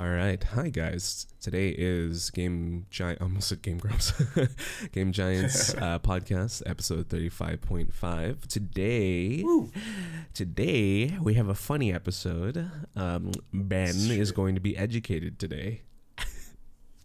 [0.00, 1.26] All right, hi guys.
[1.42, 3.20] Today is Game Giant.
[3.20, 4.14] Almost said Game Grumps.
[4.92, 8.48] Game Giants uh, podcast, episode thirty-five point five.
[8.48, 9.44] Today,
[10.32, 12.70] today we have a funny episode.
[12.96, 15.82] Um, ben is going to be educated today.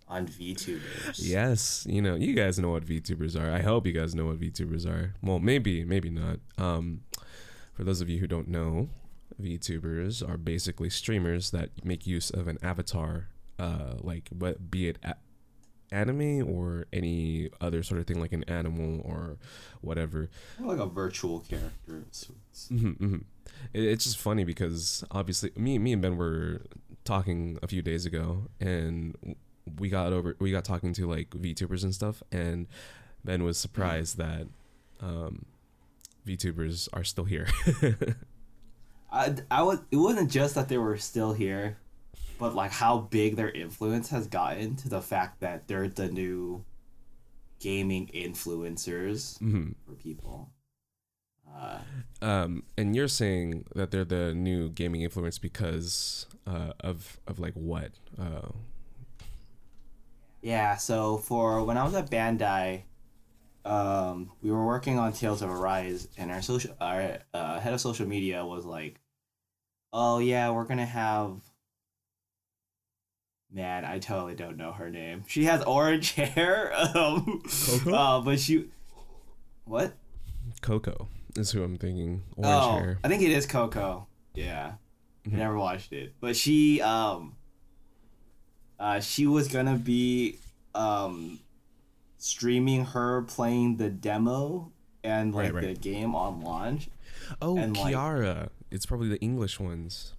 [0.07, 1.16] on VTubers.
[1.17, 3.52] Yes, you know, you guys know what VTubers are.
[3.52, 5.16] I hope you guys know what VTubers are.
[5.21, 6.39] Well, maybe, maybe not.
[6.57, 7.02] Um,
[7.73, 8.88] for those of you who don't know,
[9.41, 13.27] VTubers are basically streamers that make use of an avatar,
[13.59, 15.16] uh, like what be it a-
[15.91, 19.38] anime or any other sort of thing, like an animal or
[19.81, 20.30] whatever.
[20.59, 21.98] Like a virtual character.
[21.98, 22.67] of sorts.
[22.70, 23.16] hmm hmm
[23.73, 26.61] It, it's just funny because obviously me, me and Ben were
[27.03, 29.16] talking a few days ago, and
[29.80, 32.67] we got over, we got talking to like VTubers and stuff, and
[33.23, 34.47] Ben was surprised that
[35.02, 35.45] um,
[36.25, 37.47] VTubers are still here.
[39.16, 39.80] I, I was.
[39.91, 41.77] It wasn't just that they were still here,
[42.38, 46.66] but like how big their influence has gotten to the fact that they're the new
[47.59, 50.52] gaming influencers hmm for people.
[51.47, 51.80] Uh,
[52.22, 57.53] Um, and you're saying that they're the new gaming influence because uh, of of like
[57.53, 57.91] what?
[58.19, 58.50] Uh,
[60.41, 60.75] yeah.
[60.77, 62.83] So for when I was at Bandai,
[63.66, 67.81] um, we were working on Tales of Arise, and our social, our uh, head of
[67.81, 69.00] social media was like,
[69.97, 71.41] "Oh yeah, we're gonna have."
[73.51, 75.23] Man, I totally don't know her name.
[75.27, 76.73] She has orange hair.
[76.75, 77.93] Um, Coco?
[77.93, 78.66] uh, but she,
[79.63, 79.93] what?
[80.61, 81.07] Coco
[81.38, 82.23] is who I'm thinking.
[82.35, 82.99] Orange oh, hair.
[83.03, 84.07] I think it is Coco.
[84.33, 84.73] Yeah,
[85.25, 85.35] Mhm.
[85.35, 87.38] I never watched it, but she um,
[88.77, 90.39] uh, she was gonna be
[90.73, 91.39] um,
[92.17, 96.89] streaming her playing the demo and like Right, the game on launch.
[97.41, 98.50] Oh, and, like- Kiara.
[98.75, 100.13] It's probably the English ones.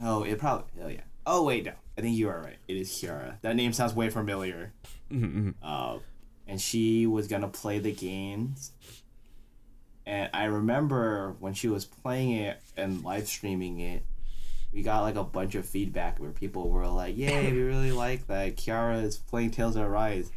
[0.00, 0.66] Oh, it probably.
[0.82, 1.00] Oh yeah.
[1.26, 1.72] Oh wait, no.
[1.98, 2.56] I think you are right.
[2.68, 3.40] It is Kiara.
[3.42, 4.72] That name sounds way familiar.
[5.10, 5.50] Mm-hmm.
[5.60, 5.98] Uh,
[6.46, 8.70] and she was gonna play the games.
[10.06, 14.04] And I remember when she was playing it and live streaming it,
[14.72, 18.28] we got like a bunch of feedback where people were like, "Yay, we really like
[18.28, 20.30] that Kiara is playing Tales of Arise.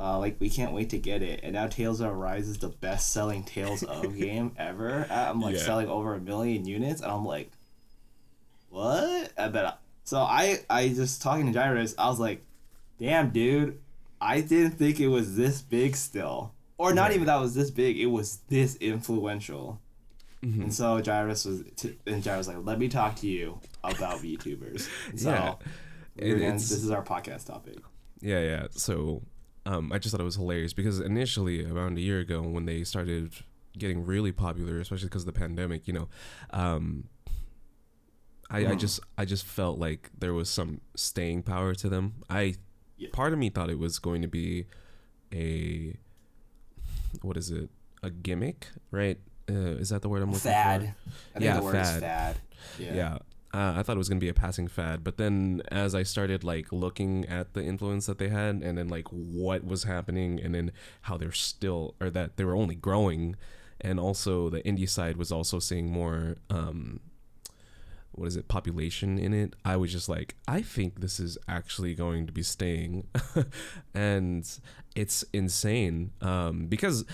[0.00, 2.68] Uh, like we can't wait to get it." And now Tales of Arise is the
[2.68, 5.06] best-selling Tales of game ever.
[5.10, 5.62] I'm like Yeah.
[5.62, 7.50] selling over a million units, and I'm like,
[8.70, 9.72] "What?" And then,
[10.04, 12.42] so I I just talking to Jairus, I was like,
[12.98, 13.78] "Damn, dude,
[14.20, 16.52] I didn't think it was this big still.
[16.78, 17.14] Or not Right.
[17.14, 19.80] even that was this big, it was this influential.
[20.42, 20.62] Mhm.
[20.64, 24.18] And so Jairus was, t- and Jairus was like, let me talk to you about
[24.22, 24.88] VTubers.
[25.16, 25.54] So Yeah.
[26.18, 27.78] gonna- this is our podcast topic.
[28.20, 28.66] Yeah, yeah.
[28.72, 29.22] So,
[29.66, 32.84] um, I just thought it was hilarious because initially, around a year ago, when they
[32.84, 33.32] started
[33.78, 36.08] getting really popular, especially because of the pandemic, you know,
[36.50, 37.04] um,
[38.50, 38.78] I, I Mhm.
[38.80, 42.14] just I just felt like there was some staying power to them.
[42.28, 42.56] I
[42.98, 43.08] Yeah.
[43.12, 44.66] part of me thought it was going to be
[45.32, 45.96] a
[47.22, 47.70] what is it?
[48.02, 49.18] A gimmick, right?
[49.48, 50.82] Uh, is that the word I'm looking Fad.
[50.82, 51.38] for?
[51.38, 51.94] I Yeah, the word fad.
[51.96, 52.36] is fad.
[52.78, 52.94] Yeah.
[52.94, 53.18] yeah,
[53.54, 56.42] Uh, I thought it was gonna be a passing fad, but then as I started
[56.42, 60.54] like looking at the influence that they had, and then like what was happening, and
[60.54, 63.36] then how they're still or that they were only growing,
[63.80, 67.00] and also the indie side was also seeing more um,
[68.12, 69.54] what is it population in it.
[69.64, 73.06] I was just like, I think this is actually going to be staying,
[73.94, 74.48] and
[74.94, 77.04] it's insane um, because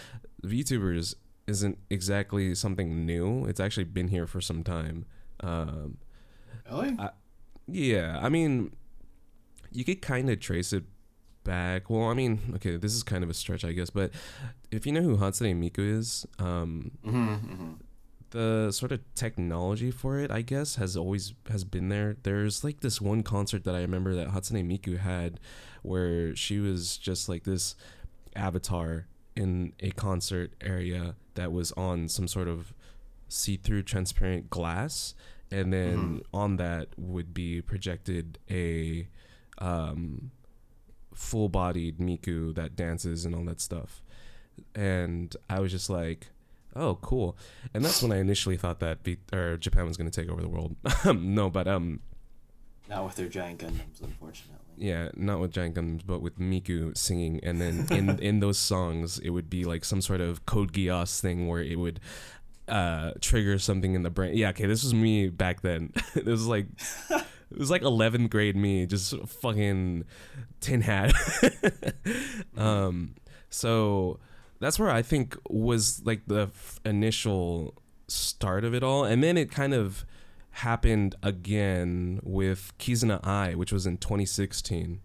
[0.44, 1.14] VTubers
[1.46, 3.46] isn't exactly something new.
[3.46, 5.04] It's actually been here for some time.
[5.40, 5.98] Um,
[6.70, 6.96] Really?
[7.66, 8.72] yeah, I mean,
[9.70, 10.84] you could kind of trace it
[11.44, 11.90] back.
[11.90, 14.10] Well, I mean, okay, this is kind of a stretch, I guess, but
[14.70, 17.72] if you know who Hatsune Miku is, um, mm-hmm, mm-hmm.
[18.30, 22.16] the sort of technology for it, I guess, has always has been there.
[22.22, 25.40] There's like this one concert that I remember that Hatsune Miku had,
[25.82, 27.74] where she was just like this
[28.36, 32.74] avatar in a concert area that was on some sort of
[33.28, 35.14] see-through transparent glass
[35.50, 39.08] and then on that would be projected a
[39.58, 40.30] um,
[41.14, 44.02] full-bodied Miku that dances and all that stuff.
[44.74, 46.28] And I was just like,
[46.74, 47.36] "Oh, cool!"
[47.74, 50.40] And that's when I initially thought that be- or Japan was going to take over
[50.42, 50.76] the world.
[51.16, 52.00] no, but um,
[52.88, 54.56] Not with their giant Gundams, unfortunately.
[54.76, 59.18] yeah, not with giant guns, but with Miku singing, and then in in those songs,
[59.20, 62.00] it would be like some sort of Code Geass thing where it would
[62.68, 64.36] uh trigger something in the brain.
[64.36, 65.92] Yeah, okay, this was me back then.
[66.14, 66.66] it was like
[67.10, 70.04] it was like 11th grade me, just fucking
[70.60, 71.12] tin hat.
[72.56, 73.14] um,
[73.50, 74.18] so
[74.60, 77.74] that's where I think was like the f- initial
[78.06, 80.04] start of it all, and then it kind of
[80.50, 85.00] happened again with Kizuna Ai, which was in 2016.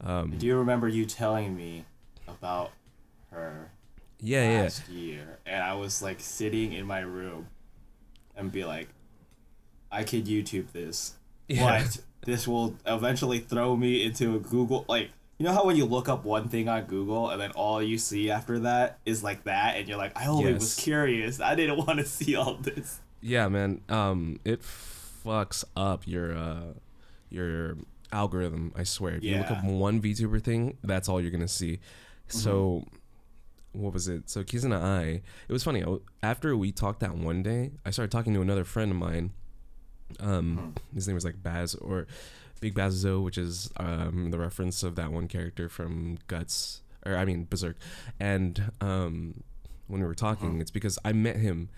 [0.00, 1.84] Um, Do you remember you telling me
[2.26, 2.72] about
[3.30, 3.70] her
[4.20, 4.62] yeah, yeah.
[4.62, 5.38] last year?
[5.46, 7.48] And I was like sitting in my room
[8.36, 8.88] and be like,
[9.90, 11.14] I could YouTube this.
[11.48, 11.82] Yeah.
[11.82, 15.86] But this will eventually throw me into a Google like you know how when you
[15.86, 19.44] look up one thing on Google and then all you see after that is like
[19.44, 21.40] that and you're like, I only was curious.
[21.40, 23.00] I didn't want to see all this.
[23.22, 23.80] Yeah, man.
[23.88, 26.74] Um, it fucks up your uh,
[27.30, 27.78] your
[28.12, 28.72] algorithm.
[28.76, 29.14] I swear.
[29.16, 29.58] If you look Yeah.
[29.58, 31.80] up one VTuber thing, that's all you're gonna see.
[32.28, 32.84] So,
[33.72, 34.28] what was it?
[34.28, 35.22] So Kizuna Ai.
[35.48, 35.84] It was funny.
[36.22, 39.32] After we talked that one day, I started talking to another friend of mine.
[40.18, 42.06] Um, his name was like Baz or
[42.60, 47.24] Big Bazo, which is um the reference of that one character from Guts, or I
[47.24, 47.76] mean Berserk.
[48.18, 49.44] And um,
[49.86, 51.68] when we were talking, it's because I met him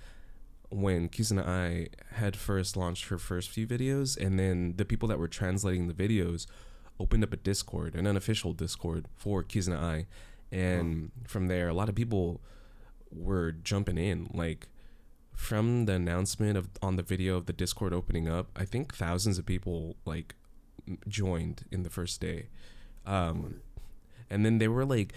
[0.70, 5.18] when Kizuna Ai had first launched her first few videos, and then the people that
[5.18, 6.46] were translating the videos
[6.98, 10.06] opened up a Discord, an unofficial Discord for Kizuna Ai,
[10.52, 12.40] and from there, a lot of people
[13.10, 14.30] were jumping in.
[14.32, 14.68] Like
[15.34, 19.38] from the announcement of on the video of the Discord opening up, I think thousands
[19.38, 20.34] of people like
[21.08, 22.48] joined in the first day,
[23.06, 23.60] um,
[24.30, 25.12] and then they were like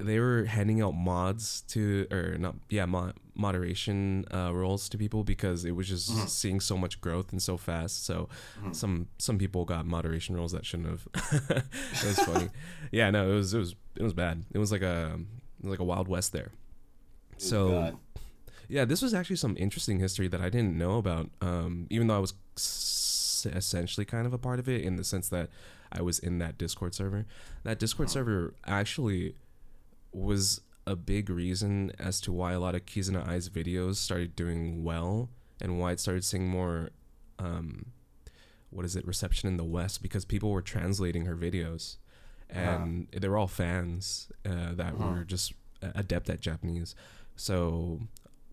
[0.00, 5.24] they were handing out mods to or not yeah mod, moderation uh, roles to people
[5.24, 8.04] because it was just seeing so much growth and so fast.
[8.04, 8.28] So
[8.72, 11.08] some some people got moderation roles that shouldn't have.
[12.02, 12.48] It was funny.
[12.92, 14.44] Yeah no it was it was it was bad.
[14.52, 15.18] It was like a
[15.62, 16.50] was like a wild west there.
[17.38, 17.96] So God.
[18.68, 21.30] yeah, this was actually some interesting history that I didn't know about.
[21.40, 25.04] Um, even though I was s- essentially kind of a part of it in the
[25.04, 25.48] sense that
[25.92, 27.26] I was in that Discord server.
[27.64, 29.34] That Discord server actually
[30.12, 34.82] was a big reason as to why a lot of Kizuna Ai's videos started doing
[34.82, 35.28] well
[35.60, 36.90] and why it started seeing more,
[37.38, 37.86] um,
[38.70, 41.96] what is it, reception in the West because people were translating her videos.
[42.48, 45.52] And they were all fans uh, that were just
[45.82, 46.96] adept at Japanese.
[47.36, 48.00] So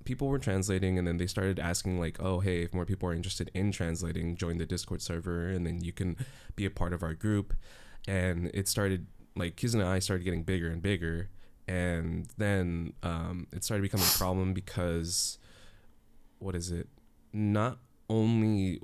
[0.07, 3.13] people were translating and then they started asking like oh hey if more people are
[3.13, 6.15] interested in translating join the discord server and then you can
[6.55, 7.53] be a part of our group
[8.07, 9.05] and it started
[9.35, 11.27] like Kizuna Ai started getting bigger and bigger
[11.67, 15.37] and then um, it started becoming a problem because
[16.39, 16.87] what is it
[17.33, 17.77] not
[18.09, 18.79] only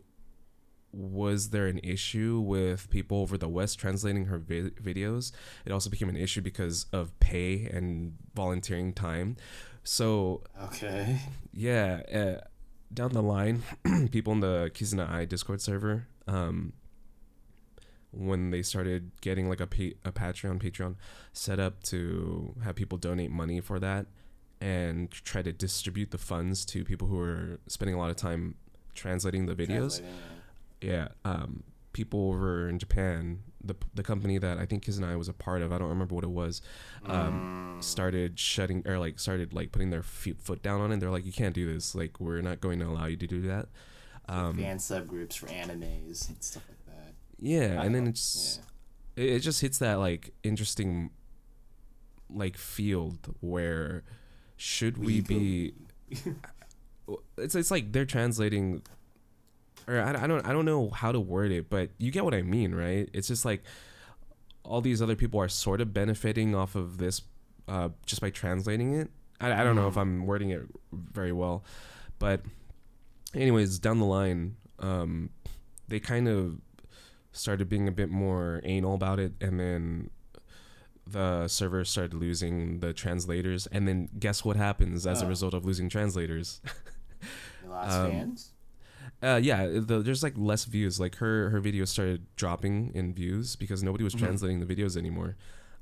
[0.92, 5.32] was there an issue with people over the west translating her vi- videos
[5.66, 9.36] it also became an issue because of pay and volunteering time
[9.84, 11.20] so Okay.
[11.52, 12.42] yeah, uh,
[12.94, 13.64] down the line,
[14.12, 16.72] people in the Kizuna Ai Discord server, um,
[18.14, 20.96] when they started getting like a pa- a Patreon Patreon
[21.34, 24.06] set up to have people donate money for that
[24.62, 28.56] and try to distribute the funds to people who are spending a lot of time
[28.96, 30.00] translating the videos.
[30.00, 30.16] Translating,
[30.82, 35.16] Yeah, um, people over in Japan, the the company that I think his and I
[35.16, 36.62] was a part of, I don't remember what it was,
[37.06, 41.00] um, started shutting or like started like putting their feet, foot down on it.
[41.00, 41.94] They're like, you can't do this.
[41.96, 43.68] Like, we're not going to allow you to do that.
[44.30, 46.83] Um, fan subgroups for animes and stuff like that.
[47.44, 48.62] Yeah, I and then it's
[49.18, 51.10] it, it just hits that like interesting
[52.30, 54.04] like field where
[54.56, 55.74] should we be
[57.38, 58.82] it's it's like they're translating
[59.88, 62.34] or I, I don't I don't know how to word it but you get what
[62.34, 63.10] I mean right?
[63.12, 63.62] It's just like
[64.64, 67.24] all these other people are sort of benefiting off of this
[67.68, 69.10] uh, just by translating it.
[69.42, 70.62] I, I don't know if I'm wording it
[70.94, 71.66] very well
[72.20, 72.40] but
[73.36, 75.30] anyways down the line um,
[75.90, 76.58] they kind of
[77.34, 80.10] started being a bit more anal about it and then
[81.06, 85.30] the server started losing the translators and then guess what happens as a Oh.
[85.30, 86.62] result of losing translators
[87.68, 88.52] lost Um, fans.
[89.22, 93.56] uh, yeah the, there's like less views like her her videos started dropping in views
[93.56, 94.20] because nobody was Mhm.
[94.20, 95.36] translating the videos anymore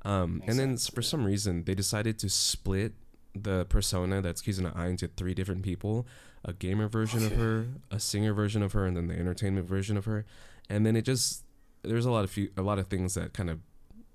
[0.04, 2.94] um, and then sense, for some reason they decided to split
[3.34, 6.06] the persona that's Kizuna Ai into three different people
[6.44, 9.96] a gamer version of her a singer version of her and then the entertainment version
[9.96, 10.24] of her
[10.68, 11.41] and then it just
[11.82, 13.58] there's a lot of few, a lot of things that kind of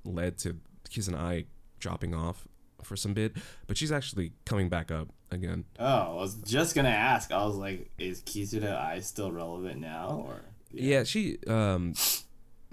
[0.04, 0.58] led to
[0.90, 1.46] Kizuna Ai
[1.80, 2.48] dropping off
[2.84, 3.34] for some bit
[3.66, 7.32] but she's actually coming back up again Oh, I was just gonna ask.
[7.32, 11.94] I was like, is Kizuna Ai still relevant now, or Yeah, she um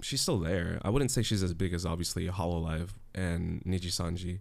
[0.01, 0.79] she's still there.
[0.83, 4.39] I wouldn't say she's as big as obviously Hololive and Niji Sanji.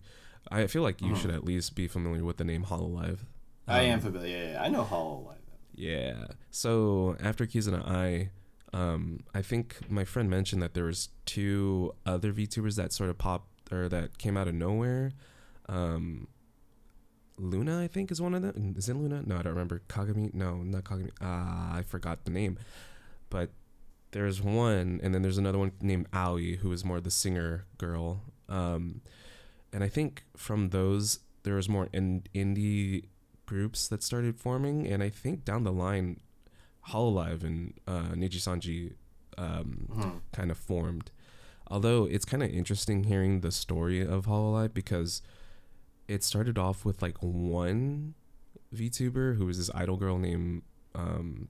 [0.50, 1.16] I feel like you Uh-huh.
[1.22, 3.20] should at least be familiar with the name Hololive.
[3.66, 4.36] I am Um, familiar.
[4.36, 5.36] Yeah, yeah, I know Hololive.
[5.74, 6.26] Yeah.
[6.50, 8.30] So after Kizuna Ai,
[8.74, 13.16] um, I think my friend mentioned that there was two other VTubers that sort of
[13.16, 15.12] popped or that came out of nowhere.
[15.68, 16.26] Um,
[17.38, 18.74] Luna, I think, is one of them.
[18.76, 19.22] Is it Luna?
[19.24, 19.82] No, I don't remember.
[19.88, 20.34] Kagami?
[20.34, 21.10] No, not Kagami.
[21.20, 22.58] Ah, I forgot the name.
[23.30, 23.50] But
[24.10, 28.22] there's one, and then there's another one named Aoi, who is more the singer girl.
[28.48, 29.02] Um,
[29.72, 33.04] and I think from those, there was more in- indie
[33.46, 36.20] groups that started forming, and I think down the line,
[36.88, 38.92] Hololive and uh, Niji Sanji
[39.38, 40.20] um, Mhm.
[40.32, 41.10] kind of formed.
[41.68, 45.22] Although it's kind of interesting hearing the story of Hololive because
[46.08, 48.14] it started off with like one
[48.74, 50.62] VTuber who was this idol girl named
[50.94, 51.48] um,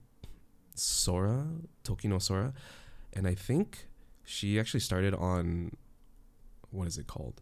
[0.73, 1.47] Sora,
[1.83, 2.53] Tokino Sora,
[3.13, 3.87] and I think
[4.23, 5.71] she actually started on
[6.71, 7.41] what is it called?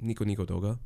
[0.00, 0.78] Nico Nico Douga.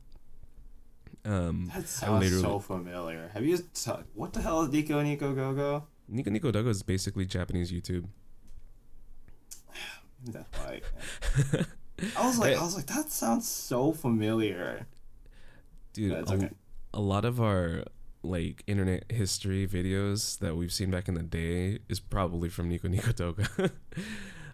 [1.25, 3.31] Um, That sounds literally- so familiar.
[3.35, 3.59] Have you?
[3.59, 5.85] T- what the hell is Nico Nico Go Go?
[6.09, 8.07] Nico Nico Douga is basically Japanese YouTube.
[10.25, 10.83] That's right.
[12.17, 14.87] I was like, I was like, that sounds so familiar.
[15.93, 16.51] Dude, a, okay.
[16.95, 17.85] a lot of our
[18.23, 22.89] like internet history videos that we've seen back in the day is probably from Nico
[22.89, 23.71] Nico Douga.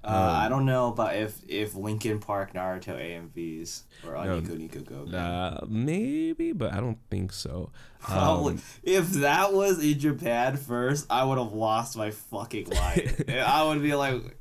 [0.06, 4.38] Uh, I Um, don't know about if if Linkin Park Naruto AMVs or on No,
[4.38, 5.16] Nico Nico Go Go.
[5.18, 7.70] uh, maybe, but I don't think so.
[7.98, 8.54] Probably.
[8.54, 13.20] Um, if that was in Japan first, I would have lost my fucking life.
[13.28, 14.38] I would be like,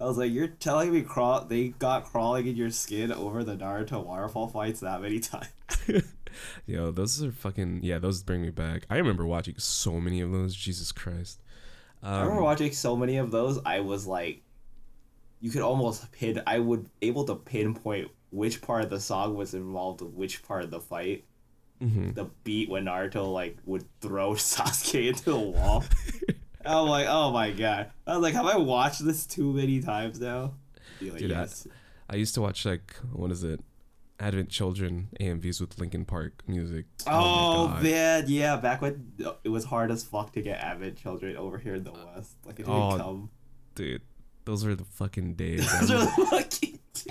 [0.00, 3.56] I was like, you're telling me crawl they got crawling in your skin over the
[3.56, 5.48] Naruto waterfall fights that many times.
[6.66, 7.98] Yo, those are fucking yeah.
[7.98, 8.84] Those bring me back.
[8.88, 10.54] I remember watching so many of those.
[10.54, 11.40] Jesus Christ.
[12.04, 13.58] Um, I remember watching so many of those.
[13.66, 14.42] I was like,
[15.40, 16.42] you could almost pin.
[16.46, 20.64] I would able to pinpoint which part of the song was involved with which part
[20.64, 21.24] of the fight.
[21.80, 22.14] mhm.
[22.14, 25.84] The beat when Naruto like would throw Sasuke into the wall.
[26.66, 27.90] I'm like, oh my god.
[28.06, 30.54] I was like, have I watched this too many times now?
[31.00, 31.66] Like, Dude, I- yes.
[32.10, 33.60] I used to watch like what is it?
[34.20, 36.86] Advent Children AMVs with Linkin Park music.
[37.06, 37.82] Oh, God.
[37.84, 38.56] man, yeah.
[38.56, 39.12] Back when
[39.44, 42.58] it was hard as fuck to get Advent children over here in the West, like
[42.58, 43.30] it didn't Oh, come.
[43.76, 44.02] dude,
[44.48, 45.70] those were the fucking days.
[45.80, 46.78] Those are the fucking.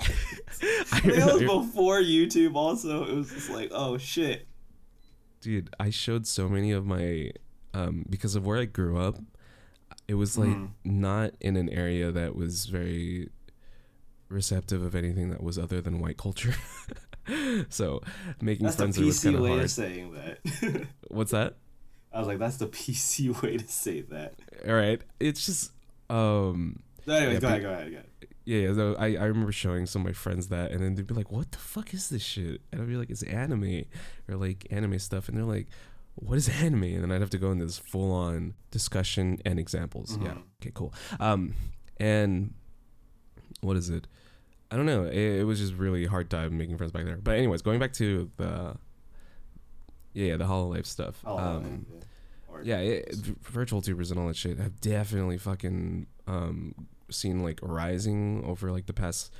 [0.92, 2.54] I I think it was before YouTube.
[2.56, 4.46] Also, it was just like, oh shit.
[5.40, 7.30] dude i showed so many of my
[7.74, 9.16] um because of where i grew up
[10.08, 10.70] it was like Mhm.
[10.84, 13.28] not in an area that was very
[14.28, 16.54] receptive of anything that was other than white culture
[17.68, 18.00] so
[18.40, 20.86] making That's friends was kind PC of way hard of saying that.
[21.08, 21.56] what's that
[22.12, 24.34] I was like, that's the PC way to say that.
[24.66, 25.70] all right it's just
[26.10, 28.06] um No, anyways, Yeah, go but- ahead, go ahead, go ahead.
[28.44, 31.06] yeah, yeah so I, I remember showing some of my friends that and then they'd
[31.06, 32.60] be like what the fuck is this shit?
[32.72, 33.84] And i'd be like it's anime
[34.28, 35.28] or like anime stuff.
[35.28, 35.66] And they're like
[36.14, 36.82] what is anime?
[36.84, 40.16] And then i'd have to go into this full-on discussion and examples.
[40.22, 40.42] Yeah Mhm.
[40.62, 40.92] okay cool.
[41.20, 41.54] Um
[41.98, 42.54] and
[43.60, 44.06] what is it?
[44.70, 45.04] I don't know.
[45.04, 47.16] It, it was just really hard time making friends back there.
[47.16, 48.76] But anyways going back to the
[50.14, 52.04] yeah the hololive stuff Oh, um yeah.
[52.60, 56.74] Yeah, it, virtual tubers and all that shit have definitely fucking um,
[57.10, 59.32] seen like rising over like the past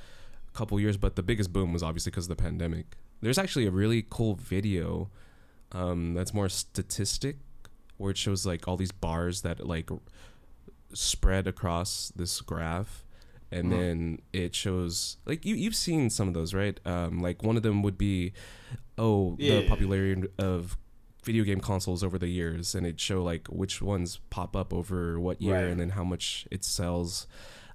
[0.53, 0.97] couple years.
[0.97, 2.97] But the biggest boom was obviously because of the pandemic.
[3.21, 5.09] There's actually a really cool video
[5.71, 7.37] um, that's more statistic,
[7.97, 9.99] where it shows like all these bars that like r-
[10.93, 13.03] spread across this graph.
[13.51, 13.69] And Mhm.
[13.77, 16.79] then it shows like you you've seen some of those right?
[16.85, 18.33] Um, like one of them would be,
[18.97, 19.61] oh, Yeah.
[19.61, 20.77] the popularity of
[21.23, 25.19] video game consoles over the years and it show like which ones pop up over
[25.19, 25.65] what year Right.
[25.65, 27.27] and then how much it sells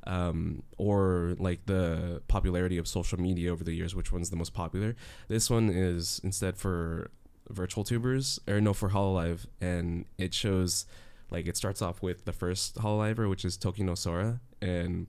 [0.07, 4.55] um, or like the popularity of social media over the years which one's the most
[4.55, 4.97] popular?
[5.29, 7.11] This one is instead for
[7.49, 10.87] virtual tubers or no for hololive and it shows
[11.31, 15.07] like it starts off with the first hololiver which is tokino sora and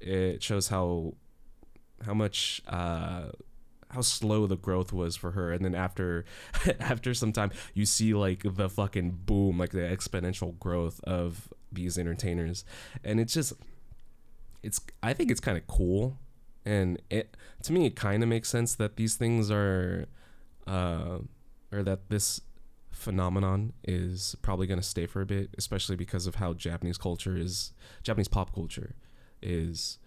[0.00, 1.14] it shows how
[2.04, 3.26] how much uh
[3.92, 5.52] how slow the growth was for her.
[5.52, 6.24] And then after
[6.80, 11.98] after some time you see like the fucking boom like the exponential growth of these
[11.98, 12.64] entertainers.
[13.04, 13.52] And it's just
[14.62, 16.18] it's i think it's kind of cool
[16.64, 20.06] and it to me it kind of makes sense that these things are
[20.66, 21.18] uh
[21.72, 22.40] or that this
[22.90, 27.36] phenomenon is probably going to stay for a bit especially because of how japanese culture
[27.36, 28.94] is japanese pop culture
[29.42, 29.98] is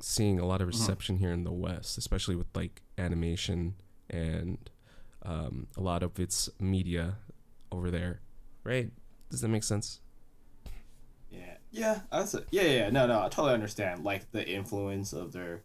[0.00, 0.72] seeing a lot of Mhm.
[0.72, 3.76] reception here in the West, especially with like animation
[4.10, 4.68] and
[5.22, 7.16] um, a lot of its media
[7.72, 8.20] over there.
[8.64, 8.90] Right?
[9.30, 10.00] Does that make sense?
[11.74, 12.90] Yeah, yeah, I was, yeah, yeah.
[12.90, 14.04] No, no, I totally understand.
[14.04, 15.64] Like the influence of their,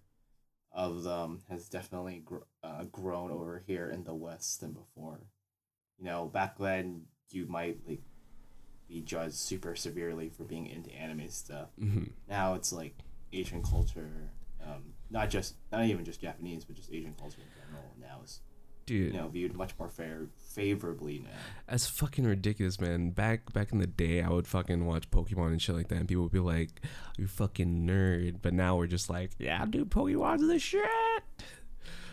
[0.71, 5.19] of them has definitely gr- uh, grown over here in the West than before.
[5.99, 8.01] You know, back then you might like
[8.87, 11.69] be judged super severely for being into anime stuff.
[11.79, 12.95] hmm Now it's like
[13.33, 14.31] Asian culture,
[14.65, 17.95] um, not just not even just Japanese, but just Asian culture in general.
[17.99, 18.41] Now is
[18.89, 19.13] dude.
[19.13, 21.29] you know viewed much more fair favorably now.
[21.67, 23.11] That's fucking ridiculous, man.
[23.11, 26.07] Back back in the day, I would fucking watch Pokemon and shit like that, and
[26.07, 26.69] people would be like,
[27.17, 30.83] "You fucking nerd." But now we're just like, "Yeah, dude, Pokemon's the shit."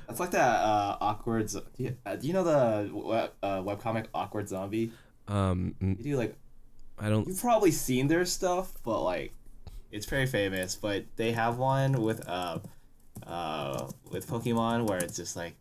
[0.06, 1.48] That's like that uh, awkward.
[1.48, 4.92] Do you, uh, do you know the web, uh, webcomic Awkward Zombie?
[5.26, 6.36] Um, You do like
[6.98, 7.26] I don't.
[7.26, 9.32] you've probably seen their stuff, but like
[9.90, 10.76] it's very famous.
[10.76, 12.60] But they have one with uh
[13.26, 15.56] uh with Pokemon where it's just like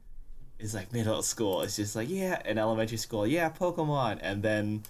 [0.60, 1.62] it's like middle school.
[1.62, 4.84] It's just like yeah, in elementary school, yeah, Pokemon, and then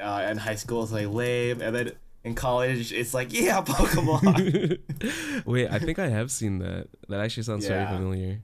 [0.00, 1.92] uh, in high school it's like lame, and then
[2.24, 4.78] in college it's like yeah, Pokemon.
[5.46, 6.88] Wait, I think I have seen that.
[7.08, 8.40] That actually sounds very familiar.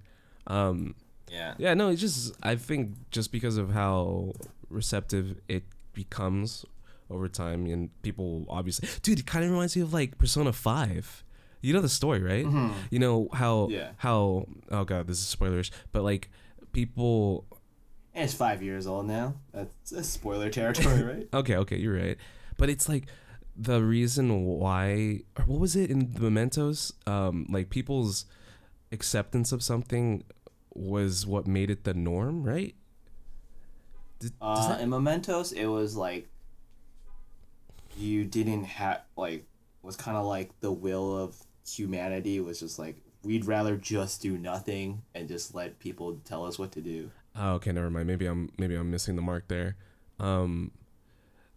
[0.47, 0.95] Um,
[1.31, 1.55] yeah.
[1.59, 4.33] yeah, no, it's just I think just because of how
[4.71, 6.65] receptive it becomes
[7.11, 11.23] over time, and people obviously, dude, it kind of reminds me of like Persona Five.
[11.63, 12.47] You know the story, right?
[12.91, 13.91] You know how Yeah.
[13.99, 16.31] how oh god, this is spoilers, but like
[16.76, 17.47] people.
[18.14, 19.35] And it's five years old now.
[19.52, 21.28] That's, that's spoiler territory, right?
[21.33, 22.18] Okay, okay, you're right,
[22.59, 23.06] but it's like
[23.59, 28.26] the reason why or what was it in the mementos um like people's
[28.92, 30.23] acceptance of something
[30.75, 32.75] was what made it the norm right
[34.21, 36.28] Did- does Uh, that- in Mementos, it was like
[37.97, 39.47] you didn't have like
[39.83, 41.35] was kind of like the will of
[41.66, 46.59] humanity was just like we'd rather just do nothing and just let people tell us
[46.59, 47.11] what to do.
[47.37, 49.76] oh, okay never mind maybe i'm maybe i'm missing the mark there
[50.21, 50.71] um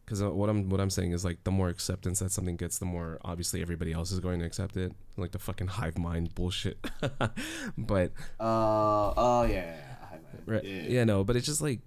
[0.03, 2.85] because what i'm what i'm saying is like the more acceptance that something gets the
[2.85, 6.77] more obviously everybody else is going to accept it like the fucking hive mind bullshit
[7.77, 9.75] but Uh oh yeah, yeah,
[10.11, 10.53] yeah.
[10.53, 10.63] Right.
[10.63, 10.81] yeah.
[10.87, 11.03] Yeah.
[11.03, 11.79] no, but it's just like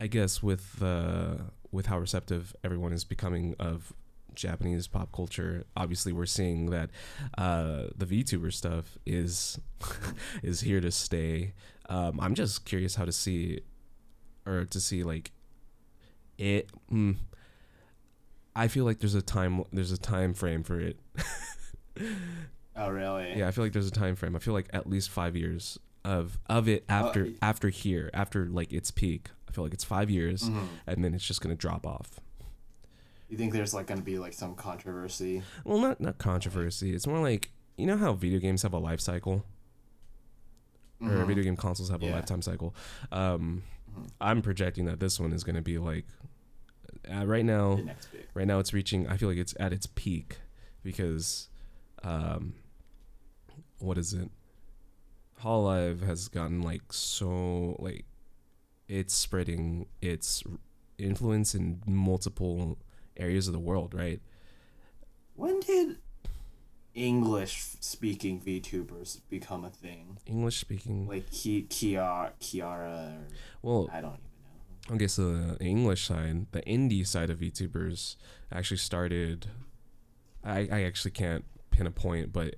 [0.00, 1.34] I guess with uh
[1.72, 3.92] with how receptive everyone is becoming of
[4.34, 6.90] Japanese pop culture, obviously we're seeing that
[7.38, 9.58] uh the VTuber stuff is
[10.42, 11.54] is here to stay.
[11.88, 13.60] Um I'm just curious how to see
[14.46, 15.30] or to see like
[16.38, 17.16] it mm,
[18.56, 20.98] I feel like there's a time there's a time frame for it.
[22.76, 23.34] Oh really?
[23.36, 24.34] Yeah, I feel like there's a time frame.
[24.34, 28.46] I feel like at least five years of of it after y- after here after
[28.46, 29.28] like its peak.
[29.48, 30.66] I feel like it's five years, Mhm.
[30.88, 32.18] and then it's just gonna drop off.
[33.28, 35.42] You think there's like gonna be like some controversy?
[35.64, 36.94] Well, not not controversy.
[36.94, 39.44] It's more like you know how video games have a life cycle,
[41.00, 41.26] or Mhm.
[41.26, 42.74] video game consoles have a lifetime cycle.
[43.10, 43.62] Um,
[43.96, 44.10] Mhm.
[44.20, 46.06] I'm projecting that this one is gonna be like
[47.12, 47.76] uh, right now.
[47.76, 48.26] The next big.
[48.34, 50.38] right now it's reaching i feel like it's at its peak
[50.82, 51.48] because
[52.02, 52.54] um
[53.78, 54.30] what is it
[55.42, 58.04] Hololive has gotten like so like
[58.88, 60.42] it's spreading its
[60.98, 62.78] influence in multiple
[63.16, 64.20] areas of the world right
[65.34, 65.98] When did
[66.94, 70.18] English speaking VTubers become a thing?
[70.26, 73.26] english speaking Like Ki- Kiara, Kiara, or
[73.62, 74.94] well I don't even know.
[74.96, 78.16] okay so the english side the indie side of vtubers
[78.52, 79.46] actually started
[80.44, 82.54] i i actually can't pin a point but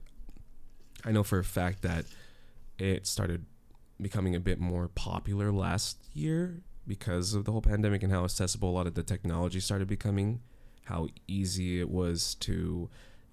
[1.04, 2.04] i know for a fact that
[2.78, 3.46] it started
[4.00, 8.70] becoming a bit more popular last year because of the whole pandemic and how accessible
[8.70, 10.40] a lot of the technology started becoming
[10.84, 12.88] how easy it was to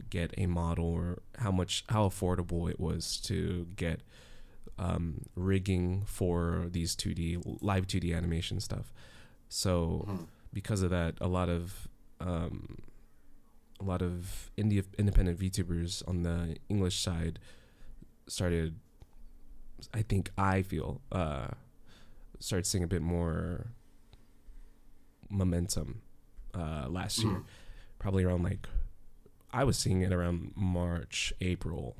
[0.10, 4.02] get a model or how much how affordable it was to get
[4.80, 8.92] um, rigging for these 2D live 2D animation stuff.
[9.50, 10.28] So Mhm.
[10.52, 11.88] because of that, a lot of
[12.20, 12.78] um,
[13.80, 17.38] a lot of indie independent VTubers on the English side
[18.28, 18.76] started.
[19.94, 21.50] I think I feel uh,
[22.44, 23.68] started seeing a bit more
[25.30, 26.02] momentum
[26.54, 27.46] uh, last year, Mhm.
[28.00, 28.68] probably around like
[29.52, 31.96] I was seeing it around March, April.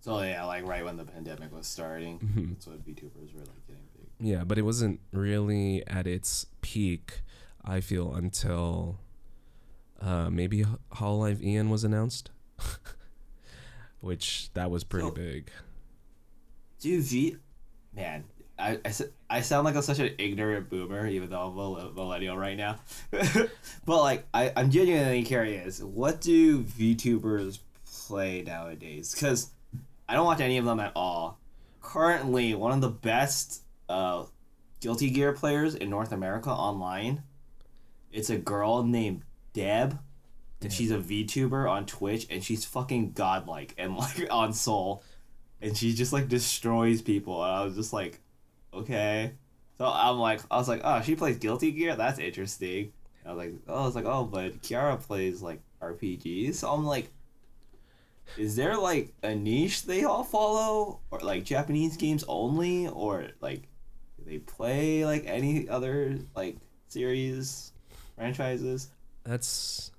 [0.00, 2.50] So yeah, like right when the pandemic was starting, Mhm.
[2.50, 4.08] that's what VTubers were like getting big.
[4.18, 7.22] Yeah, but it wasn't really at its peak,
[7.64, 8.98] I feel, until
[10.00, 12.30] uh, maybe H- Hololive EN was announced,
[14.00, 15.50] which that was pretty So- big.
[16.80, 17.36] Dude, V,
[17.94, 18.24] man,
[18.58, 18.92] I, I,
[19.28, 22.78] I sound like I'm such an ignorant boomer, even though I'm a millennial right now.
[23.10, 23.48] but
[23.86, 25.80] like, I, I'm genuinely curious.
[25.80, 27.58] What do VTubers
[28.06, 29.14] play nowadays?
[29.14, 29.50] Because
[30.08, 31.38] I don't watch any of them at all.
[31.80, 34.24] Currently, one of the best uh,
[34.80, 37.22] Guilty Gear players in North America online.
[38.12, 39.98] It's a girl named Deb.
[40.60, 45.02] And she's a VTuber on Twitch, and she's fucking godlike and like on Soul
[45.62, 48.20] and she just like destroys people and i was just like
[48.74, 49.32] okay.
[49.78, 51.96] So i'm like i was like oh she plays guilty gear?
[51.96, 52.92] That's interesting.
[53.26, 56.84] I was like oh i was like oh but kiara plays like rpgs so i'm
[56.84, 57.10] like
[58.36, 63.62] is there like a niche they all follow, or like Japanese games only, or like
[64.16, 66.56] do they play like any other like
[66.88, 67.72] series
[68.16, 68.88] franchises?
[69.24, 69.90] That's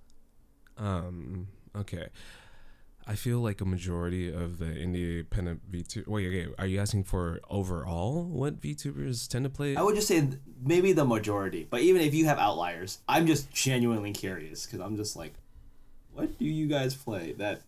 [0.77, 2.07] um okay.
[3.05, 6.07] I feel like a majority of the independent VTuber.
[6.07, 6.53] Wait, okay.
[6.57, 9.75] Are you asking for overall what VTubers tend to play?
[9.75, 10.27] I would just say
[10.63, 14.95] maybe the majority, but even if you have outliers, I'm just genuinely curious because I'm
[14.95, 15.33] just like,
[16.13, 17.61] what do you guys play that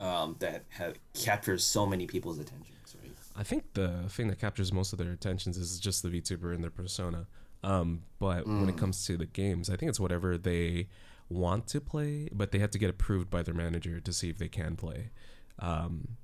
[0.00, 3.12] um that have captures so many people's attentions, right?
[3.36, 6.64] I think the thing that captures most of their attentions is just the VTuber and
[6.64, 7.26] their persona.
[7.62, 10.88] Um, but when it comes to the games, I think it's whatever they
[11.28, 14.38] want to play, but they have to get approved by their manager to see if
[14.38, 15.10] they can play.
[15.58, 16.16] Um,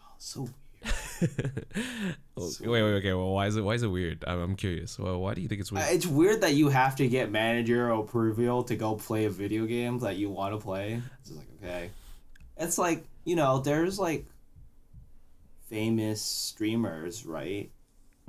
[0.00, 0.54] Oh, so weird.
[2.38, 3.12] So- wait, wait, okay.
[3.14, 4.24] Well, why is it why is it weird?
[4.26, 4.98] I'm, I'm curious.
[4.98, 5.88] Well, why do you think it's Uh, weird?
[5.90, 9.98] It's weird that you have to get manager approval to go play a video game
[10.00, 11.02] that you want to play.
[11.20, 11.90] It's just like okay,
[12.56, 14.26] it's like you know, there's like
[15.68, 17.70] famous streamers, right?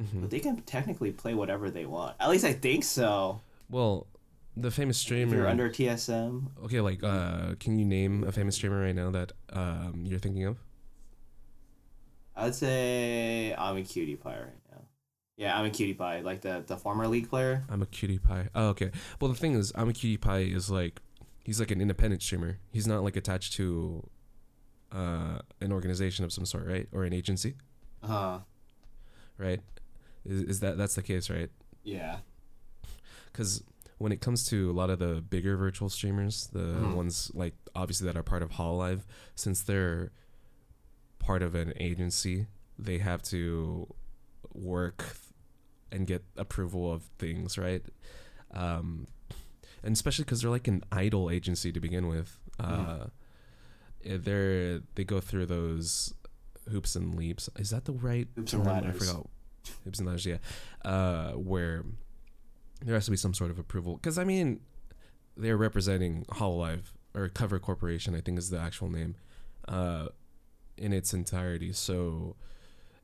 [0.02, 0.22] Mhm.
[0.22, 2.16] But they can technically play whatever they want.
[2.20, 3.42] At least I think so.
[3.70, 4.08] Well,
[4.58, 5.36] the famous If streamer.
[5.36, 9.32] you're under TSM, okay, like, uh, can you name a famous streamer right now that
[9.54, 10.58] um you're thinking of?
[12.36, 14.82] I'd say Imaqtpie right now.
[15.38, 17.66] Yeah, Imaqtpie, like the the former league player.
[17.70, 18.50] Imaqtpie.
[18.56, 18.92] Oh, okay.
[19.20, 21.02] Well, the thing is, Imaqtpie is like,
[21.44, 22.60] he's like an independent streamer.
[22.72, 24.08] He's not like attached to,
[24.92, 27.56] uh, an organization of some sort, right, or an agency,
[28.04, 28.40] Uh,
[29.38, 29.62] right?
[30.26, 31.50] Is, is that that's the case, right?
[31.84, 32.18] yeah.
[33.32, 33.64] Because
[34.00, 36.96] when it comes to a lot of the bigger virtual streamers, the Mhm.
[36.96, 39.02] ones like obviously that are part of Hololive,
[39.36, 40.12] since they're
[41.20, 43.94] part of an agency, they have to
[44.54, 45.16] work
[45.92, 47.84] and get approval of things, right?
[48.52, 49.08] Um,
[49.84, 52.40] and especially because they're like an idol agency to begin with.
[52.60, 53.08] Uh,
[54.04, 56.14] eh, they're they go through those
[56.72, 57.50] hoops and leaps.
[57.58, 58.86] Is that the right Hoops and term?
[58.88, 59.28] I forgot.
[59.84, 60.38] Hoops and ladders, yeah.
[60.84, 61.84] Uh, where
[62.82, 63.96] there has to be some sort of approval.
[63.96, 64.62] Because I mean,
[65.36, 69.16] they're representing Hololive or Cover Corporation, I think is the actual name,
[69.68, 70.08] uh,
[70.78, 71.74] in its entirety.
[71.74, 72.36] So,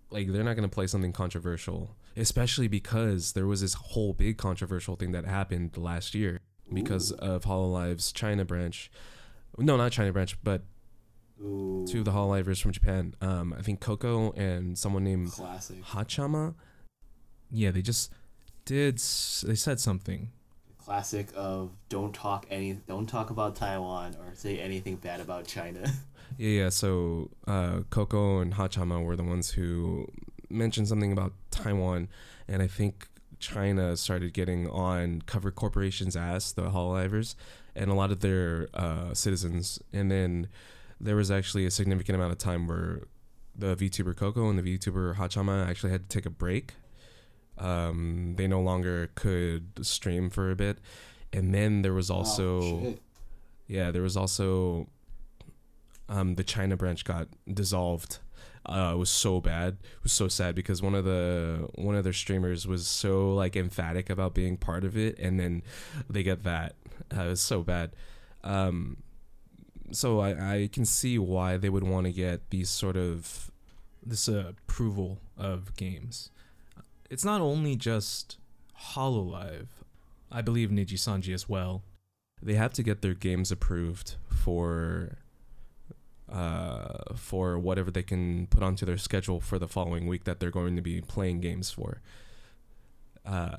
[0.09, 4.95] like, they're not gonna play something controversial, especially because there was this whole big controversial
[4.95, 6.41] thing that happened last year
[6.73, 8.91] because of Hololive's China branch.
[9.57, 10.63] No, not China branch, but
[11.41, 13.15] Ooh, two of the Hololivers from Japan.
[13.21, 15.83] Um, I think Coco and someone named classic.
[15.83, 16.55] Hachama.
[17.51, 18.11] Yeah, they just
[18.65, 18.97] did.
[18.97, 20.32] They said something.
[20.84, 25.82] classic of don't talk any don't talk about Taiwan or say anything bad about China.
[26.38, 26.69] Yeah, yeah.
[26.69, 30.12] So uh, Coco and Hachama were the ones who
[30.49, 32.10] mentioned something about Taiwan,
[32.47, 33.08] and I think
[33.39, 37.36] China started getting on Cover Corporation's ass, the Hololivers,
[37.75, 39.80] and a lot of their uh, citizens.
[39.93, 40.47] And then
[40.99, 43.04] there was actually a significant amount of time where
[43.56, 46.73] the VTuber Coco and the VTuber Hachama actually had to take a break.
[47.58, 50.80] Um, they no longer could stream for a bit,
[51.32, 52.62] and then there was also.
[52.62, 52.96] Oh.
[53.68, 54.88] Yeah, there was also
[56.08, 58.20] um the China branch got dissolved.
[58.63, 59.78] Uh it was so bad.
[59.82, 63.56] It was so sad because one of the one of their streamers was so like
[63.56, 65.63] emphatic about being part of it and then
[66.08, 66.76] they get that.
[67.12, 67.96] Uh, it was so bad.
[68.44, 68.98] Um
[69.91, 73.50] so I, I can see why they would want to get these sort of
[74.06, 76.30] this uh, approval of games.
[77.10, 78.38] It's not only just
[78.94, 79.68] Hololive.
[80.32, 81.84] I believe Niji Sanji as well.
[82.41, 85.18] they have to get their games approved for
[86.32, 90.50] uh for whatever they can put onto their schedule for the following week that they're
[90.52, 92.02] going to be playing games for
[93.26, 93.58] uh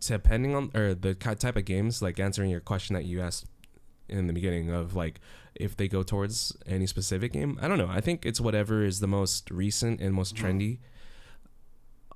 [0.00, 3.44] depending on or the type of games like answering your question that you asked
[4.08, 5.20] in the beginning of like
[5.54, 9.00] if they go towards any specific game i don't know i think it's whatever is
[9.00, 10.40] the most recent and most Mhm.
[10.42, 10.78] trendy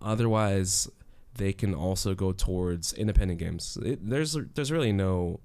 [0.03, 0.89] otherwise
[1.35, 3.79] they can also go towards independent games.
[3.83, 5.41] It, there's there's really no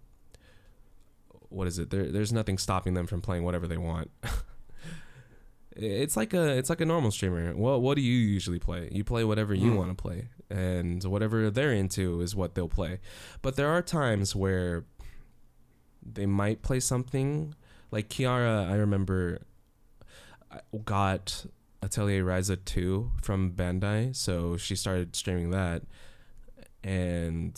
[1.50, 1.90] what is it?
[1.90, 4.12] There there's nothing stopping them from playing whatever they want.
[5.78, 7.54] It's like a it's like a normal streamer.
[7.54, 8.88] Well what do you usually play?
[8.94, 9.78] You play whatever you Hmm.
[9.78, 13.00] want to play and whatever they're into is what they'll play.
[13.42, 14.86] But there are times where
[16.02, 17.56] they might play something.
[17.92, 19.42] Like Kiara I remember
[20.86, 21.46] got
[21.84, 25.84] Atelier Ryza 2 from Bandai so she started streaming that
[26.84, 27.54] and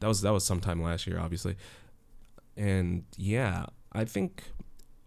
[0.00, 1.56] that was that was sometime last year obviously
[2.56, 4.44] and yeah I think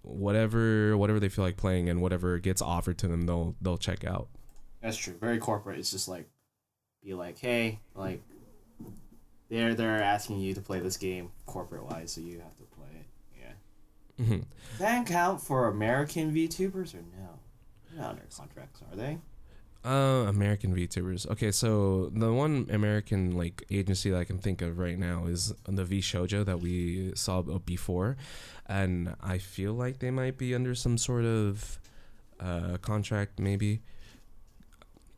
[0.02, 4.04] whatever whatever they feel like playing and whatever gets offered to them they'll they'll check
[4.06, 4.28] out
[4.82, 5.16] That's true.
[5.20, 5.80] Very corporate.
[5.80, 6.28] It's just like
[7.04, 8.22] be like, hey, like
[9.50, 12.88] they're they're asking you to play this game corporate wise, so you have to play
[12.94, 13.06] it.
[13.40, 14.24] Yeah.
[14.26, 14.42] Mm-hmm.
[14.72, 17.40] Does that count for American VTubers or no?
[17.94, 19.18] They're not under contracts, are they?
[19.86, 21.30] Uh, American VTubers.
[21.30, 25.54] Okay, so the one American like agency that I can think of right now is
[25.66, 28.16] the VShojo that we saw before,
[28.66, 31.80] and I feel like they might be under some sort of
[32.40, 33.82] uh, contract, maybe.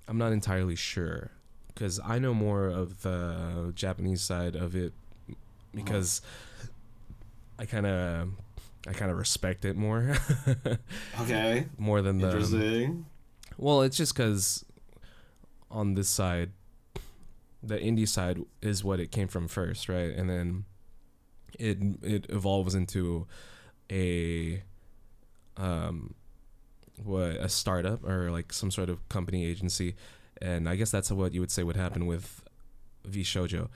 [0.07, 1.31] I'm not entirely sure
[1.67, 4.93] because I know more of the Japanese side of it
[5.75, 6.21] because
[7.59, 8.29] I kind of
[8.87, 10.15] I kind of respect it more
[11.21, 11.65] Okay.
[11.77, 13.05] more than the Interesting.
[13.57, 14.63] well, it's just because
[15.71, 16.51] on this side,
[17.63, 20.11] the indie side is what it came from first, right?
[20.13, 20.65] And then
[21.57, 23.25] it it evolves into
[23.91, 24.61] a
[25.57, 26.13] um
[27.03, 29.95] what a startup or like some sort of company agency,
[30.41, 32.43] and I guess that's what you would say would happen with
[33.09, 33.69] VShojo.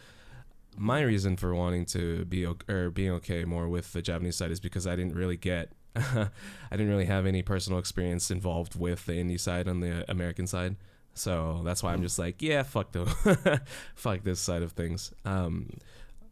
[0.77, 4.59] My reason for wanting to be or being okay more with the Japanese side is
[4.59, 6.29] because I didn't really get I
[6.71, 10.75] didn't really have any personal experience involved with the indie side on the American side.
[11.13, 13.07] So that's why I'm just like, yeah, fuck them.
[13.95, 15.11] fuck this side of things.
[15.25, 15.71] Um,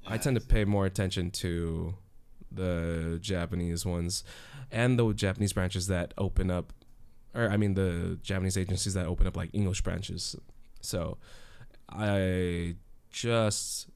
[0.06, 1.95] I tend to pay more attention to
[2.52, 4.23] the Japanese ones
[4.71, 6.71] and the Japanese branches that open up,
[7.34, 10.36] or I mean, the Japanese agencies that open up like English branches.
[10.80, 11.17] So
[11.89, 12.76] I
[13.10, 13.88] just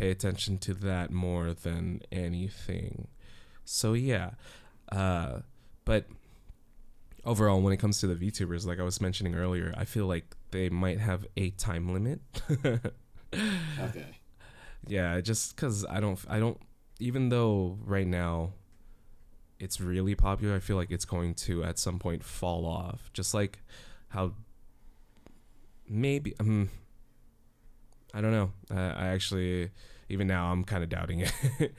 [0.00, 3.06] pay attention to that more than anything.
[3.66, 4.30] So yeah.
[4.90, 5.40] Uh,
[5.84, 6.06] but
[7.24, 10.34] overall, when it comes to the VTubers, like I was mentioning earlier, I feel like
[10.52, 12.20] they might have a time limit.
[13.32, 14.06] Okay.
[14.88, 16.58] yeah, just because I don't, I don't,
[16.98, 18.54] even though right now
[19.60, 23.08] it's really popular, I feel like it's going to at some point fall off.
[23.12, 23.60] Just like
[24.08, 24.32] how
[25.88, 26.70] maybe, um,
[28.12, 28.50] I don't know.
[28.68, 29.70] I, I actually,
[30.10, 31.32] even now, I'm kind of doubting it.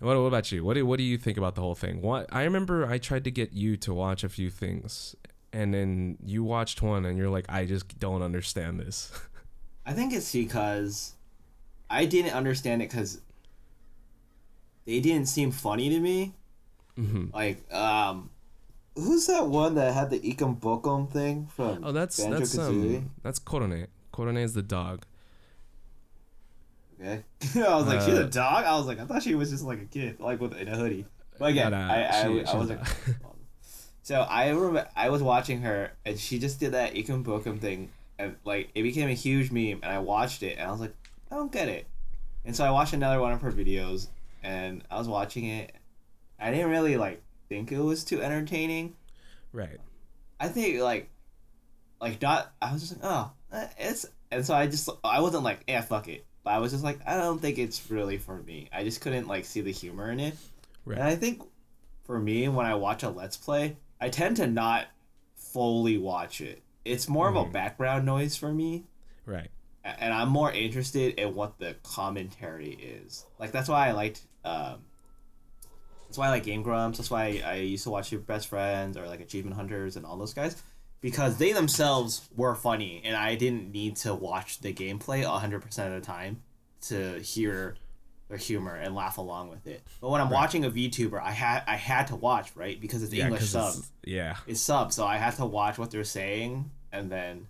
[0.00, 0.64] What, what about you?
[0.64, 2.00] What do, what do you think about the whole thing?
[2.02, 5.16] What I remember, I tried to get you to watch a few things,
[5.52, 9.10] and then you watched one, and you're like, I just don't understand this.
[9.86, 11.14] I think it's because
[11.90, 13.20] I didn't understand it because
[14.84, 16.34] they didn't seem funny to me.
[16.94, 18.30] hmm Like, um,
[18.94, 21.82] who's that one that had the Ikum Bokum thing from?
[21.82, 23.88] Oh, that's Banjo that's um that's Korone.
[24.12, 25.06] Korone is the dog.
[27.00, 27.22] Okay.
[27.56, 28.64] I was like, she's a Uh, dog.
[28.64, 30.76] I was like, I thought she was just like a kid, like with in a
[30.76, 31.06] hoodie.
[31.38, 32.86] But again, I I, she- I was a like,
[34.02, 37.90] so I remember I was watching her and she just did that Ikum Bokum thing
[38.18, 40.94] and like it became a huge meme and I watched it and I was like,
[41.30, 41.86] I don't get it.
[42.44, 44.08] And so I watched another one of her videos
[44.42, 45.72] and I was watching it.
[46.40, 48.94] I didn't really like think it was too entertaining.
[49.52, 49.78] right.
[50.40, 51.10] I think like,
[52.00, 52.52] like not.
[52.62, 54.06] I was just like, oh, eh, it's.
[54.30, 56.24] And so I just I wasn't like, yeah, fuck it.
[56.48, 58.70] But I was just like, I don't think it's really for me.
[58.72, 60.34] I just couldn't like see the humor in it.
[60.86, 60.96] Right.
[60.96, 61.42] And I think
[62.04, 64.86] for me, when I watch a let's play, I tend to not
[65.36, 66.62] fully watch it.
[66.86, 67.52] It's more of a Mhm.
[67.52, 68.86] background noise for me,
[69.26, 69.50] Right.
[69.84, 73.26] and I'm more interested in what the commentary is.
[73.38, 74.22] Like that's why I liked.
[74.42, 74.86] Um,
[76.06, 76.96] that's why I like Game Grumps.
[76.96, 80.16] That's why I used to watch Two Best Friends or like Achievement Hunters and all
[80.16, 80.56] those guys,
[81.00, 85.94] because they themselves were funny, and I didn't need to watch the gameplay hundred percent
[85.94, 86.42] of the time
[86.82, 87.76] to hear
[88.28, 89.82] their humor and laugh along with it.
[90.00, 90.34] But when I'm Right.
[90.34, 93.68] watching a VTuber, I had I had to watch right because it's Yeah, English sub
[93.74, 94.36] it's- yeah.
[94.46, 97.46] it's sub, so I have to watch what they're saying, and then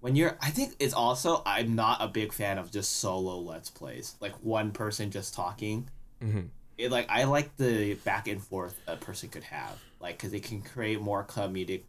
[0.00, 3.70] when you're, I think it's also I'm not a big fan of just solo let's
[3.70, 5.88] plays, like one person just talking.
[6.20, 6.40] hmm
[6.78, 10.42] It like I like the back and forth a person could have, like because it
[10.42, 11.82] can create more comedic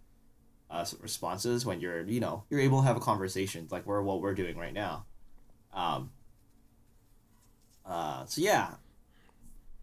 [0.73, 4.21] uh, responses when you're you know you're able to have a conversation like we're what
[4.21, 5.05] we're doing right now.
[5.73, 6.11] Um.
[7.85, 8.25] Uh.
[8.25, 8.71] So yeah.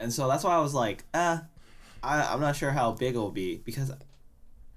[0.00, 1.38] And so that's why I was like, uh,
[2.02, 3.92] I I'm not sure how big it will be because,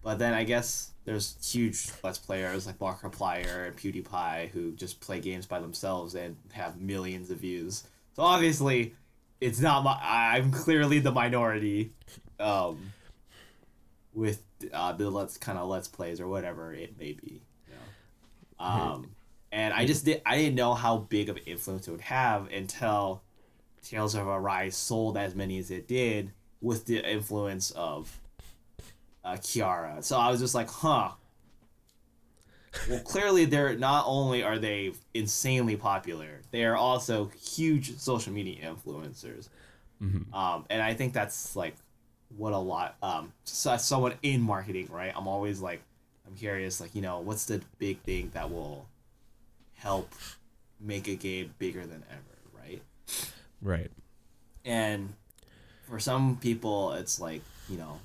[0.03, 5.19] but then I guess there's huge let's players like Markiplier and PewDiePie who just play
[5.19, 7.85] games by themselves and have millions of views.
[8.15, 8.93] So obviously,
[9.41, 9.97] it's not my.
[10.01, 11.93] I'm clearly the minority,
[12.39, 12.93] um,
[14.13, 17.41] with uh, the let's kind of let's plays or whatever it may be.
[17.67, 18.65] You know?
[18.65, 19.15] Um,
[19.51, 20.21] and I just did.
[20.25, 23.21] I didn't know how big of an influence it would have until
[23.83, 28.19] Tales of Arise sold as many as it did with the influence of
[29.23, 30.03] uh, Kiara.
[30.03, 31.11] So I was just like, huh.
[32.89, 38.73] Well, clearly they're not only are they insanely popular, they are also huge social media
[38.73, 39.49] influencers.
[39.99, 41.75] hmm Um, and I think that's like
[42.37, 45.13] what a lot um so someone in marketing, right?
[45.15, 45.81] I'm always like
[46.27, 48.87] I'm curious, like, you know, what's the big thing that will
[49.75, 50.11] help
[50.79, 52.81] make a game bigger than ever, right?
[53.61, 53.91] Right.
[54.65, 55.13] And
[55.89, 57.99] for some people, it's like you know,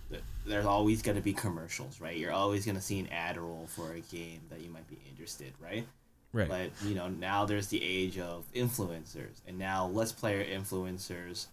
[0.46, 2.16] there's always gonna be commercials, right?
[2.16, 5.52] You're always gonna see an ad roll for a game that you might be interested,
[5.60, 5.86] right?
[6.32, 6.48] Right.
[6.48, 11.46] But you know, now there's the age of influencers, and now let's player influencers.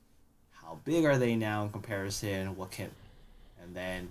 [0.65, 2.55] How big are they now in comparison?
[2.57, 2.89] What can,
[3.61, 4.09] and then,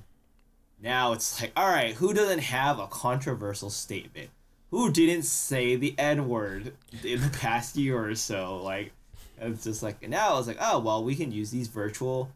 [0.80, 4.30] now it's like, all right, who doesn't have a controversial statement?
[4.70, 8.60] Who didn't say the N word in the past year or so?
[8.62, 8.92] Like,
[9.40, 12.30] it's just like and now it's like, oh well, we can use these virtual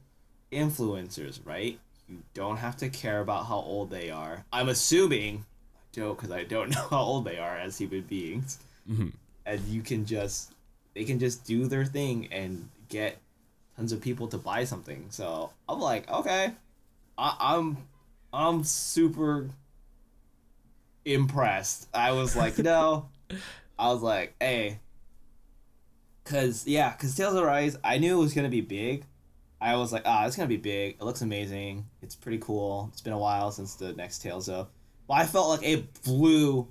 [0.53, 1.79] influencers, right?
[2.09, 4.45] You don't have to care about how old they are.
[4.53, 8.59] I'm assuming, I don't, because I don't know how old they are as human beings,
[8.91, 9.13] Mhm.
[9.47, 10.53] and you can just
[10.95, 13.19] they can just do their thing and get
[13.79, 15.07] tons of people to buy something.
[15.11, 16.53] So I'm like, okay,
[17.17, 17.77] I, I'm
[18.33, 19.51] I'm super
[21.05, 21.89] impressed.
[21.95, 23.09] I was like, no,
[23.79, 24.81] I was like, hey,
[26.25, 29.05] cause yeah, cause Tales of Arise, I knew it was gonna be big.
[29.61, 30.97] I was like, ah, it's gonna be big.
[31.01, 31.87] It looks amazing.
[32.03, 32.91] It's pretty cool.
[32.93, 34.69] It's been a while since the next Tales of,
[35.07, 36.67] but I felt like it blew,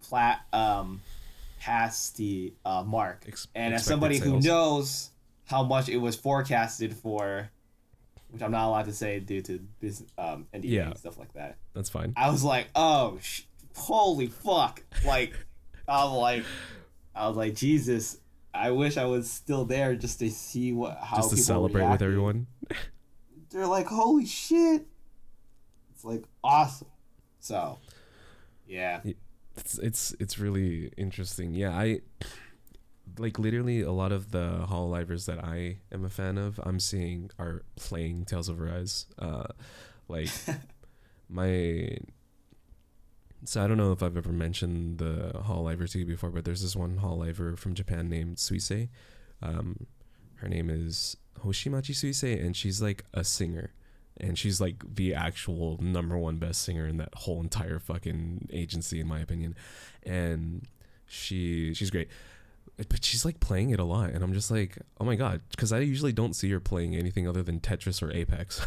[0.00, 1.02] flat um,
[1.60, 3.24] past the uh, mark.
[3.28, 5.10] Ex- and as somebody who knows
[5.50, 7.50] how much it was forecasted for,
[8.30, 10.86] which I'm not allowed to say due to business um NDA Yeah.
[10.90, 11.56] and stuff like that.
[11.74, 12.12] That's fine.
[12.16, 13.42] I was like, oh, sh-
[13.76, 14.82] holy fuck!
[15.04, 15.34] Like,
[15.88, 16.44] I was like,
[17.14, 18.16] I was like, Jesus.
[18.52, 22.02] I wish I was still there just to see what how Just to celebrate with
[22.02, 22.46] everyone.
[23.50, 24.86] They're like, holy shit!
[25.94, 26.88] It's like awesome.
[27.40, 27.78] So,
[28.66, 29.00] yeah,
[29.56, 31.54] It's it's it's really interesting.
[31.54, 32.00] Yeah, I
[33.18, 36.60] like literally a lot of the hololivers that I am a fan of.
[36.62, 39.06] I'm seeing are playing Tales of Arise.
[39.18, 39.48] Uh,
[40.08, 40.30] like
[41.28, 41.98] my.
[43.44, 46.60] So I don't know if I've ever mentioned the hololiver to you before, but there's
[46.60, 48.90] this one hololiver from Japan named Suisei.
[49.40, 49.86] Um,
[50.36, 53.72] her name is Hoshimachi Suisei, and she's like a singer
[54.20, 59.00] and she's like the actual number one best singer in that whole entire fucking agency
[59.00, 59.54] in my opinion
[60.04, 60.66] and
[61.06, 62.08] she she's great
[62.88, 65.72] but she's like playing it a lot and i'm just like oh my god because
[65.72, 68.64] i usually don't see her playing anything other than tetris or apex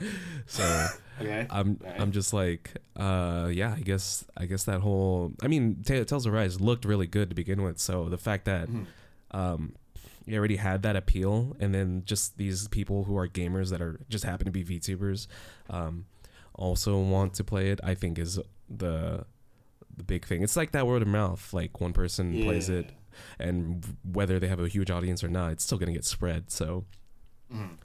[0.46, 0.86] so
[1.20, 1.46] okay.
[1.50, 2.00] i'm Right.
[2.00, 6.26] i'm just like uh yeah i guess i guess that whole i mean Ta- tales
[6.26, 8.86] of arise looked really good to begin with so the fact that Mhm.
[9.30, 9.74] um
[10.26, 14.00] you already had that appeal and then just these people who are gamers that are
[14.08, 15.26] just happen to be VTubers
[15.70, 16.06] um
[16.54, 19.26] also want to play it I think is the
[19.96, 20.42] the big thing.
[20.42, 22.90] It's like that word of mouth like one person plays it
[23.38, 26.50] and whether they have a huge audience or not it's still going to get spread.
[26.50, 26.84] So
[27.52, 27.76] Mhm.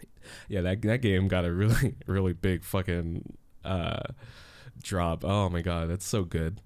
[0.47, 4.03] yeah, that that game got a really really big fucking uh
[4.81, 5.23] drop.
[5.25, 6.61] Oh my god, that's so good.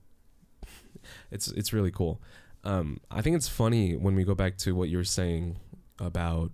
[1.31, 2.21] It's it's really cool.
[2.63, 5.57] Um I think it's funny when we go back to what you were saying
[5.99, 6.51] about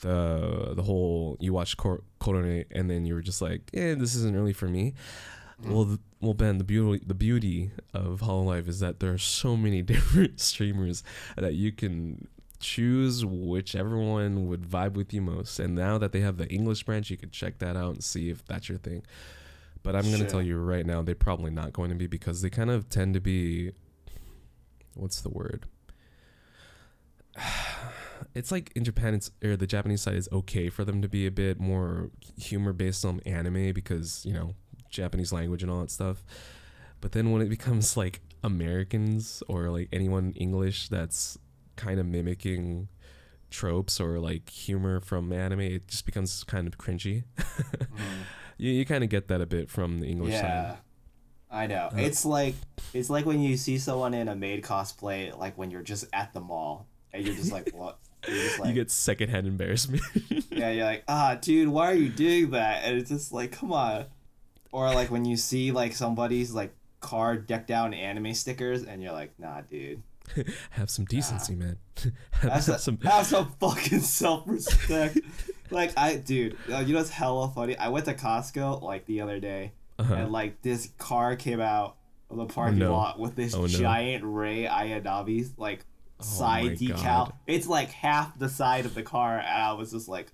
[0.00, 4.34] the the whole you watched Korone and then you were just like, "Eh, this isn't
[4.34, 4.94] really for me."
[5.62, 5.70] Mhm.
[5.70, 9.56] Well, th- well, Ben, the beauty the beauty of Hololive is that there are so
[9.56, 11.02] many different streamers
[11.36, 15.58] that you can choose whichever one would vibe with you most.
[15.58, 18.30] And now that they have the English branch, you can check that out and see
[18.30, 19.02] if that's your thing.
[19.82, 20.26] But I'm gonna Sure.
[20.26, 23.14] tell you right now, they're probably not going to be because they kind of tend
[23.14, 23.72] to be.
[24.94, 25.66] What's the word?
[28.34, 31.26] It's like in Japan, it's or the Japanese side is okay for them to be
[31.26, 34.54] a bit more humor based on anime because you know
[34.90, 36.24] Japanese language and all that stuff.
[37.00, 41.38] But then when it becomes like Americans or like anyone English that's
[41.76, 42.88] kind of mimicking
[43.50, 47.24] tropes or like humor from anime, it just becomes kind of cringy.
[47.36, 47.88] Mhm.
[48.58, 50.70] You, you kind of get that a bit from the English yeah.
[50.70, 50.78] side.
[51.50, 51.90] I know.
[51.92, 52.54] Uh, it's like
[52.94, 56.32] it's like when you see someone in a maid cosplay, like when you're just at
[56.32, 57.98] the mall and you're just like, what?
[58.26, 60.02] Just like, you get secondhand embarrassment.
[60.50, 62.82] yeah, you're like, ah, dude, why are you doing that?
[62.84, 64.06] And it's just like, come on.
[64.72, 69.02] Or like when you see like somebody's like car decked out in anime stickers, and
[69.02, 70.02] you're like, nah, dude,
[70.70, 71.78] have some decency, man.
[72.32, 75.18] have, have, have some, have some fucking self respect.
[75.70, 77.76] like I, dude, uh, you know it's hella funny?
[77.76, 80.14] I went to Costco like the other day, Uh-huh.
[80.14, 81.96] and like this car came out
[82.28, 82.92] of the parking no.
[82.92, 83.66] lot with this Oh, no.
[83.68, 85.84] giant Rei Ayanami like
[86.18, 87.02] Oh side decal.
[87.02, 87.32] God.
[87.46, 90.32] It's like half the side of the car, and I was just like,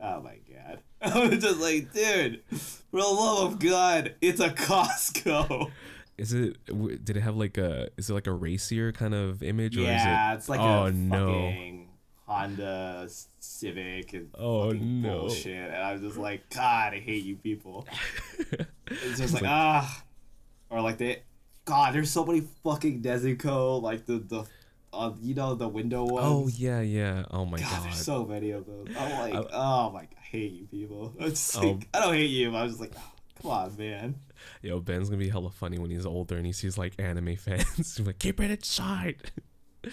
[0.00, 0.80] oh my god.
[1.14, 5.70] I was just like, dude, for the love of God, it's a Costco.
[6.18, 6.56] Is it?
[7.04, 7.88] Did it have like a?
[7.96, 10.92] Is it like a racier kind of image, or yeah, is it's like Oh, a
[10.92, 11.26] no.
[11.26, 11.88] fucking
[12.26, 13.08] Honda
[13.40, 15.20] Civic and Oh, no.
[15.20, 15.56] bullshit.
[15.70, 17.86] And I was just like, God, I hate you people.
[18.92, 20.02] It's just like, ah,
[20.68, 21.22] or like they,
[21.64, 24.44] God, there's so many fucking Nezuko, like the the
[24.92, 26.26] uh, you know the window ones.
[26.28, 27.24] Oh yeah, yeah.
[27.30, 27.84] Oh my God, god.
[27.84, 28.84] there's so many of them.
[28.98, 31.14] I'm like, I- oh my, I hate you people.
[31.20, 31.60] It's Oh.
[31.60, 32.50] like, I don't hate you.
[32.50, 33.12] But I was just like, oh,
[33.42, 34.14] come on, man.
[34.62, 37.64] Yo, Ben's gonna be hella funny when he's older and he sees like anime fans.
[37.76, 39.16] he's like, keep it inside.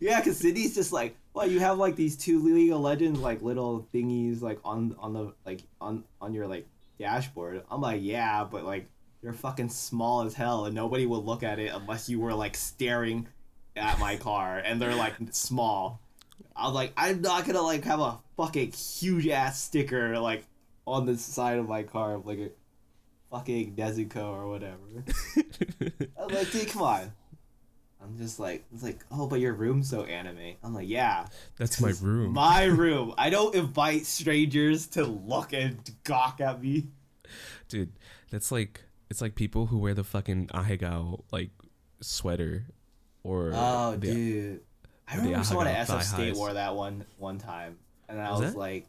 [0.00, 3.42] Yeah, because Sydney's just like, well, you have like these two League of Legends like
[3.42, 6.68] little thingies like on on the like on on your like
[7.00, 7.64] dashboard.
[7.68, 8.86] I'm like, yeah, but like
[9.22, 12.56] they're fucking small as hell, and nobody would look at it unless you were like
[12.56, 13.26] staring
[13.76, 16.00] at my car, and they're like small.
[16.54, 20.44] I was like, I'm not gonna like have a fucking huge ass sticker like
[20.86, 22.50] on the side of my car of like a
[23.30, 24.78] fucking Nezuko or whatever.
[26.18, 27.12] I was like, dude, come on.
[28.02, 30.54] I'm just like, it's like, oh, but your room's so anime.
[30.62, 32.32] I'm like, yeah, That's my room.
[32.32, 33.12] My room.
[33.18, 36.86] I don't invite strangers to look and gawk at me.
[37.68, 37.92] Dude,
[38.30, 41.50] that's like it's like people who wear the fucking ahegao like
[42.00, 42.66] sweater
[43.22, 44.60] or Oh, the- dude.
[45.10, 46.36] I remember someone at SF State thigh-highs.
[46.36, 47.78] wore that one one time,
[48.10, 48.86] and I Was was like,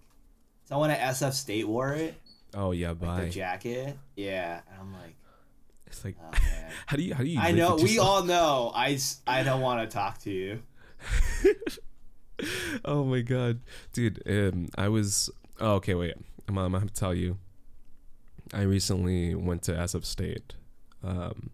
[0.66, 2.14] someone at SF State wore it,
[2.54, 3.22] Oh yeah, like bye.
[3.26, 3.98] the jacket.
[4.18, 5.16] Yeah, and I'm like,
[5.88, 6.38] It's like oh
[6.88, 7.76] how do you how do you I know.
[7.78, 8.08] We yourself?
[8.10, 8.72] all know.
[8.76, 10.62] I I don't want to talk to you.
[12.86, 13.60] oh my god,
[13.94, 14.22] dude.
[14.28, 15.30] Um, I was.
[15.60, 16.16] Oh, okay, wait.
[16.48, 17.38] I'm, I'm gonna have to tell you.
[18.54, 20.56] I recently went to SF State,
[21.04, 21.52] um,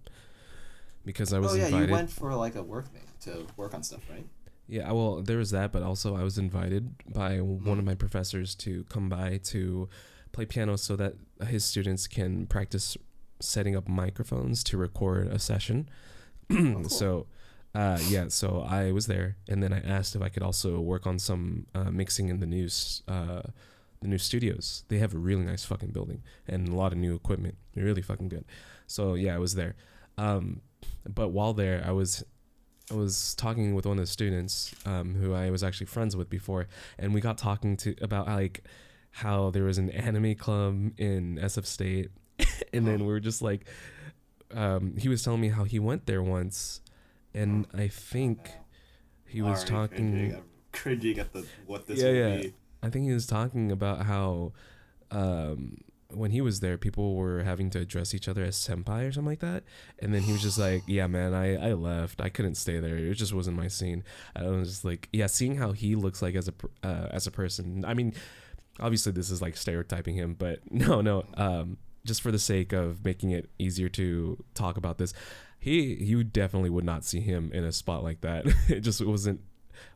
[1.03, 1.89] because I was oh yeah, invited.
[1.89, 4.25] you went for like a work thing to work on stuff, right?
[4.67, 8.55] Yeah, well, there was that, but also I was invited by one of my professors
[8.55, 9.87] to come by to
[10.31, 11.13] play piano so that
[11.47, 12.97] his students can practice
[13.39, 15.87] setting up microphones to record a session.
[16.51, 16.89] oh, cool.
[16.89, 17.27] So,
[17.75, 21.05] uh, yeah, so I was there, and then I asked if I could also work
[21.05, 23.03] on some uh, mixing in the news.
[23.07, 23.43] uh,
[24.05, 24.83] the new studios.
[24.87, 27.55] They have a really nice fucking building and a lot of new equipment.
[27.73, 28.45] They're really fucking good.
[28.87, 29.75] So yeah, I was there.
[30.17, 30.61] Um,
[31.07, 32.23] but while there, I was
[32.91, 36.29] I was talking with one of the students um, who I was actually friends with
[36.29, 36.67] before,
[36.99, 38.63] and we got talking to about like
[39.11, 42.11] how there was an anime club in SF State,
[42.73, 43.65] and then we were just like,
[44.53, 46.81] um, he was telling me how he went there once,
[47.33, 48.51] and I think
[49.25, 50.11] he was talking.
[50.11, 52.37] Cringing, I'm cringing at the what this Yeah, yeah.
[52.37, 52.53] be.
[52.85, 54.53] I think he was talking about how
[55.09, 55.77] um,
[56.09, 59.25] when he was there, people were having to address each other as senpai or something
[59.31, 59.63] like that.
[59.99, 62.21] And then he was just like, "Yeah, man, I, I left.
[62.21, 62.95] I couldn't stay there.
[62.95, 64.03] It just wasn't my scene."
[64.35, 66.53] I was just like, "Yeah, seeing how he looks like as a
[66.87, 67.83] uh, as a person.
[67.85, 68.13] I mean,
[68.79, 71.23] obviously this is like stereotyping him, but no, no.
[71.35, 75.11] Um, just for the sake of making it easier to talk about this,
[75.57, 78.45] he you definitely would not see him in a spot like that.
[78.69, 79.41] it just wasn't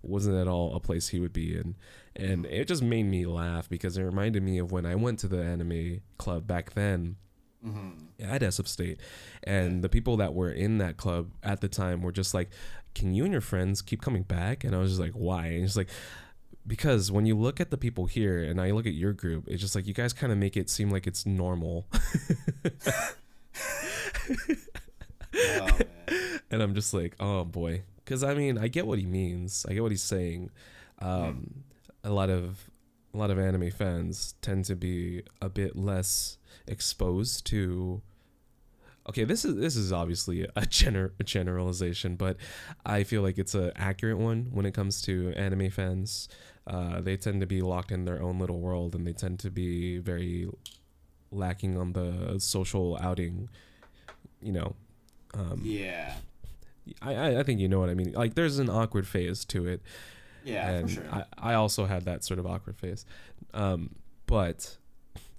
[0.01, 1.75] wasn't at all a place he would be in
[2.16, 5.28] and it just made me laugh because it reminded me of when I went to
[5.28, 7.18] the anime club back then
[7.64, 7.89] hmm
[8.22, 8.99] at SF State,
[9.43, 12.49] and the people that were in that club at the time were just like,
[12.95, 15.64] "Can you and your friends keep coming back?" And I was just like, "Why?" And
[15.64, 15.89] it's like.
[16.68, 19.60] Because when you look at the people here and I look at your group, it's
[19.62, 21.88] just like you guys kind of make it seem like it's normal.
[25.36, 26.39] Oh, man.
[26.51, 27.84] and I'm just like, oh boy.
[28.03, 29.66] Because I mean, I get what he means.
[29.70, 30.49] I get what he's saying.
[30.99, 31.64] Um,
[32.04, 32.70] A lot of
[33.14, 36.38] a lot of anime fans tend to be a bit less
[36.68, 38.02] exposed to.
[39.10, 42.38] Okay, this is this is obviously a, gener- a generalization, but
[42.86, 46.30] I feel like it's a accurate one when it comes to anime fans.
[46.68, 49.50] Uh, they tend to be locked in their own little world, and they tend to
[49.50, 50.47] be very
[51.32, 53.50] lacking on the social outing.
[54.41, 54.76] You know,
[55.34, 56.14] um, Yeah.
[57.02, 58.12] I, I I think you know what I mean.
[58.14, 59.82] Like there's an awkward phase to it,
[60.50, 61.06] Yeah, and for sure.
[61.12, 63.06] I, I also had that sort of awkward face.
[63.54, 63.95] Um,
[64.26, 64.78] but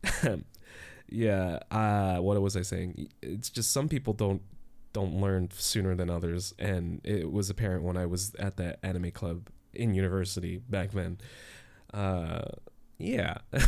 [1.08, 3.08] yeah, uh, what was I saying?
[3.22, 4.42] It's just some people don't
[4.92, 9.10] don't learn sooner than others, and it was apparent when I was at that anime
[9.12, 11.18] club in university back then.
[11.94, 12.42] Uh,
[12.98, 13.58] yeah, oh,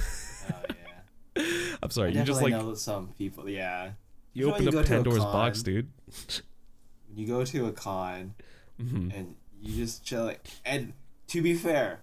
[1.37, 1.43] yeah.
[1.83, 2.11] I'm sorry.
[2.11, 3.49] I You just like know some people.
[3.49, 3.93] Yeah.
[4.33, 5.89] you opened you up Pandora's box, dude.
[7.15, 8.35] You go to a con
[8.81, 10.93] hmm and you just chill, like, and
[11.33, 12.01] to be fair,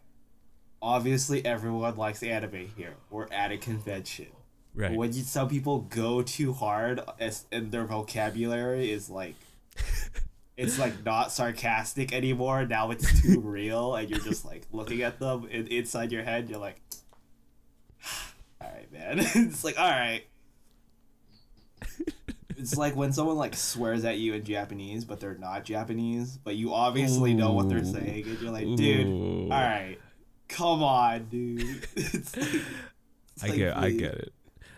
[0.81, 2.95] obviously everyone likes anime here.
[3.11, 4.25] We're at a convention.
[4.73, 4.95] Right.
[4.95, 9.35] When you, some people go too hard, as, and their vocabulary is like,
[10.57, 12.65] it's like not sarcastic anymore.
[12.65, 16.49] Now it's too real, and you're just like looking at them in, inside your head.
[16.49, 16.81] You're like,
[18.59, 19.19] all right, man.
[19.19, 20.23] it's like, all right.
[22.59, 26.55] It's like when someone like swears at you in Japanese, but they're not Japanese, but
[26.55, 29.43] you obviously know what they're saying, and you're like, dude, Ooh.
[29.43, 29.97] all right,
[30.49, 31.87] come on, dude.
[31.95, 32.45] it's like,
[33.35, 34.33] it's I like, get, I get it.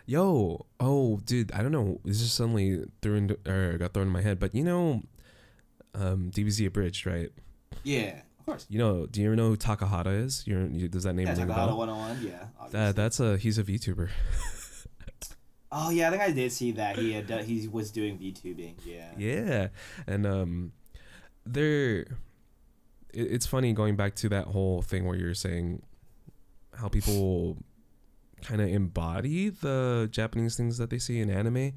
[0.05, 1.99] Yo, oh, dude, I don't know.
[2.03, 4.39] This just suddenly threw into, or got thrown in my head.
[4.39, 5.01] But you know,
[5.95, 7.29] um, DBZ Abridged, right?
[7.83, 8.65] Yeah, of course.
[8.69, 10.43] You know, do you ever know who Takahata is?
[10.45, 11.77] You're, you does that name Yeah, ring a Takahata bell?
[11.77, 12.47] 101, yeah.
[12.59, 12.79] obviously.
[12.79, 14.09] That that's a he's a VTuber.
[15.71, 16.97] oh, yeah, I think I did see that.
[16.97, 19.11] He had done, he was doing VTubing, yeah.
[19.17, 19.67] Yeah,
[20.07, 20.71] and um,
[21.45, 22.07] there, it,
[23.13, 25.81] it's funny going back to that whole thing where you're saying
[26.75, 27.57] how people
[28.41, 31.73] kind of embody the Japanese things that they see in anime,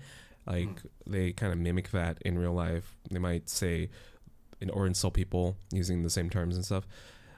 [0.47, 0.89] like Mm.
[1.07, 2.97] they kind of mimic that in real life.
[3.11, 3.91] They might say,
[4.61, 6.87] in, or insult people using the same terms and stuff.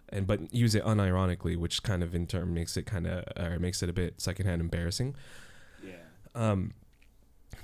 [0.09, 3.59] And but use it unironically, which kind of in turn makes it kind of or
[3.59, 5.17] makes it a bit secondhand embarrassing.
[6.37, 6.73] Um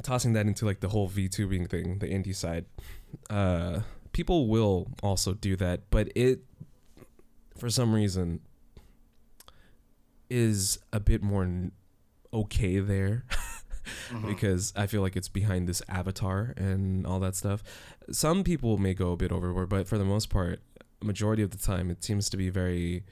[0.03, 2.65] tossing that into like the whole VTubing thing, the indie side,
[3.31, 3.81] uh
[4.13, 6.41] people will also do that, but it
[7.57, 8.41] for some reason
[10.31, 11.73] is a bit more n-
[12.33, 13.25] okay there
[14.11, 14.27] Mhm.
[14.27, 17.63] because I feel like it's behind this avatar and all that stuff.
[18.11, 20.61] Some people may go a bit overboard, but for the most part,
[21.03, 23.05] majority of the time it seems to be very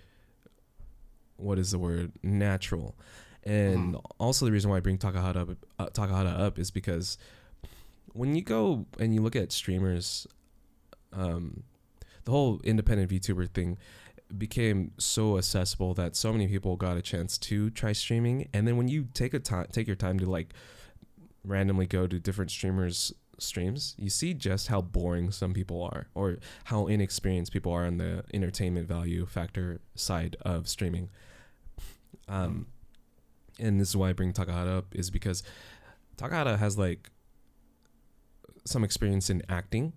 [1.36, 2.94] what is the word natural.
[3.44, 7.16] And also the reason why I bring Takahata up, uh, Takahata up is because
[8.12, 10.26] when you go and you look at streamers
[11.12, 11.62] um
[12.24, 13.78] the whole independent VTuber thing
[14.36, 18.48] became so accessible that so many people got a chance to try streaming.
[18.54, 20.52] And then when you take a time take your time to like
[21.44, 26.36] randomly go to different streamers streams you see just how boring some people are or
[26.64, 31.08] how inexperienced people are on the entertainment value factor side of streaming.
[32.28, 32.66] Um
[33.60, 35.42] and this is why I bring Takahata up is because
[36.16, 37.10] Takahata has like
[38.64, 39.92] some experience in acting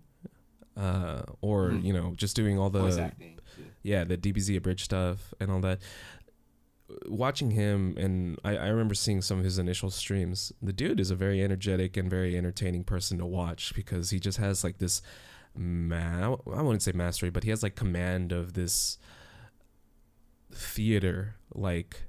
[0.77, 1.83] uh or Mhm.
[1.83, 3.39] you know just doing all the acting.
[3.83, 5.79] yeah, the DBZ abridged stuff and all that.
[7.07, 10.51] Watching him, and I, I remember seeing some of his initial streams.
[10.61, 14.37] The dude is a very energetic and very entertaining person to watch because he just
[14.37, 15.01] has like this,
[15.55, 18.97] ma- I wouldn't say mastery, but he has like command of this
[20.51, 22.03] theater, like.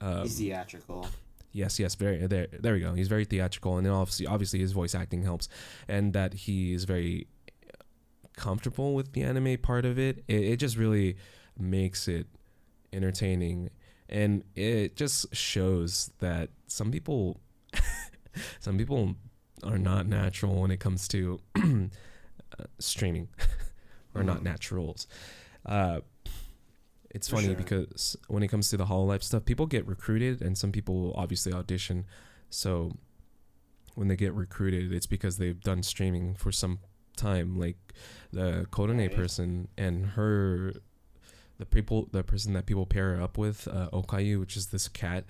[0.00, 1.06] Um, He's theatrical.
[1.52, 2.46] Yes, yes, very there.
[2.52, 2.94] There we go.
[2.94, 5.48] He's very theatrical, and then obviously, obviously, his voice acting helps,
[5.88, 7.26] and that he is very
[8.36, 10.22] comfortable with the anime part of it.
[10.28, 11.16] It, it just really
[11.58, 12.26] makes it
[12.92, 13.70] entertaining,
[14.08, 17.40] and it just shows that some people,
[18.60, 19.16] some people
[19.64, 23.28] are not natural when it comes to uh, streaming,
[24.14, 24.44] or not Mhm.
[24.44, 25.06] naturals.
[25.66, 26.00] Uh,
[27.10, 27.56] it's For funny sure.
[27.56, 31.52] because when it comes to the Hololive stuff, people get recruited, and some people obviously
[31.52, 32.06] audition.
[32.50, 32.96] So
[33.94, 36.78] when they get recruited, it's because they've done streaming for some
[37.16, 37.58] time.
[37.58, 37.76] Like
[38.32, 39.14] the Korone Right.
[39.14, 40.72] person and her,
[41.58, 45.24] the people, the person that people pair up with, uh, Okayu, which is this cat.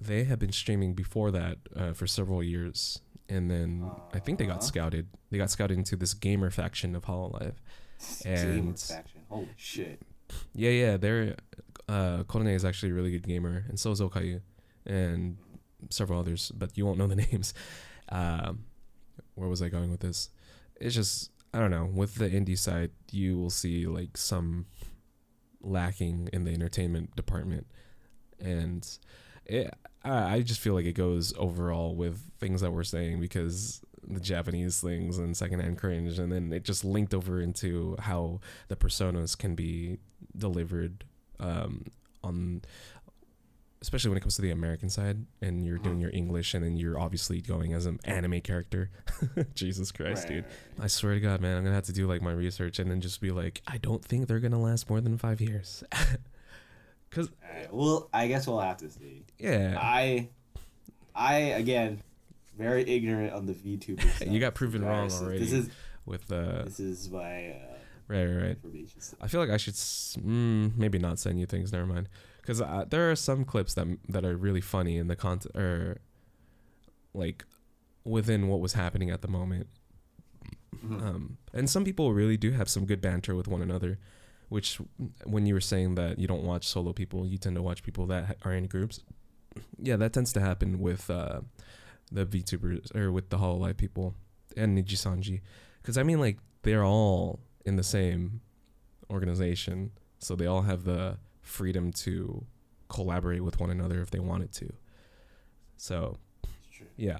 [0.00, 4.46] They have been streaming before that uh, for several years, and then I think they
[4.46, 5.08] got scouted.
[5.30, 7.54] They got scouted into this gamer faction of Hololive.
[8.22, 9.20] Gamer And- faction.
[9.28, 10.00] Holy shit.
[10.54, 11.36] Yeah, yeah, they're
[11.88, 14.40] uh Korone is actually a really good gamer, and so is Okayu,
[14.86, 15.36] and
[15.90, 17.54] several others, but you won't know the names.
[18.10, 18.64] Um,
[19.34, 20.30] where was I going with this?
[20.80, 21.86] It's just I don't know.
[21.92, 24.66] With the indie side, you will see like some
[25.60, 27.66] lacking in the entertainment department,
[28.38, 28.86] and
[29.46, 29.72] it,
[30.04, 34.80] I just feel like it goes overall with things that we're saying because the Japanese
[34.80, 39.54] things and secondhand cringe, and then it just linked over into how the personas can
[39.54, 39.98] be
[40.38, 41.04] delivered
[41.40, 41.84] um,
[42.24, 42.62] on
[43.80, 46.02] especially when it comes to the American side and you're doing Mhm.
[46.02, 48.90] your English and then you're obviously going as an anime character.
[49.54, 50.44] Jesus Christ, Right, dude.
[50.44, 50.84] right, right.
[50.84, 53.00] I swear to God, man, I'm gonna have to do like my research and then
[53.00, 55.84] just be like, I don't think they're gonna last more than five years.
[57.10, 59.24] Cause Alright, Well, I guess we'll have to see.
[59.38, 60.28] yeah, I,
[61.14, 62.02] I again,
[62.58, 64.00] very ignorant on the VTuber.
[64.16, 64.28] stuff.
[64.28, 65.70] you got proven wrong already This is
[66.04, 67.67] with uh, this is my uh,
[68.08, 68.50] right, right, right.
[68.64, 69.00] information.
[69.20, 71.72] I feel like I should s- mm, maybe not send you things.
[71.72, 72.08] Never mind,
[72.40, 75.98] because uh, there are some clips that that are really funny in the content or
[77.14, 77.44] like
[78.04, 79.66] within what was happening at the moment.
[80.84, 81.02] Mhm.
[81.02, 83.98] Um, and some people really do have some good banter with one another,
[84.48, 84.78] which
[85.24, 88.06] when you were saying that you don't watch solo people, you tend to watch people
[88.06, 89.00] that are in groups.
[89.78, 91.40] Yeah, that tends to happen with uh,
[92.12, 94.14] the VTubers or with the Hololive people
[94.56, 95.40] and Nijisanji,
[95.82, 98.40] because I mean like they're all in the same
[99.10, 102.44] organization, so they all have the freedom to
[102.88, 104.72] collaborate with one another if they wanted to.
[105.76, 106.18] So
[106.96, 107.18] yeah,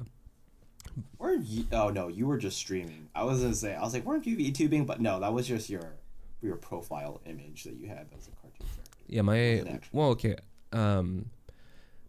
[1.18, 1.64] Weren't you?
[1.72, 3.09] Oh no, you were just streaming.
[3.14, 3.74] I was gonna say.
[3.74, 4.86] I was like, weren't you VTubing?
[4.86, 5.94] But no, that was just your
[6.42, 9.05] your profile image that you had as a cartoon character.
[9.07, 10.36] Yeah, my well, okay.
[10.72, 11.26] Um,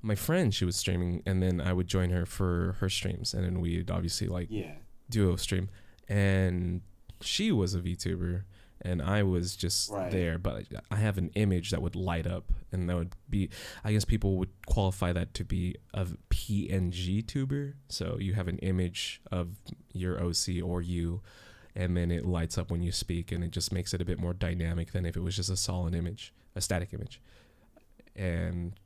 [0.02, 3.44] my friend, she was streaming, and then I would join her for her streams, and
[3.46, 4.74] then we'd obviously like Yeah.
[5.10, 5.70] duo stream,
[6.08, 6.82] and
[7.22, 8.44] she was a VTuber
[8.82, 10.10] and I was just Right.
[10.10, 13.50] there, but I have an image that would light up, and that would be,
[13.84, 17.76] I guess people would qualify that to be a PNG tuber.
[17.90, 19.58] So you have an image of
[19.92, 21.22] your OC or you,
[21.76, 24.18] and then it lights up when you speak, and it just makes it a bit
[24.18, 27.20] more dynamic than if it was just a solid image, a static image.
[28.16, 28.80] And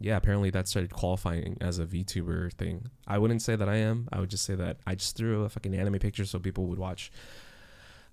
[0.00, 2.90] yeah, apparently that started qualifying as a VTuber thing.
[3.06, 4.08] I wouldn't say that I am.
[4.12, 6.78] I would just say that I just threw a fucking anime picture so people would
[6.80, 7.12] watch.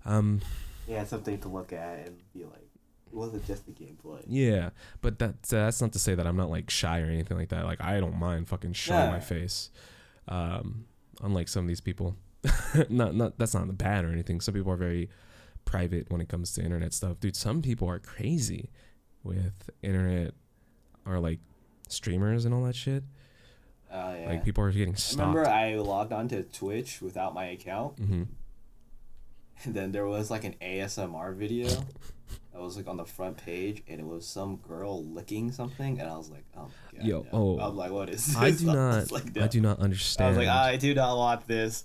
[0.04, 0.40] Um,
[0.86, 2.68] Yeah, something to look at and be like,
[3.06, 4.22] it wasn't just the gameplay.
[4.26, 7.48] Yeah, but that's that's not to say that I'm not like shy or anything like
[7.50, 7.64] that.
[7.64, 9.70] Like I don't mind fucking showing my face.
[10.28, 10.86] Um,
[11.22, 12.16] unlike some of these people,
[12.88, 14.40] not not that's not bad or anything.
[14.40, 15.08] Some people are very
[15.64, 17.36] private when it comes to internet stuff, dude.
[17.36, 18.70] Some people are crazy
[19.22, 20.34] with internet
[21.06, 21.38] or like
[21.88, 23.04] streamers and all that shit.
[23.92, 24.28] Oh yeah.
[24.28, 25.36] Like people are getting stalked.
[25.36, 28.22] Remember, I logged onto Twitch without my account, hmm
[29.64, 33.82] and then there was like an ASMR video that was like on the front page,
[33.88, 37.06] and it was some girl licking something, and I was like, oh my god.
[37.06, 37.28] Yo, no.
[37.32, 37.58] oh.
[37.58, 38.36] I'm like, what is this?
[38.38, 39.10] I do not.
[39.10, 40.26] like, I do not understand.
[40.26, 41.84] I was like, I do not want this.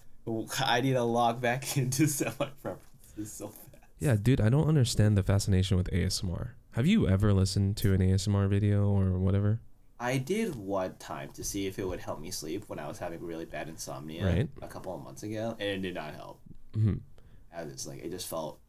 [0.63, 3.84] I need to log back into set my preferences so fast.
[3.99, 6.51] Yeah, dude, I don't understand the fascination with ASMR.
[6.74, 9.59] Have you ever listened to an ASMR video or whatever?
[9.99, 12.99] I did one time to see if it would help me sleep when I was
[12.99, 14.49] having really bad insomnia Right.
[14.61, 16.39] a couple of months ago, and it did not help.
[16.74, 16.93] hmm
[17.56, 18.60] I was like, it just felt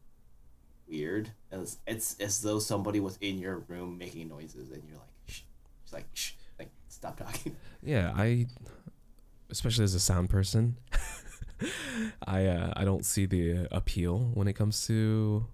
[0.87, 1.29] weird.
[1.51, 5.07] It was, it's as though somebody was in your room making noises, and you're like,
[5.27, 5.41] shh,
[5.83, 7.55] it's like, shh, like stop talking.
[7.83, 8.45] Yeah, I,
[9.49, 10.77] especially as a sound person,
[12.27, 15.47] I uh, I don't see the appeal when it comes to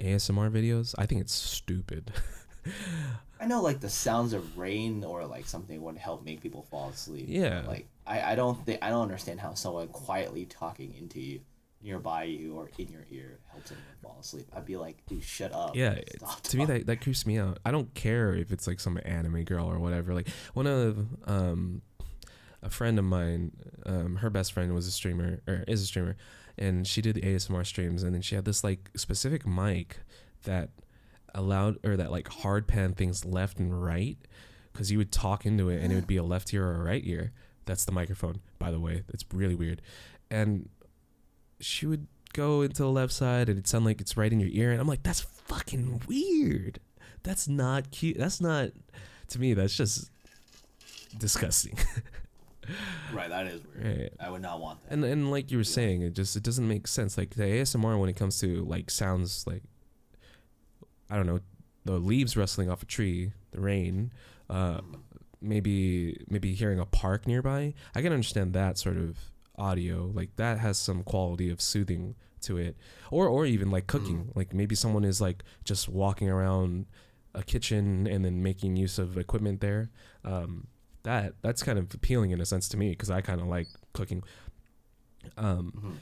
[0.00, 0.94] ASMR videos.
[0.96, 2.12] I think it's stupid.
[3.40, 6.88] I know like the sounds of rain or like something would help make people fall
[6.88, 7.26] asleep.
[7.28, 7.62] Yeah.
[7.66, 11.40] Like I, I don't think I don't understand how someone quietly talking into you
[11.82, 14.46] nearby you or in your ear helps anyone fall asleep.
[14.54, 15.76] I'd be like, dude, shut up.
[15.76, 17.58] Yeah, Stop to me that that creeps me out.
[17.64, 20.14] I don't care if it's like some anime girl or whatever.
[20.14, 21.82] Like one of um
[22.62, 23.52] a friend of mine,
[23.84, 26.16] um her best friend was a streamer or is a streamer
[26.58, 29.98] and she did the ASMR streams and then she had this like specific mic
[30.44, 30.70] that
[31.34, 34.16] allowed or that like hard pan things left and right
[34.72, 36.84] cuz you would talk into it and it would be a left ear or a
[36.84, 37.32] right ear.
[37.66, 39.02] That's the microphone, by the way.
[39.08, 39.82] It's really weird.
[40.30, 40.68] And
[41.60, 44.50] she would go into the left side and it sound like it's right in your
[44.52, 46.80] ear and I'm like that's fucking weird.
[47.22, 48.18] That's not cute.
[48.18, 48.70] That's not
[49.28, 50.10] to me that's just
[51.18, 51.78] disgusting.
[53.12, 54.00] right, that is weird.
[54.00, 54.12] Right.
[54.20, 54.92] I would not want that.
[54.92, 57.16] And and like you were saying, it just it doesn't make sense.
[57.16, 59.62] Like the ASMR when it comes to like sounds like
[61.10, 61.40] I don't know,
[61.84, 64.12] the leaves rustling off a tree, the rain,
[64.50, 64.80] uh
[65.40, 67.74] maybe maybe hearing a park nearby.
[67.94, 69.16] I can understand that sort of
[69.58, 70.10] audio.
[70.14, 72.76] Like that has some quality of soothing to it.
[73.10, 74.30] Or or even like cooking.
[74.34, 76.86] Like maybe someone is like just walking around
[77.34, 79.90] a kitchen and then making use of equipment there.
[80.24, 80.66] Um
[81.02, 83.68] that that's kind of appealing in a sense to me because I kind of like
[83.92, 84.22] cooking.
[85.36, 85.92] Um Mhm.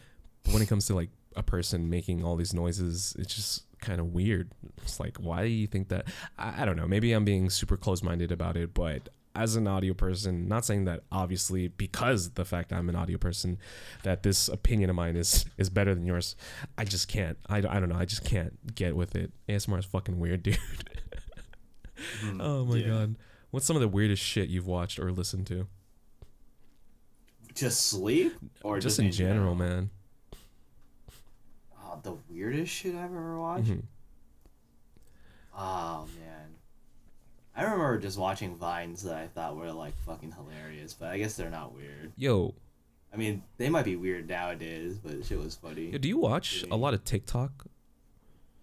[0.45, 4.01] but when it comes to like a person making all these noises, it's just kind
[4.01, 4.51] of weird.
[4.83, 6.07] It's like, why do you think that?
[6.39, 6.87] I, I don't know.
[6.87, 10.85] Maybe I'm being super close minded about it, but as an audio person, not saying
[10.85, 13.59] that obviously because the fact I'm an audio person,
[14.05, 16.37] that this opinion of mine is is better than yours.
[16.79, 17.37] I just can't.
[17.49, 17.97] I, don't- I don't know.
[17.97, 19.33] I just can't get with it.
[19.49, 20.59] ASMR is fucking weird, dude.
[22.23, 22.39] Mhm.
[22.41, 22.89] oh my Yeah.
[22.89, 23.17] god.
[23.51, 25.67] What's some of the weirdest shit you've watched or listened to?
[27.55, 29.91] Just sleep or just in general, man.
[31.81, 33.69] Oh, the weirdest shit I've ever watched.
[33.71, 33.83] Mhm.
[35.57, 36.34] Oh man,
[37.57, 41.37] I remember just watching vines that I thought were like fucking hilarious, but I guess
[41.37, 42.13] they're not weird.
[42.17, 42.55] Yo,
[43.13, 45.87] I mean, they might be weird nowadays, but shit was funny.
[45.87, 47.67] yo, do you watch a lot of TikTok?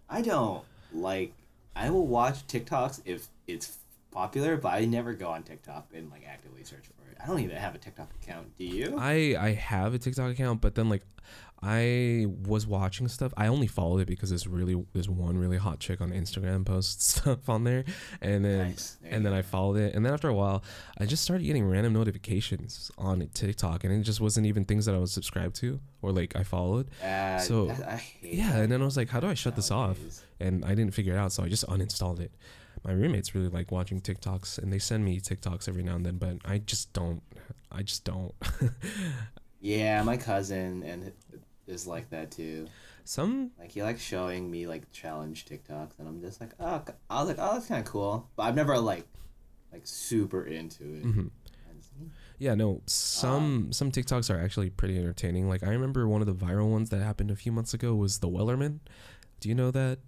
[0.09, 0.63] I don't
[0.93, 1.33] like.
[1.73, 3.77] I will watch TikToks if it's
[4.11, 7.17] popular, but I never go on TikTok and like actively search for it.
[7.23, 8.57] I don't even have a TikTok account.
[8.57, 8.97] Do you?
[8.99, 11.03] I I have a TikTok account, but then like
[11.64, 13.34] I was watching stuff.
[13.38, 17.05] I only followed it because there's really there's one really hot chick on Instagram posts
[17.22, 17.84] stuff on there,
[18.22, 18.97] and then Nice.
[19.03, 20.64] And then I followed it, and then after a while,
[20.97, 24.95] I just started getting random notifications on TikTok, and it just wasn't even things that
[24.95, 26.89] I was subscribed to or like I followed.
[27.03, 27.68] Uh, So,
[28.22, 29.97] Yeah, and then I was like, how do I shut this off?
[30.39, 32.32] And I didn't figure it out, so I just uninstalled it.
[32.84, 36.18] My roommates really like watching TikToks, and they send me TikToks every now and then,
[36.18, 37.22] but I just don't.
[37.72, 38.34] I just don't.
[39.64, 41.12] Yeah, my cousin and
[41.72, 42.67] is like that too.
[43.03, 47.19] Some Like he likes showing me like challenge TikToks, and I'm just like, oh, I
[47.19, 48.30] was like, oh, that's kind of cool.
[48.36, 49.07] But I've never like,
[49.74, 51.03] like super into it.
[51.03, 51.30] mhm.
[52.38, 55.47] Yeah, no, some some TikToks are actually pretty entertaining.
[55.47, 58.17] Like I remember one of the viral ones that happened a few months ago was
[58.17, 58.80] the Wellerman.
[59.39, 59.99] Do you know that?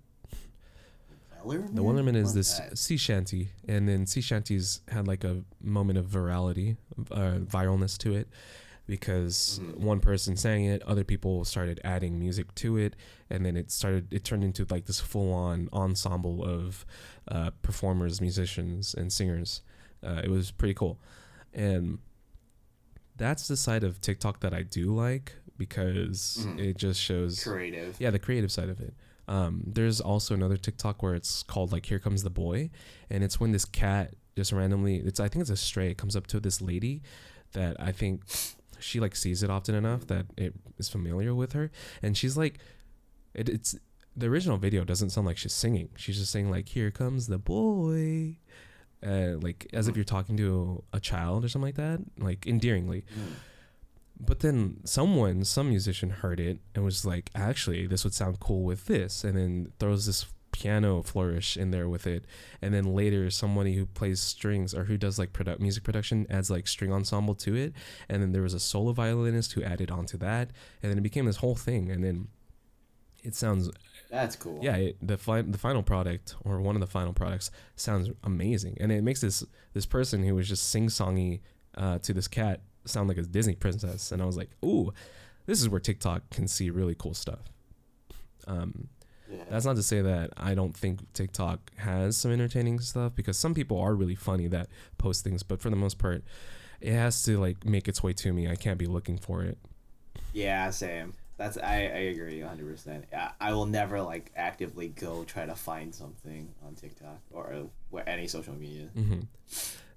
[1.45, 1.75] Wellerman?
[1.75, 2.77] The Wellerman is this that?
[2.77, 6.77] sea shanty, and then sea shanties had like a moment of virality,
[7.11, 8.27] uh, viralness to it,
[8.85, 9.77] because Mhm.
[9.77, 12.95] one person sang it, other people started adding music to it,
[13.29, 14.13] and then it started.
[14.13, 16.85] It turned into like this full-on ensemble of
[17.29, 19.61] uh, performers, musicians, and singers.
[20.03, 20.99] Uh, it was pretty cool,
[21.53, 21.99] and
[23.15, 26.59] that's the side of TikTok that I do like because Mhm.
[26.59, 27.95] it just shows creative.
[27.99, 28.93] yeah, the creative side of it.
[29.27, 32.71] Um, there's also another TikTok where it's called like "Here Comes the Boy,"
[33.09, 36.15] and it's when this cat just randomly, it's I think it's a stray, it comes
[36.15, 37.01] up to this lady
[37.53, 38.23] that I think
[38.83, 41.71] she like sees it often enough that it is familiar with her,
[42.01, 42.59] and she's like,
[43.33, 43.75] it, it's
[44.15, 45.89] the original video doesn't sound like she's singing.
[45.95, 48.37] She's just saying like "Here comes the boy,"
[49.05, 53.05] uh, like as if you're talking to a child or something like that, like endearingly.
[53.17, 53.33] Mm.
[54.19, 58.63] But then someone, some musician heard it and was like, actually, this would sound cool
[58.63, 59.23] with this.
[59.23, 62.23] And then throws this piano flourish in there with it.
[62.61, 66.67] And then later, somebody who plays strings or who does like music production adds like
[66.67, 67.73] string ensemble to it.
[68.07, 70.51] And then there was a solo violinist who added onto that.
[70.81, 71.91] And then it became this whole thing.
[71.91, 72.29] And then
[73.23, 73.69] it sounds
[74.09, 74.59] That's cool.
[74.61, 78.77] yeah it, the fi- the final product or one of the final products sounds amazing
[78.81, 81.39] and it makes this this person who was just sing songy
[81.77, 84.91] uh, to this cat sound like a disney princess and i was like ooh
[85.45, 87.49] this is where tiktok can see really cool stuff
[88.45, 88.89] um,
[89.31, 89.43] Yeah.
[89.49, 93.53] that's not to say that i don't think tiktok has some entertaining stuff because some
[93.53, 94.67] people are really funny that
[94.97, 96.23] post things but for the most part
[96.81, 99.57] it has to like make its way to me i can't be looking for it
[100.33, 101.13] Yeah, same.
[101.37, 103.03] That's I, I agree 100%.
[103.11, 107.63] I, I will never like actively go try to find something on TikTok or uh,
[107.89, 108.87] where any social media.
[108.93, 109.21] hmm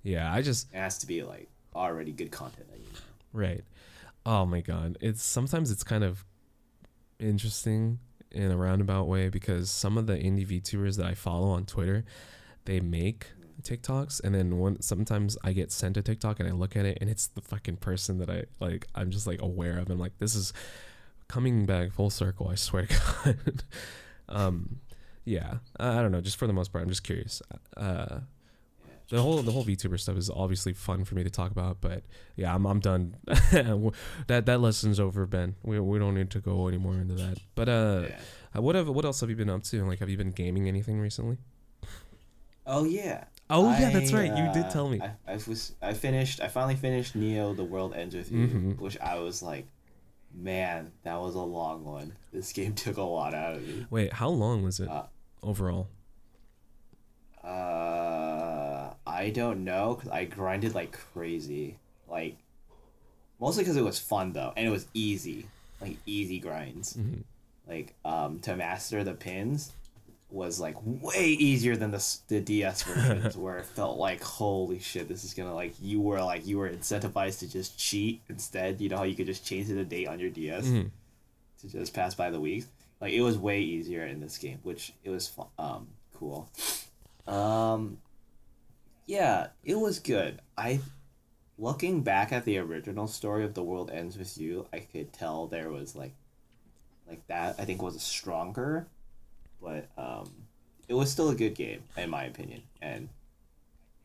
[0.02, 3.00] yeah i just It has to be like already good content that you know.
[3.32, 3.64] Right.
[4.24, 4.96] Oh my god.
[5.00, 6.24] It's sometimes it's kind of
[7.18, 7.98] interesting
[8.32, 12.04] in a roundabout way because some of the indie VTubers that I follow on Twitter,
[12.64, 13.28] they make
[13.62, 16.98] TikToks and then when sometimes I get sent a TikTok and I look at it
[17.00, 20.18] and it's the fucking person that I like I'm just like aware of and like
[20.18, 20.52] this is
[21.28, 23.62] coming back full circle, I swear to God.
[24.28, 24.80] um
[25.24, 25.58] yeah.
[25.80, 27.42] I I don't know, just for the most part, I'm just curious.
[27.76, 28.20] Uh
[29.08, 32.02] the whole the whole VTuber stuff is obviously fun for me to talk about, but
[32.36, 33.16] yeah, I'm I'm done.
[33.26, 35.54] that that lesson's over, Ben.
[35.62, 37.38] We we don't need to go any more into that.
[37.54, 38.60] But uh, Yeah.
[38.60, 39.84] what have what else have you been up to?
[39.86, 41.38] Like, have you been gaming anything recently?
[42.66, 43.24] Oh yeah.
[43.48, 44.36] Oh yeah, that's I, right.
[44.36, 45.00] You did uh, tell me.
[45.00, 48.78] I, I was I finished I finally finished Neo The World Ends With You, Mhm.
[48.80, 49.68] which I was like,
[50.34, 52.16] man, that was a long one.
[52.32, 53.86] This game took a lot out of me.
[53.88, 55.04] Wait, how long was it Uh,
[55.44, 55.86] overall?
[57.44, 58.25] Uh,
[59.06, 61.76] I don't know because I grinded like crazy.
[62.08, 62.36] Like,
[63.40, 65.46] mostly because it was fun though, and it was easy,
[65.80, 66.94] like easy grinds.
[66.94, 67.22] Mhm.
[67.68, 69.72] Like, um, to master the pins
[70.30, 75.08] was like way easier than the the DS versions, where it felt like holy shit,
[75.08, 78.80] this is gonna like you were like you were incentivized to just cheat instead.
[78.80, 80.90] You know how you could just change the date on your DS Mhm.
[81.60, 82.66] to just pass by the weeks.
[83.00, 86.48] Like it was way easier in this game, which it was fu- um cool.
[87.26, 87.98] Um,
[89.06, 90.40] yeah, it was good.
[90.56, 90.80] I,
[91.58, 95.46] looking back at the original story of the world ends with you, I could tell
[95.46, 96.14] there was like,
[97.08, 97.56] like that.
[97.58, 98.88] I think was stronger,
[99.62, 100.30] but um,
[100.88, 102.62] it was still a good game in my opinion.
[102.82, 103.08] And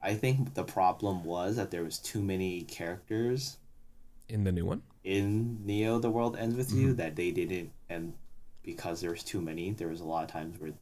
[0.02, 3.58] I think the problem was that there was too many characters
[4.30, 4.84] In the new one?
[5.04, 8.14] in Neo the World Ends With You that they didn't and
[8.64, 10.74] because there was too many, there was a lot of times where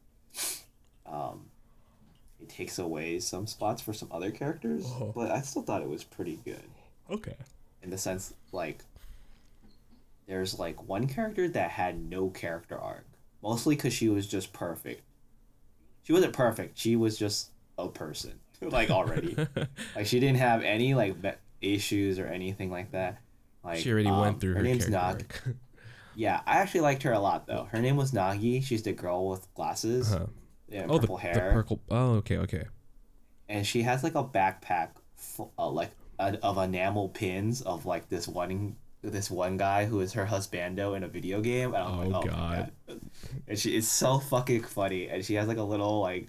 [1.06, 1.46] um
[2.40, 4.84] it takes away some spots for some other characters.
[4.86, 5.12] Oh.
[5.14, 6.62] But I still thought it was pretty good.
[7.10, 7.36] Okay.
[7.82, 8.82] In the sense like
[10.26, 13.06] there's like one character that had no character arc.
[13.42, 15.02] Mostly because she was just perfect.
[16.02, 18.38] She wasn't perfect, she was just a person.
[18.60, 19.36] like already.
[19.96, 21.16] like she didn't have any like
[21.60, 23.18] issues or anything like that.
[23.64, 25.32] Like she already um, went through her, name's character Nag.
[25.46, 25.56] arc.
[26.16, 27.68] Yeah, I actually liked her a lot though.
[27.70, 28.62] Her name was Nagi.
[28.62, 30.26] She's the girl with glasses Uh-huh.
[30.70, 31.80] And Oh, the, purple the hair, purple.
[31.90, 32.64] Oh, okay, okay.
[33.48, 38.08] and she has like a backpack full, uh, like uh, of enamel pins of like
[38.08, 41.74] this one this one guy who is her husbando in a video game.
[41.74, 42.70] And I'm Oh, like, oh God.
[42.88, 43.00] my god!
[43.48, 46.28] And she is so fucking funny, and she has like a little like,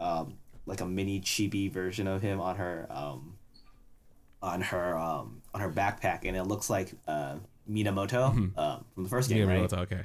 [0.00, 0.34] um,
[0.66, 3.34] like a mini chibi version of him on her um,
[4.42, 7.36] on her um on her backpack, and it looks like uh
[7.70, 9.72] Minamoto um from the first game, Yeah, right?
[9.72, 10.02] okay.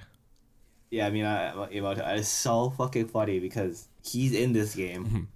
[0.91, 5.05] Yeah, I mean, I, Emoto it's so fucking funny because he's in this game.
[5.05, 5.21] Mm-hmm.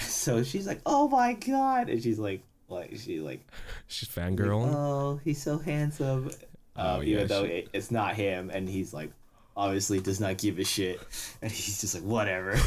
[0.00, 3.46] So she's like, "Oh my god!" and she's like, like she like
[3.86, 4.72] She's fangirl.
[4.74, 6.30] oh he's so handsome
[6.76, 9.12] Oh, um, yeah, even though she- it, it's not him and he's like
[9.56, 10.98] obviously does not give a shit
[11.42, 12.58] and he's just like whatever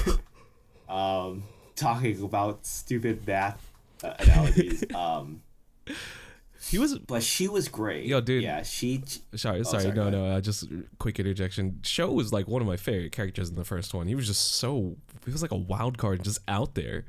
[0.90, 1.44] um
[1.76, 3.62] talking about stupid math
[4.04, 5.42] uh, analogies um
[6.70, 6.98] he was.
[7.00, 8.44] but she was great Yo, dude.
[8.44, 9.02] yeah she
[9.36, 10.26] Sorry, sorry, Oh, sorry, no, no.
[10.26, 10.66] Uh, just
[11.00, 11.80] quick interjection.
[11.84, 14.08] Sho was like one of my favorite characters in the first one.
[14.08, 14.96] He was just so.
[15.26, 17.06] He was like a wild card, just out there.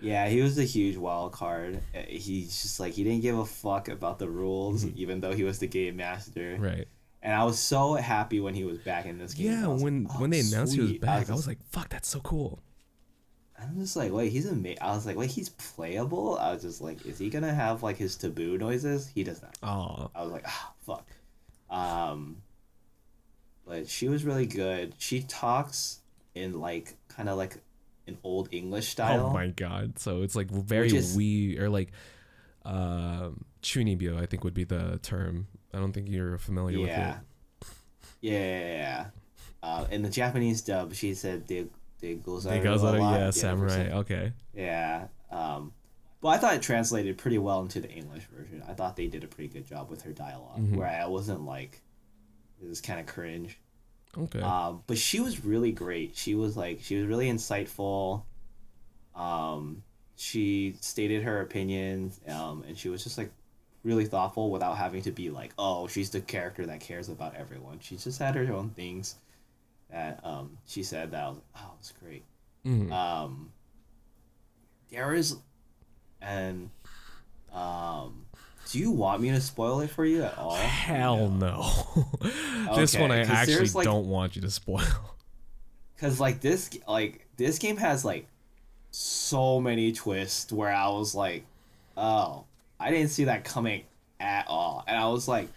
[0.00, 1.80] Yeah, he was a huge wild card.
[1.94, 5.44] Uh, He's just like he didn't give a fuck about the rules, even though he
[5.44, 6.54] was the game master.
[6.54, 6.62] Mm-hmm.
[6.62, 6.88] Right.
[7.22, 9.46] And I was so happy when he was back in this game.
[9.46, 9.66] Yeah.
[9.68, 12.08] When like, when they "Oh, announced he was back, I was, just- like, "Fuck, that's
[12.08, 12.60] so cool."
[13.68, 16.38] I'm just like, wait, he's ama- I was like, wait, he's playable.
[16.38, 19.10] I was just like, is he gonna have like his taboo noises?
[19.14, 19.56] He does not.
[19.62, 21.06] Oh, I was like, ah, fuck.
[21.70, 22.42] Um,
[23.66, 24.94] but she was really good.
[24.98, 26.00] She talks
[26.34, 27.58] in like kind of like
[28.06, 29.26] an old English style.
[29.26, 29.98] oh my god.
[29.98, 31.92] So it's like very is- wee or like,
[32.64, 34.20] um, chunibyo.
[34.20, 35.46] I think would be the term.
[35.72, 37.16] I don't think you're familiar with yeah.
[37.16, 37.68] it.
[38.20, 39.06] Yeah, yeah, yeah.
[39.62, 41.66] Uh, in the Japanese dub, she said "de
[42.06, 43.18] de gozaru." They goes of lot.
[43.20, 43.90] yeah, samurai.
[44.00, 44.32] Okay.
[44.54, 45.06] Yeah.
[45.30, 45.72] Um,
[46.20, 48.62] but I thought it translated pretty well into the English version.
[48.68, 50.76] I thought they did a pretty good job with her dialog Mhm.
[50.76, 51.82] where I wasn't like,
[52.60, 53.58] this is kind of cringe.
[54.16, 54.40] Okay.
[54.40, 56.16] Um, but she was really great.
[56.16, 58.22] She was like, she was really insightful.
[59.14, 59.82] Um,
[60.16, 63.30] she stated her opinions, um, and she was just like
[63.82, 67.80] really thoughtful without having to be like, oh, she's the character that cares about everyone.
[67.80, 69.16] She just had her own things
[69.90, 72.24] that um, she said that I was like, oh, it's great.
[72.66, 72.90] Mhm.
[72.92, 73.50] Um,
[74.90, 75.36] there is,
[76.20, 76.70] and
[77.52, 78.26] um,
[78.70, 80.54] do you want me to spoil it for you at all?
[80.54, 81.70] Hell no.
[82.74, 84.82] this Okay, one I actually like- don't want you to spoil.
[85.98, 88.26] Cause like this, like this game has like
[88.90, 91.44] so many twists where I was like,
[91.96, 92.44] oh,
[92.80, 93.84] I didn't see that coming
[94.20, 95.48] at all, and I was like,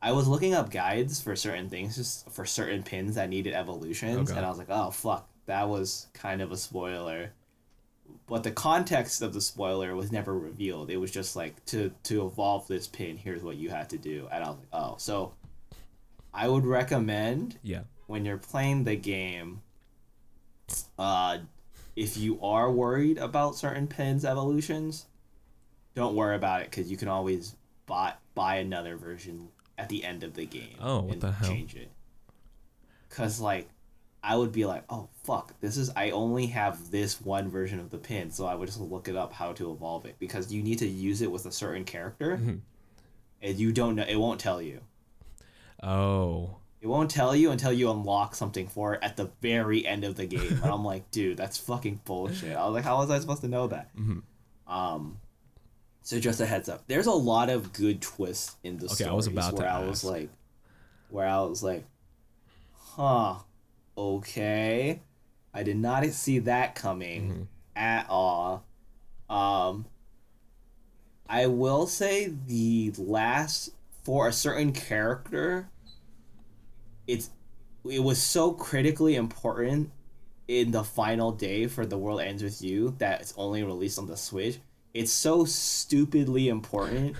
[0.00, 4.30] I was looking up guides for certain things, just for certain pins that needed evolutions,
[4.30, 7.32] and I was like, oh fuck, that was kind of a spoiler.
[8.26, 10.90] But the context of the spoiler was never revealed.
[10.90, 14.28] It was just like to to evolve this pin, here's what you had to do,
[14.30, 15.32] and I was like, oh, so
[16.32, 17.82] I would recommend Yeah.
[18.06, 19.62] when you're playing the game,
[20.98, 21.38] uh,
[21.96, 25.06] if you are worried about certain pins evolutions,
[25.94, 29.48] don't worry about it because you can always buy buy another version
[29.78, 30.76] at the end of the game.
[30.80, 31.48] Oh, what and the hell?
[31.48, 31.90] Change it.
[33.10, 33.68] Cause like,
[34.22, 37.90] I would be like, oh fuck, this is I only have this one version of
[37.90, 40.62] the pin, so I would just look it up how to evolve it because you
[40.62, 42.60] need to use it with a certain character, Mhm.
[43.40, 44.80] and you don't know it won't tell you.
[45.82, 46.56] Oh.
[46.80, 50.14] It won't tell you until you unlock something for it at the very end of
[50.16, 50.60] the game.
[50.62, 52.56] And I'm like, dude, that's fucking bullshit.
[52.56, 53.94] I was like, how was I supposed to know that?
[53.96, 54.22] Mhm.
[54.66, 55.18] Um,
[56.08, 56.84] so just a heads up.
[56.88, 59.68] There's a lot of good twists in the Okay, stories I was about to where
[59.68, 60.30] I was like,
[61.10, 61.84] where I was like,
[62.72, 63.34] huh,
[63.98, 65.02] okay,
[65.52, 67.46] I did not see that coming Mhm.
[67.76, 68.64] at all.
[69.28, 69.84] Um,
[71.28, 75.68] I will say the last for a certain character,
[77.06, 77.30] it's
[77.84, 79.90] it was so critically important
[80.48, 84.06] in the final day for the world ends with you that it's only released on
[84.06, 84.58] the Switch.
[84.94, 87.16] It's so stupidly important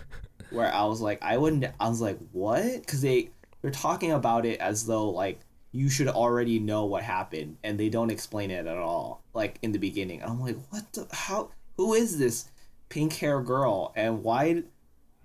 [0.51, 1.67] where I was like, I wouldn't.
[1.79, 2.81] I was like, what?
[2.81, 3.31] Because they
[3.63, 5.41] they're talking about it as though like
[5.73, 9.23] you should already know what happened, and they don't explain it at all.
[9.35, 11.51] Like in the beginning, I'm like, what the how?
[11.77, 12.49] Who is this
[12.89, 14.63] pink hair girl, and why?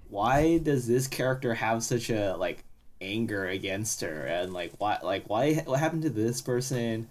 [0.09, 2.63] Why does this character have such a like
[3.01, 4.99] anger against her, and like why?
[5.01, 5.55] Like why?
[5.65, 7.09] What happened to this person?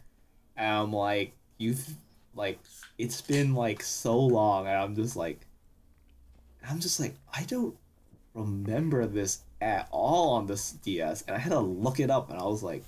[0.56, 1.88] And I'm like, you've
[2.34, 2.58] like
[3.02, 5.40] it's been like so long, and I'm just like,
[6.68, 7.76] I'm just like, I don't
[8.34, 12.38] remember this at all on this DS, and I had to look it up, and
[12.38, 12.84] I was like,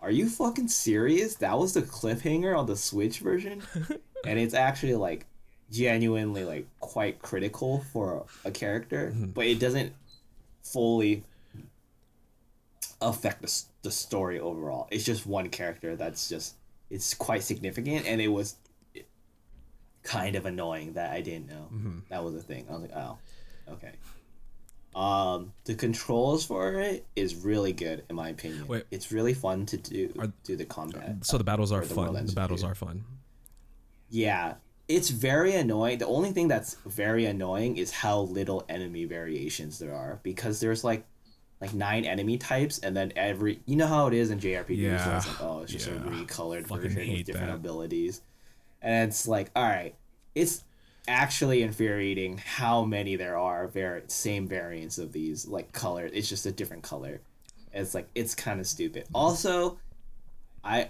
[0.00, 1.34] "Are you fucking serious?
[1.36, 3.62] That was the cliffhanger on the Switch version?"
[4.24, 5.26] and it's actually like
[5.72, 9.34] genuinely like quite critical for a character, Mhm.
[9.34, 9.92] but it doesn't
[10.62, 11.24] fully
[13.00, 14.86] affect the, the story overall.
[14.90, 16.54] It's just one character that's just
[16.90, 18.54] it's quite significant, and it was
[20.06, 22.02] kind of annoying that I didn't know Mhm.
[22.10, 22.64] that was a thing.
[22.68, 23.18] I was like, oh,
[23.74, 23.92] okay.
[24.94, 28.66] Um, the controls for it is really good in my opinion.
[28.66, 28.84] Wait.
[28.90, 31.24] it's really fun to do Are- do the combat.
[31.26, 32.14] So the battles are the fun.
[32.26, 33.04] The battles are fun.
[34.08, 34.54] Yeah,
[34.88, 35.98] it's very annoying.
[35.98, 40.82] The only thing that's very annoying is how little enemy variations there are because there's
[40.84, 41.04] like
[41.60, 45.16] like nine enemy types and then every you know how it is in JRPGs Yeah.
[45.18, 45.94] it's like oh it's just Yeah.
[45.96, 47.54] a recolored Fucking version with different that.
[47.56, 48.22] abilities.
[48.82, 49.94] And it's like, all right,
[50.34, 50.64] it's
[51.08, 56.08] actually infuriating how many there are var- same variants of these like color.
[56.12, 57.20] It's just a different color.
[57.72, 59.06] It's like it's kind of stupid.
[59.14, 59.78] Also
[60.64, 60.88] i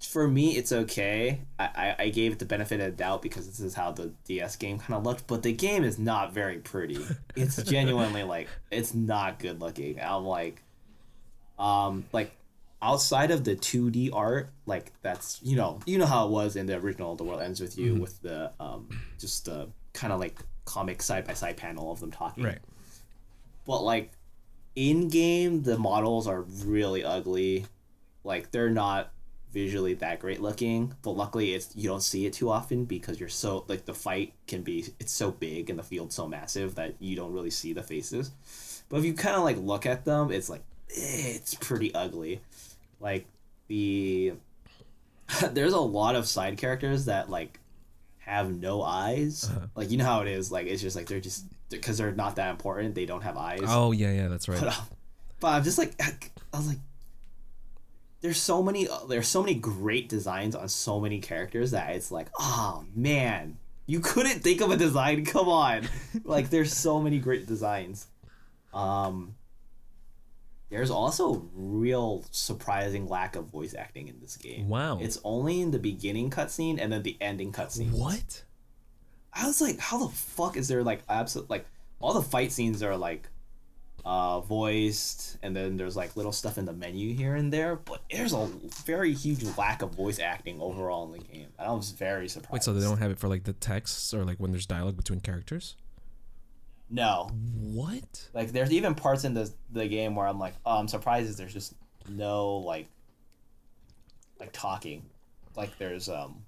[0.00, 1.40] for me it's okay.
[1.58, 4.12] I, I i gave it the benefit of the doubt because this is how the
[4.24, 6.98] ds game kind of looked but the game is not very pretty.
[7.36, 10.00] It's genuinely like it's not good looking.
[10.00, 10.62] I'm like
[11.58, 12.32] um like
[12.80, 16.66] outside of the 2D art, like that's you know you know how it was in
[16.66, 18.00] the original The World Ends with You Mm-hmm.
[18.02, 22.10] with the um just the kind of like comic side by side panel of them
[22.10, 22.44] talking.
[22.44, 22.58] Right.
[23.66, 24.12] But like
[24.76, 27.66] in game, the models are really ugly.
[28.24, 29.12] Like they're not
[29.52, 33.28] visually that great looking, but luckily it's you don't see it too often because you're
[33.30, 36.94] so like the fight can be it's so big and the field's so massive that
[37.00, 38.30] you don't really see the faces.
[38.88, 42.40] But if you kind of like look at them, it's like eh, it's pretty ugly.
[43.00, 43.26] Like
[43.68, 44.34] the
[45.52, 47.60] there's a lot of side characters that like
[48.18, 49.50] have no eyes.
[49.74, 50.52] Like you know how it is.
[50.52, 52.94] Like it's just like they're just because they're not that important.
[52.94, 53.60] They don't have eyes.
[53.66, 54.60] Oh yeah, yeah, that's right.
[54.60, 54.80] But, uh,
[55.40, 55.94] but I'm just like
[56.52, 56.78] I was like,
[58.20, 62.28] there's so many there's so many great designs on so many characters that it's like,
[62.38, 65.24] oh man, you couldn't think of a design.
[65.24, 65.88] Come on,
[66.24, 68.06] like there's so many great designs.
[68.74, 69.34] Um,
[70.70, 74.68] there's also real surprising lack of voice acting in this game.
[74.68, 74.98] Wow.
[75.00, 77.90] It's only in the beginning cutscene and then the ending cutscene.
[77.92, 78.42] What?
[79.32, 81.66] I was like, how the fuck is there like absolute like
[82.00, 83.28] all the fight scenes are like
[84.04, 88.02] uh voiced and then there's like little stuff in the menu here and there, but
[88.10, 88.46] there's a
[88.84, 91.48] very huge lack of voice acting overall in the game.
[91.58, 92.52] I was very surprised.
[92.52, 94.96] Wait, so they don't have it for like the texts or like when there's dialogue
[94.96, 95.76] between characters?
[96.90, 97.30] No.
[97.54, 98.28] What?
[98.32, 101.52] Like there's even parts in the the game where I'm like, oh, I'm surprised there's
[101.52, 101.74] just
[102.08, 102.88] no like
[104.40, 105.04] like talking.
[105.56, 106.42] Like there's um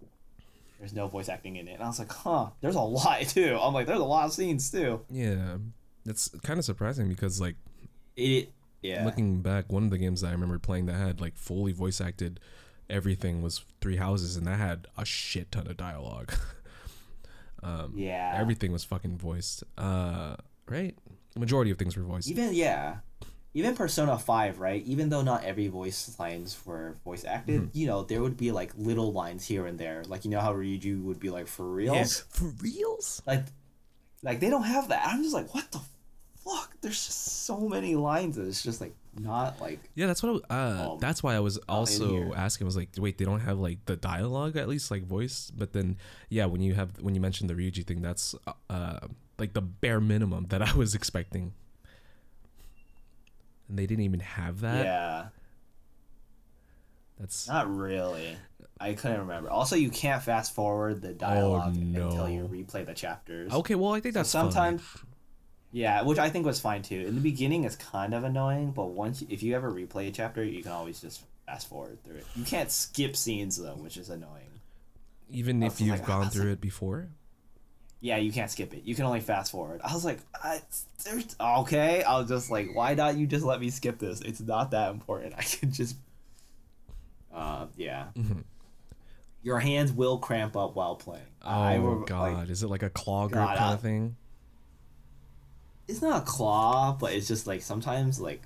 [0.79, 1.75] there's no voice acting in it.
[1.75, 3.59] And I was like, huh, there's a lot too.
[3.61, 5.01] I'm like, there's a lot of scenes too.
[5.11, 5.59] Yeah,
[6.05, 7.57] that's kind of surprising because like
[8.17, 9.05] It yeah.
[9.05, 12.01] looking back, one of the games that I remember playing that had like fully voice
[12.01, 12.41] acted
[12.91, 16.33] everything was Three Houses, and that had a shit ton of dialogue.
[17.63, 18.35] um, yeah.
[18.37, 19.65] everything was fucking voiced.
[19.79, 20.37] Uh,
[20.69, 20.95] right?
[21.37, 22.29] Majority of things were voiced.
[22.29, 22.97] even yeah
[23.55, 27.79] even persona 5 right even though not every voice lines were voice acted Mm-hmm.
[27.79, 30.53] you know there would be like little lines here and there like you know how
[30.55, 33.23] Ryuji would be like for reals For reals?
[33.27, 33.45] like
[34.23, 35.81] like they don't have that i'm just like what the
[36.45, 40.43] fuck there's just so many lines that it's just like not like Yeah, that's what.
[40.51, 42.65] I, uh, Um, that's why I was also asking.
[42.65, 45.51] I was like, wait, they don't have like the dialogue at least like voice.
[45.51, 45.97] But then,
[46.29, 49.01] yeah, when you have when you mentioned the Ryuji thing, that's uh, uh
[49.39, 51.55] like the bare minimum that I was expecting.
[53.69, 54.85] And they didn't even have that.
[54.85, 55.27] yeah
[57.19, 58.37] That's not really
[58.81, 63.53] i couldn't remember also you can't fast forward the dialogue until you replay the chapters
[63.53, 63.75] okay.
[63.75, 64.51] Well, I think that's fine.
[64.51, 64.83] sometimes
[65.73, 67.05] yeah which i think was fine too.
[67.07, 70.43] In the beginning it's kind of annoying but once if you ever replay a chapter
[70.45, 72.27] you can always just fast forward through it.
[72.37, 74.61] You can't skip scenes though which is annoying.
[75.31, 77.09] Even if you've like, gone through like- it before.
[78.01, 78.83] yeah you can't skip it.
[78.85, 79.81] You can only fast forward.
[79.85, 80.61] I was like I,
[81.05, 84.21] there's, okay i was just like why not you just let me skip this?
[84.23, 85.35] It's not that important.
[85.39, 85.97] I can just
[87.33, 88.07] uh yeah.
[88.17, 88.41] Mm-hmm.
[89.43, 91.23] your hands will cramp up while playing.
[91.43, 94.17] Oh I God, like, is it like a claw grip God, kind I- of thing?
[95.91, 98.43] It's not a claw, but it's just like sometimes like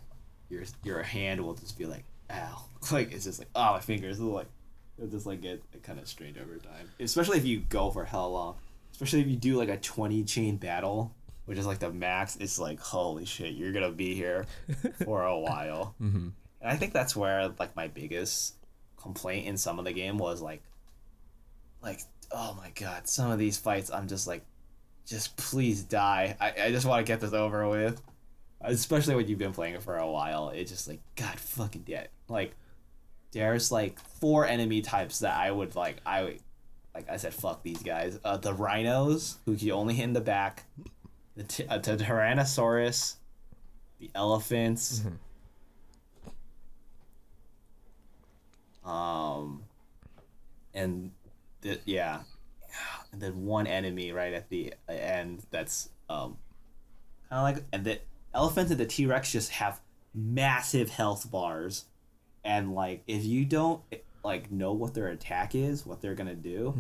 [0.49, 4.19] your your hand will just be like ow, like it's just like oh my fingers
[4.19, 4.49] will like
[4.97, 6.91] it'll just like get kind of strained over time.
[6.99, 8.57] Especially if you go for hell long.
[8.93, 11.15] Especially if you do like a twenty chain battle,
[11.45, 12.37] which is like the max.
[12.37, 14.47] It's like holy shit, you're gonna be here
[15.05, 15.95] for a while.
[16.01, 16.29] Mm-hmm.
[16.63, 18.55] And I think that's where like my biggest
[18.97, 20.63] complaint in some of the game was like
[21.83, 22.01] like
[22.33, 24.47] oh my god, some of these fights I'm just like
[25.07, 26.37] just please die.
[26.41, 28.01] I, I just want to get this over with.
[28.61, 30.49] Especially when you've been playing it for a while.
[30.51, 32.09] It's just like god fucking dead.
[32.29, 32.55] Like
[33.33, 36.39] there's like four enemy types that I would like I would
[36.95, 38.19] like I said fuck these guys.
[38.25, 40.65] Uh, the rhinos who you only hit in the back.
[41.37, 43.17] The, t- uh, the Tyrannosaurus,
[43.99, 45.03] the elephants,
[48.85, 49.63] Um,
[50.75, 51.11] and
[51.63, 52.21] the, yeah,
[53.15, 56.37] and then one enemy right at the end that's um,
[57.31, 57.99] kind of like and the
[58.35, 59.81] elephant and the T Rex just have
[60.15, 61.87] massive health bars,
[62.45, 63.81] and like if you don't
[64.25, 66.75] like know what their attack is, what they're gonna do,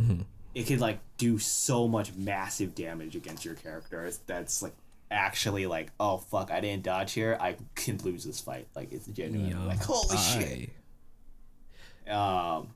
[0.54, 4.10] it could like do so much massive damage against your character.
[4.26, 4.74] That's like
[5.10, 7.36] actually like oh fuck I didn't dodge here.
[7.40, 8.66] I can lose this fight.
[8.74, 9.64] Like it's genuine Yeah.
[9.64, 10.70] like holy shit.
[12.12, 12.68] Um,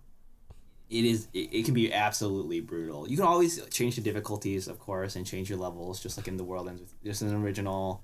[0.90, 3.08] it is it, it can be absolutely brutal.
[3.08, 6.36] You can always change the difficulties, of course, and change your levels, just like in
[6.36, 8.02] the world ends with just an original.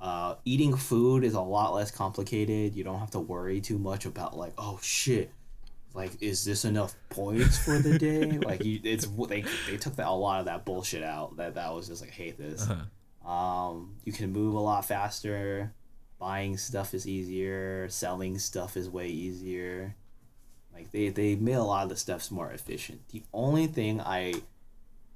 [0.00, 2.74] Uh, eating food is a lot less complicated.
[2.74, 5.30] You don't have to worry too much about like, oh shit,
[5.94, 8.38] like is this enough points for the day?
[8.44, 11.36] like you, it's they they took that, a lot of that bullshit out.
[11.36, 12.68] That that was just like hate this.
[12.68, 13.30] Uh-huh.
[13.30, 15.72] Um, you can move a lot faster.
[16.18, 17.88] Buying stuff is easier.
[17.90, 19.94] Selling stuff is way easier.
[20.74, 23.08] Like they they made a lot of the stuffs more efficient.
[23.10, 24.34] The only thing I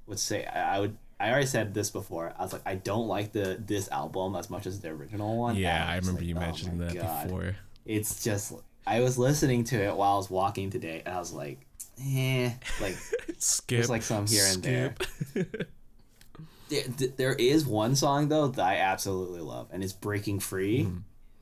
[0.07, 2.33] would say I, I would I already said this before.
[2.37, 5.57] I was like I don't like the this album as much as the original one.
[5.57, 7.23] Yeah, I remember like, you oh mentioned that God.
[7.23, 7.55] before.
[7.85, 8.53] It's just
[8.87, 11.59] I was listening to it while I was walking today, and I was like,
[12.03, 12.51] eh,
[12.81, 12.95] like
[13.37, 13.77] Skip.
[13.77, 14.95] there's like some here and there.
[16.69, 16.83] there,
[17.17, 20.87] there is one song though that I absolutely love, and it's "Breaking Free,"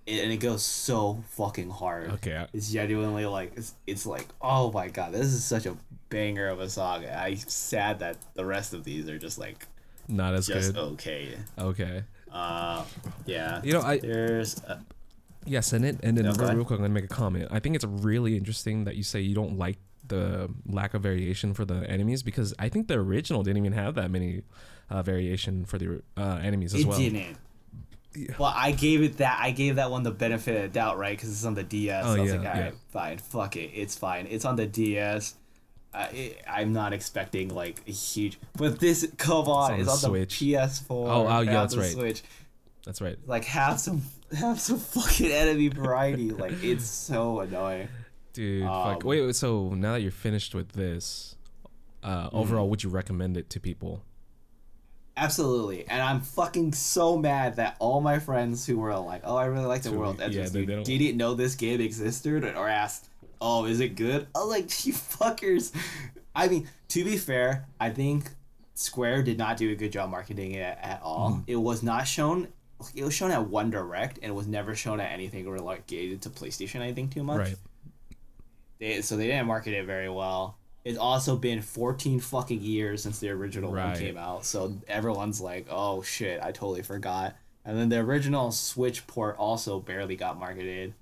[0.07, 2.09] It- and it goes so fucking hard.
[2.13, 2.35] Okay.
[2.35, 5.75] I- It's genuinely like it's, it's like oh my god, this is such a
[6.09, 7.05] banger of a song.
[7.05, 9.67] I'm sad that the rest of these are just like
[10.07, 10.81] Not as just good.
[10.93, 11.37] okay.
[11.59, 12.03] Okay.
[12.31, 12.83] Uh,
[13.25, 13.61] yeah.
[13.63, 14.79] You know, I There's uh,
[15.45, 17.47] yes, and it and then No, real, real quick, I'm gonna make a comment.
[17.51, 19.77] I think it's really interesting that you say you don't like
[20.07, 23.95] the lack of variation for the enemies because I think the original didn't even have
[23.95, 24.43] that many
[24.89, 26.97] uh, variation for the uh, enemies as it well.
[26.97, 27.35] didn't.
[28.39, 29.39] Well, I gave it that.
[29.41, 31.15] I gave that one the benefit of the doubt, right?
[31.15, 32.03] Because it's on the DS.
[32.05, 32.63] Oh, so I was yeah, like, all yeah.
[32.63, 34.27] right, fine, fuck it, it's fine.
[34.29, 35.35] It's on the DS.
[35.93, 40.07] Uh, it, I'm not expecting like a huge, but this come on, on it's the
[40.07, 40.83] on, the PS4.
[40.89, 41.91] Oh, oh, yeah, that's the right.
[41.91, 42.23] Switch.
[42.85, 43.17] That's right.
[43.27, 44.01] Like have some,
[44.37, 46.31] have some fucking enemy variety.
[46.43, 47.87] like it's so annoying.
[48.33, 49.03] Dude, Um, fuck.
[49.03, 51.35] Wait, wait, so now that you're finished with this,
[52.03, 52.37] uh, Mm-hmm.
[52.37, 54.03] overall, would you recommend it to people?
[55.17, 59.45] Absolutely, and I'm fucking so mad that all my friends who were like, "Oh, I
[59.45, 63.09] really like the So, world," yeah, they- they didn't know this game existed, or asked,
[63.41, 65.73] "Oh, is it good?" I was like, "You fuckers."
[66.35, 68.29] I mean, to be fair, I think
[68.75, 71.31] Square did not do a good job marketing it at all.
[71.31, 71.41] Mm-hmm.
[71.47, 72.47] It was not shown.
[72.93, 76.29] It was shown at One Direct, and it was never shown at anything related to
[76.29, 76.81] PlayStation.
[76.81, 77.39] I think too much.
[77.39, 77.55] Right.
[78.77, 80.57] They, so they didn't market it very well.
[80.87, 85.67] It's also been 14 fucking years since the original one came out, so everyone's like,
[85.69, 87.35] "Oh shit, I totally forgot."
[87.65, 90.93] And then the original Switch port also barely got marketed,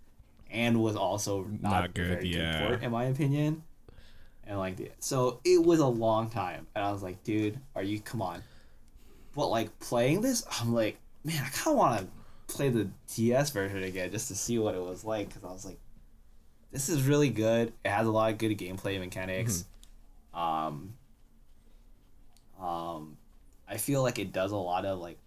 [0.49, 2.59] and was also not, Not a good, very yeah.
[2.59, 3.61] good port in my opinion.
[4.47, 7.99] And like, so it was a long time, and I was like, "Dude, are you?
[7.99, 8.41] Come on!"
[9.35, 13.51] But like playing this, I'm like, man, I kind of want to play the DS
[13.51, 15.77] version again just to see what it was like, because I was like
[16.75, 17.71] this is really good.
[17.85, 19.53] It has a lot of good gameplay mechanics.
[19.59, 19.74] Mm-hmm.
[20.35, 20.93] Um,
[22.61, 23.17] um,
[23.67, 25.17] I feel like it does a lot of like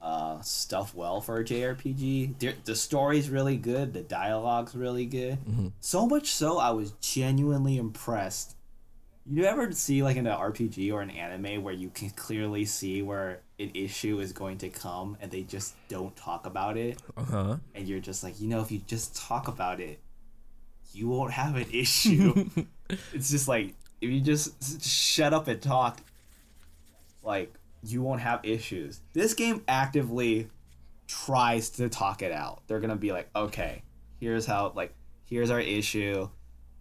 [0.00, 2.38] uh, stuff well for a JRPG.
[2.38, 3.92] The, the story's really good.
[3.92, 5.38] The dialogue's really good.
[5.80, 8.56] So much so, I was genuinely impressed.
[9.24, 13.02] You ever see like in an RPG or an anime where you can clearly see
[13.02, 17.00] where an issue is going to come and they just don't talk about it?
[17.16, 17.56] Uh huh.
[17.76, 20.00] and you're just like, you know, if you just talk about it,
[20.94, 22.48] you won't have an issue.
[23.12, 26.00] it's just like if you just shut up and talk,
[27.22, 27.52] like
[27.84, 29.00] you won't have issues.
[29.12, 30.48] This game actively
[31.06, 32.62] tries to talk it out.
[32.66, 33.82] They're gonna be like, okay,
[34.20, 36.28] here's how, like, here's our issue.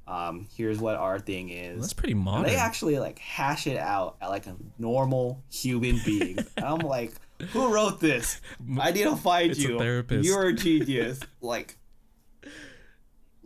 [0.08, 1.80] Um, here's what our thing is.
[1.82, 6.38] That's pretty And they actually like hash it out at like a normal human being.
[6.58, 7.14] and I'm like,
[7.52, 8.42] who wrote this?
[8.80, 9.78] I need to find It's you.
[9.80, 10.28] therapist.
[10.28, 11.20] You're a genius.
[11.42, 11.78] like,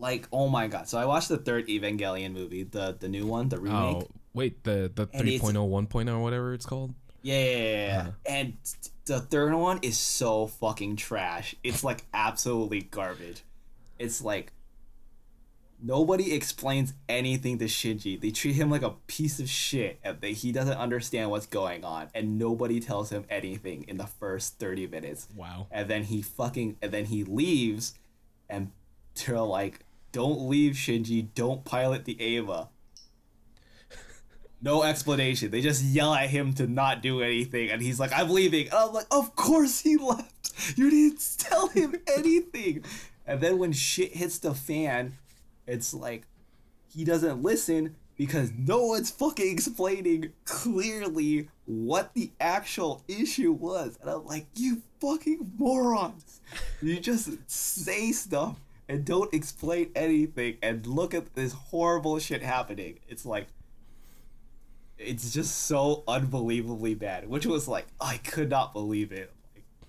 [0.05, 0.87] like oh my god.
[0.87, 4.05] So I watched the third Evangelion movie, the the new one, the remake.
[4.05, 6.93] oh, wait, the the And it's- 3.0, 1.0, or whatever it's called.
[7.21, 7.99] Yeah, yeah, yeah, yeah.
[8.01, 8.11] Uh-huh.
[8.37, 8.53] and
[9.05, 11.55] the third one is so fucking trash.
[11.63, 13.41] It's like absolutely garbage.
[13.97, 14.51] It's like
[15.81, 18.19] nobody explains anything to Shinji.
[18.19, 21.83] They treat him like a piece of shit, and they, he doesn't understand what's going
[21.83, 25.27] on, and nobody tells him anything in the first thirty minutes.
[25.35, 25.67] Wow.
[25.71, 27.93] And then he fucking, and then he leaves,
[28.49, 28.71] and
[29.25, 29.84] they're like,
[30.15, 31.27] "Don't leave, Shinji.
[31.35, 32.69] Don't pilot the Eva."
[34.61, 35.51] No explanation.
[35.51, 38.75] They just yell at him to not do anything, and he's like, "I'm leaving." And
[38.75, 40.77] I'm like, "Of course he left.
[40.77, 42.85] You didn't tell him anything."
[43.27, 45.17] And then when shit hits the fan,
[45.67, 46.23] it's like
[46.87, 53.99] he doesn't listen because no one's fucking explaining clearly what the actual issue was.
[53.99, 56.39] And I'm like, "You fucking morons!
[56.81, 62.99] You just say stuff." And don't explain anything, and look at this horrible shit happening.
[63.07, 63.47] It's like,
[64.97, 67.27] it's just so unbelievably bad.
[67.27, 69.31] Which was like, I could not believe it.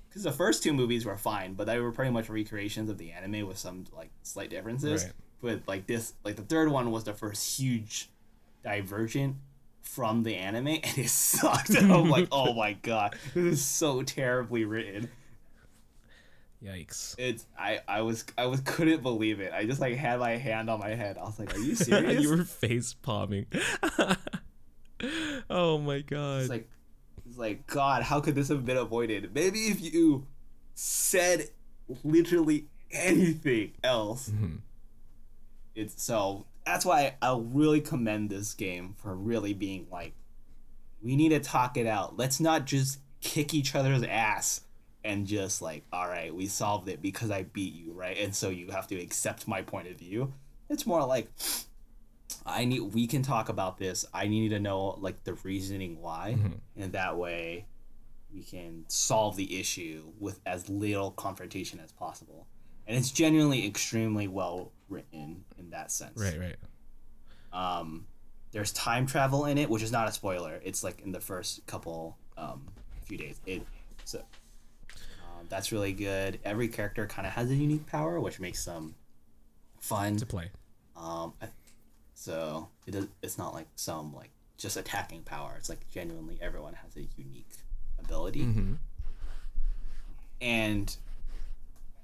[0.08, 3.12] Because the first two movies were fine, but they were pretty much recreations of the
[3.12, 5.04] anime with some like slight differences.
[5.04, 5.12] Right.
[5.42, 8.08] but like this, like the third one was the first huge
[8.64, 9.36] divergent
[9.82, 11.76] from the anime, and it sucked.
[11.76, 15.10] I'm like, oh my god, this is so terribly written.
[16.64, 17.14] Yikes.
[17.18, 19.52] It's I I was I was couldn't believe it.
[19.52, 21.18] I just like had my hand on my head.
[21.18, 22.22] I was like, are you serious?
[22.22, 23.46] you were face palming.
[25.50, 26.40] oh my god.
[26.40, 26.68] It's like,
[27.28, 29.34] it's like, God, how could this have been avoided?
[29.34, 30.26] Maybe if you
[30.74, 31.48] said
[32.02, 34.30] literally anything else.
[34.30, 34.58] Mhm.
[35.74, 40.14] It's so that's why I really commend this game for really being like,
[41.02, 42.16] we need to talk it out.
[42.16, 44.62] Let's not just kick each other's ass
[45.06, 48.18] and just like, all right, we solved it because I beat you, right?
[48.18, 50.32] And so you have to accept my point of view.
[50.68, 51.30] It's more like,
[52.44, 54.04] I need we can talk about this.
[54.12, 56.36] I need to know like the reasoning why,
[56.76, 57.66] and that way
[58.34, 62.46] we can solve the issue with as little confrontation as possible.
[62.86, 66.20] And it's genuinely extremely well written in that sense.
[66.20, 66.56] Right, right.
[67.52, 68.06] Um,
[68.52, 70.60] there's time travel in it, which is not a spoiler.
[70.62, 72.66] It's like in the first couple um,
[73.06, 73.40] few days.
[73.46, 73.62] It
[74.04, 74.22] so
[75.48, 76.38] that's really good.
[76.44, 78.94] Every character kind of has a unique power, which makes them
[79.80, 80.16] fun.
[80.16, 80.50] To play.
[80.96, 81.34] Um,
[82.14, 85.54] so it does, it's not like some like just attacking power.
[85.58, 87.50] It's like genuinely everyone has a unique
[87.98, 88.40] ability.
[88.40, 88.74] Mm-hmm.
[90.40, 90.96] And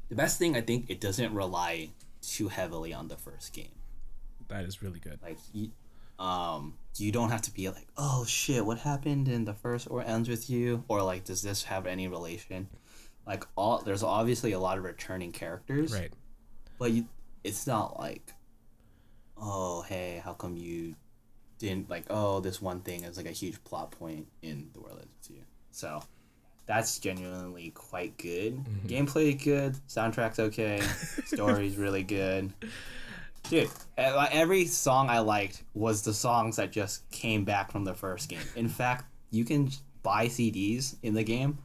[0.08, 1.90] the best thing I think it doesn't rely
[2.20, 3.74] too heavily on the first game.
[4.48, 5.18] That is really good.
[5.22, 5.70] Like you,
[6.18, 10.02] um, you don't have to be like, oh shit, what happened in the first or
[10.02, 12.68] ends with you, or like, does this have any relation?
[13.26, 16.12] Like all there's obviously a lot of returning characters, Right.
[16.78, 17.06] but you,
[17.44, 18.32] it's not like,
[19.40, 20.94] oh hey, how come you
[21.58, 22.04] didn't like?
[22.10, 25.36] Oh, this one thing is like a huge plot point in the world ends with
[25.38, 25.42] you.
[25.70, 26.02] So.
[26.64, 28.54] That's genuinely quite good.
[28.54, 28.86] Mm-hmm.
[28.86, 30.80] Gameplay good, soundtrack's okay,
[31.24, 32.52] story's really good.
[33.50, 33.68] Dude,
[33.98, 38.38] every song I liked was the songs that just came back from the first game.
[38.54, 39.70] In fact, you can
[40.04, 41.58] buy CDs in the game,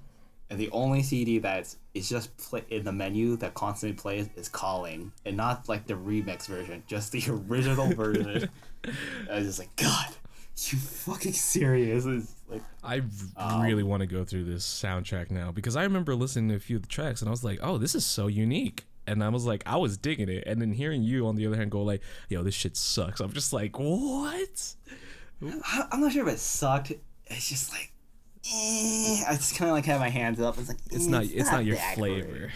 [0.49, 4.47] and the only CD that's is just play in the menu that constantly plays is
[4.49, 8.49] "Calling," and not like the remix version, just the original version.
[9.31, 10.07] I was just like, God,
[10.55, 12.05] you fucking serious?
[12.49, 13.01] Like, I
[13.35, 16.59] Um, really want to go through this soundtrack now because I remember listening to a
[16.59, 18.85] few of the tracks and I was like, oh, this is so unique.
[19.05, 20.43] And I was like, I was digging it.
[20.47, 23.19] And then hearing you on the other hand go like, yo, this shit sucks.
[23.19, 24.75] I'm just like, what?
[25.41, 26.91] I'm not sure if it sucked.
[27.27, 27.91] It's just like,
[28.53, 29.23] eh.
[29.27, 30.57] I just kind of like had my hands up.
[30.57, 32.27] It's like It's eh, not it's not your flavor.
[32.27, 32.49] great.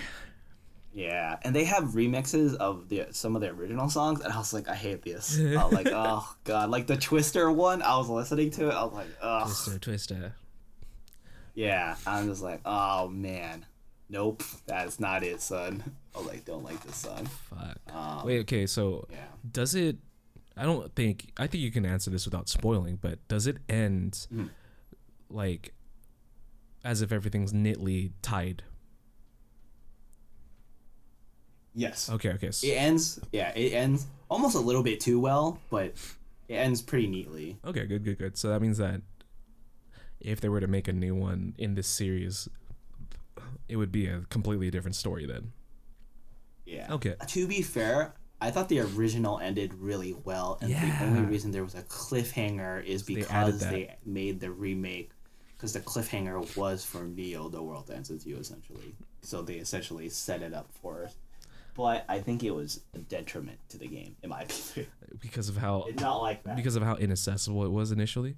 [0.94, 4.54] Yeah, and they have remixes of the some of the original songs, and I was
[4.54, 5.40] like, I hate this.
[5.40, 7.82] I was like, oh god, like the Twister one.
[7.82, 8.74] I was listening to it.
[8.74, 10.36] I was like, oh Twister, twister.
[11.54, 11.96] yeah.
[12.06, 13.66] I'm just like, oh man,
[14.10, 15.84] nope, that's not it, son.
[16.14, 17.26] I was like, don't like this son.
[17.26, 17.78] Fuck.
[17.96, 19.18] Um, Wait, okay, so Yeah.
[19.50, 19.98] does it
[20.58, 24.28] I don't think I think you can answer this without spoiling, but does it end
[24.34, 24.50] Mhm.
[25.30, 25.74] like
[26.84, 28.64] as if everything's neatly tied?
[31.74, 32.10] Yes.
[32.10, 32.52] Okay, okay.
[32.52, 33.20] So, It ends.
[33.32, 35.94] Yeah, it ends almost a little bit too well, but
[36.48, 37.58] it ends pretty neatly.
[37.66, 38.38] Okay, good, good, good.
[38.38, 39.02] So that means that
[40.20, 42.50] if they were to make a new one in this series,
[43.70, 45.54] it would be a completely different story then.
[46.66, 46.88] Yeah.
[46.94, 47.16] Okay.
[47.28, 51.28] To be fair, I thought the original ended really well, and the only Yeah.
[51.28, 53.72] reason there was a cliffhanger is they added because that.
[53.72, 55.12] they, made the remake.
[55.62, 58.96] Because the cliffhanger was for Neo, the world ends with you, essentially.
[59.22, 61.16] So they essentially set it up for us.
[61.76, 64.92] But I think it was a detriment to the game, in my opinion.
[65.20, 66.56] Because of how It's not like that.
[66.56, 68.38] because of how inaccessible it was initially.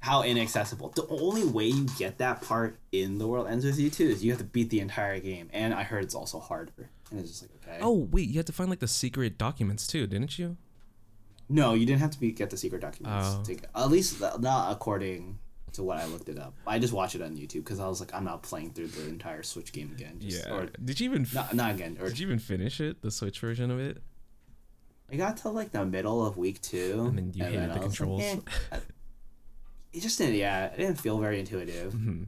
[0.00, 0.88] How inaccessible.
[0.88, 4.24] The only way you get that part in the world ends with you too is
[4.24, 6.90] you have to beat the entire game, and I heard it's also harder.
[7.12, 7.78] And it's just like okay.
[7.80, 10.56] Oh wait, you had to find like the secret documents too, didn't you?
[11.48, 13.28] No, you didn't have to be get the secret documents.
[13.38, 13.42] Oh.
[13.44, 15.38] To, at least not according
[15.74, 16.54] to what I looked it up.
[16.66, 19.08] I just watched it on YouTube because I was like, I'm not playing through the
[19.08, 20.18] entire Switch game again.
[20.20, 20.54] Just, Yeah.
[20.54, 21.96] Or Did you even f- not, not again.
[22.00, 24.02] Or did you even finish it, the Switch version of it?
[25.10, 27.66] I got to like the middle of week two, And then you hated the I
[27.68, 28.22] was like, controls.
[28.22, 28.78] eh.
[29.92, 30.34] It just didn't.
[30.34, 31.94] Yeah, it didn't feel very intuitive.
[31.94, 32.26] Mhm.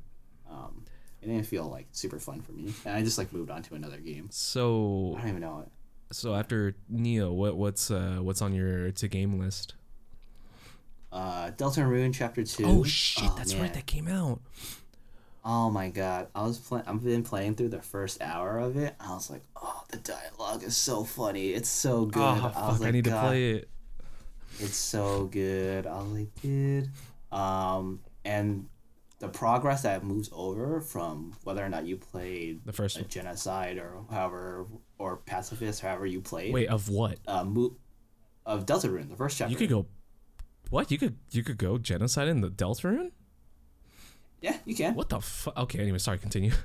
[0.51, 0.85] Um,
[1.21, 3.75] it didn't feel like super fun for me, and I just like moved on to
[3.75, 4.29] another game.
[4.33, 5.69] So I don't even know it.
[6.15, 9.75] so after Neo, what what's uh what's on your to game list?
[11.13, 12.65] Uh, Deltarune Chapter Two.
[12.67, 13.63] Oh shit, Oh, that's man.
[13.63, 14.41] right, that came out.
[15.45, 16.85] Oh my god, I was playing.
[16.87, 18.95] I've been playing through the first hour of it.
[19.01, 21.51] I was like, oh, the dialogue is so funny.
[21.51, 22.21] It's so good.
[22.23, 23.69] Oh I fuck, was I like, need to play it.
[24.59, 25.87] It's so good.
[25.87, 26.91] I was like, dude.
[27.33, 28.67] Um, and
[29.21, 33.97] the progress that moves over from whether or not you played The first genocide or
[34.11, 34.67] however
[34.99, 36.53] or pacifist, however you played.
[36.53, 37.19] Wait, of what?
[37.27, 37.77] uh, mo-
[38.45, 39.51] of Deltarune, the first chapter.
[39.53, 39.87] You could go.
[40.71, 40.91] What?
[40.91, 43.11] You could you could go genocide in the Deltarune?
[44.41, 44.95] Yeah, you can.
[44.95, 45.57] What the fuck?
[45.57, 46.19] Okay, anyway, sorry.
[46.19, 46.53] Continue.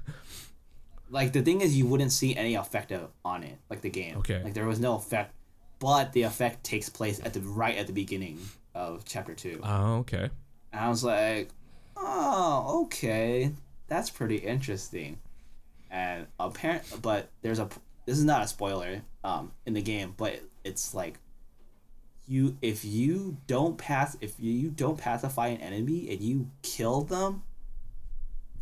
[1.09, 4.17] Like the thing is, you wouldn't see any effect of, on it, like the game.
[4.17, 4.41] Okay.
[4.43, 5.33] Like there was no effect,
[5.79, 8.39] but the effect takes place at the right at the beginning
[8.73, 9.59] of chapter two.
[9.63, 10.29] Oh, okay.
[10.73, 11.49] And I was like,
[11.95, 13.51] oh, okay,
[13.87, 15.19] that's pretty interesting.
[15.91, 17.69] And apparent, but there's a
[18.05, 21.19] this is not a spoiler um in the game, but it's like
[22.27, 27.43] you if you don't pass if you don't pacify an enemy and you kill them,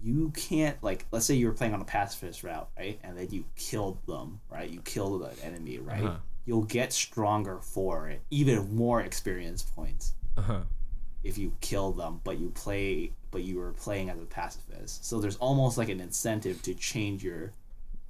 [0.02, 3.00] you can't like let's say you were playing on a pacifist route, right?
[3.04, 4.70] And then you killed them, right?
[4.70, 6.04] You killed the enemy, right?
[6.04, 6.18] Uh-huh.
[6.46, 10.60] You'll get stronger for it, even more experience points Uh huh.
[11.24, 15.06] if you kill them, but you play, but you were playing as a pacifist.
[15.06, 17.54] So there's almost like an incentive to change your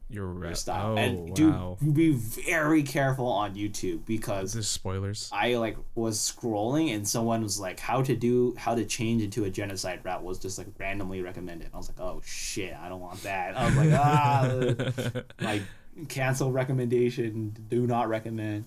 [0.10, 0.56] Your right.
[0.56, 0.94] style.
[0.94, 1.78] Oh and wow.
[1.82, 5.30] do be very careful on YouTube because This spoilers.
[5.34, 9.46] I like was scrolling and someone was like, "How to do how to change into
[9.46, 11.70] a genocide route" was just like randomly recommended.
[11.74, 15.62] I was like, "Oh shit, I don't want that." I was like, "Ah, like
[16.10, 17.56] cancel recommendation.
[17.70, 18.66] Do not recommend."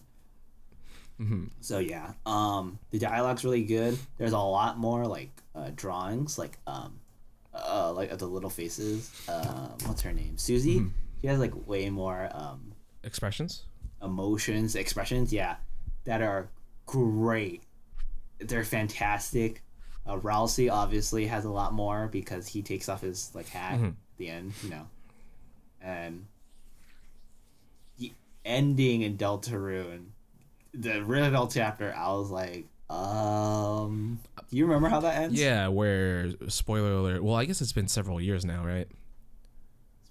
[1.21, 1.51] Mhm.
[1.61, 3.99] So yeah, um, the dialogue's really good.
[4.19, 6.99] There's a lot more like uh, drawings, like um,
[7.55, 9.11] uh, like of the little faces.
[9.29, 10.37] Uh, what's her name?
[10.37, 10.85] Susie.
[11.20, 12.72] She has like way more um
[13.05, 13.64] Expressions.
[14.02, 15.32] emotions, expressions.
[15.32, 15.56] Yeah,
[16.05, 16.48] that are
[16.86, 17.62] great.
[18.38, 19.62] They're fantastic.
[20.06, 23.88] Uh, Ralsei obviously has a lot more because he takes off his like hat Mhm.
[23.88, 24.86] at the end, you know,
[25.80, 26.26] and
[27.98, 28.12] the
[28.44, 30.06] ending in Deltarune,
[30.74, 31.93] the Riddle chapter.
[31.97, 34.20] I was like, um,
[34.51, 35.40] do you remember how that ends?
[35.40, 37.24] Yeah, where spoiler alert.
[37.24, 38.86] Well, I guess it's been several years now, right?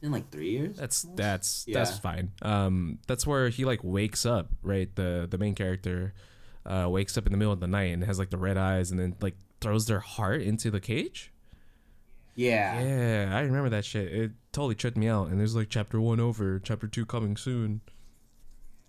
[0.05, 0.77] It's like three years.
[0.77, 1.79] That's that's Yeah.
[1.79, 2.31] that's fine.
[2.41, 4.93] Um, that's where he like wakes up, right?
[4.95, 6.13] The the main character,
[6.65, 8.91] uh, wakes up in the middle of the night and has like the red eyes,
[8.91, 11.31] and then like throws their heart into the cage.
[12.35, 12.79] yeah.
[12.81, 14.11] Yeah, I remember that shit.
[14.11, 15.29] It totally tripped me out.
[15.29, 17.81] And there's like chapter one over, chapter two coming soon.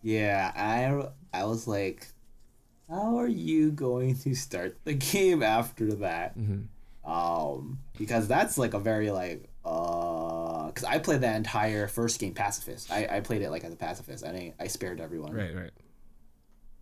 [0.03, 2.09] Yeah, I I was like,
[2.89, 6.37] how are you going to start the game after that?
[6.39, 7.11] Mm-hmm.
[7.11, 12.35] Um, because that's like a very like uh, because I played that entire first game
[12.35, 12.91] pacifist.
[12.93, 14.25] I, I played it like as a pacifist.
[14.25, 15.33] I didn't, I spared everyone.
[15.33, 15.71] Right, right.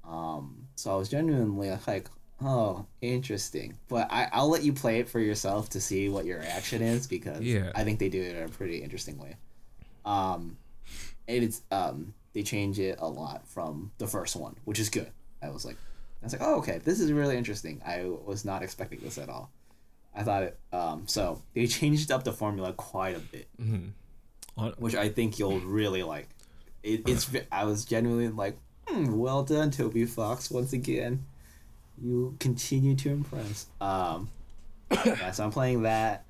[0.05, 2.09] Um, so I was genuinely like,
[2.43, 3.79] oh, interesting.
[3.89, 7.07] But I I'll let you play it for yourself to see what your reaction is
[7.07, 7.73] because Yeah.
[7.75, 9.37] I think they do it in a pretty interesting way.
[10.05, 10.59] Um,
[11.27, 15.11] and it's um they change it a lot from the first one, which is good.
[15.43, 15.77] I was like,
[16.23, 17.81] I was like, oh okay, this is really interesting.
[17.87, 19.51] I was not expecting this at all.
[20.15, 20.59] I thought it.
[20.73, 23.89] Um, so they changed up the formula quite a bit, Mm-hmm.
[24.57, 26.29] On, which I think you'll really like.
[26.85, 27.29] It, it's.
[27.51, 30.49] I was genuinely like, hmm, well done, Toby Fox.
[30.51, 31.25] Once again,
[32.01, 33.67] you continue to impress.
[33.81, 34.29] Um,
[35.05, 36.27] yeah, so I'm playing that,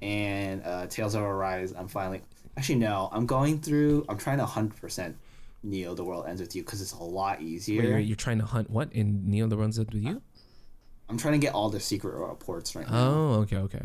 [0.00, 1.72] and uh, Tales of Arise.
[1.76, 2.22] I'm finally.
[2.56, 3.08] Actually, no.
[3.10, 4.04] I'm going through.
[4.08, 5.16] I'm trying to hundred percent
[5.64, 5.94] Neo.
[5.94, 7.82] The world ends with you because it's a lot easier.
[7.82, 10.22] wait, wait, you're trying to hunt what in Neo the Runs Up with you?
[11.08, 13.08] I'm trying to get all the secret reports right now.
[13.10, 13.82] Oh, okay, okay.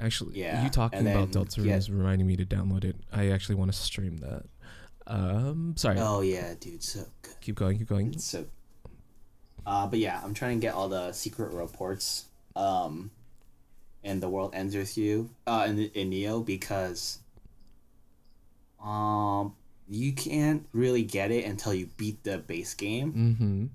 [0.00, 2.96] Actually, Yeah, you talking and about then Deltarune get- is reminding me to download it.
[3.12, 4.44] I actually want to stream that.
[5.06, 5.96] Um, sorry.
[5.98, 7.34] Oh yeah, dude, so good.
[7.40, 8.18] Keep going, keep going.
[8.18, 8.44] So,
[9.66, 12.26] uh, but yeah, I'm trying to get all the secret reports.
[12.56, 13.10] Um,
[14.04, 15.30] and the world ends with you.
[15.46, 17.18] Uh, in in Neo because,
[18.82, 19.54] um,
[19.88, 23.66] you can't really get it until you beat the base game, Mm-hmm.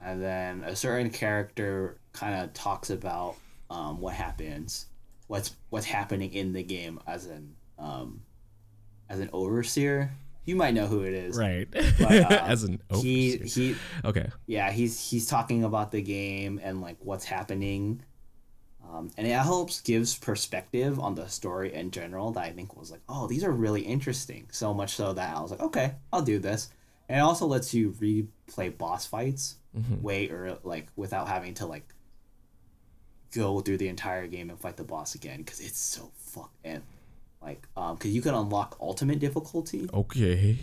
[0.00, 3.36] And then a certain character kind of talks about
[3.70, 4.86] um what happens,
[5.26, 8.22] what's what's happening in the game as an um,
[9.08, 10.12] as an overseer.
[10.44, 11.36] You might know who it is.
[11.36, 11.68] Right.
[11.70, 14.30] But, uh, As an oh, he he okay.
[14.46, 18.02] yeah he's he's talking about the game and like what's happening
[18.88, 22.90] um, and it helps gives perspective on the story in general that i think was
[22.90, 26.22] like oh these are really interesting so much so that i was like okay i'll
[26.22, 26.70] do this
[27.08, 30.02] and it also lets you replay boss fights Mhm.
[30.02, 31.86] way or like without having to like
[33.32, 36.82] go through the entire game and fight the boss again because it's so fuck and
[37.40, 40.58] like um because you can unlock ultimate difficulty Okay.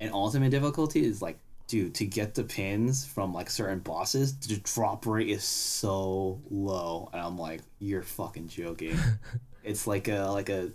[0.00, 4.56] and ultimate difficulty is like dude to get the pins from like certain bosses the
[4.64, 8.96] drop rate is so low and i'm like you're fucking joking
[9.62, 10.70] it's like a like a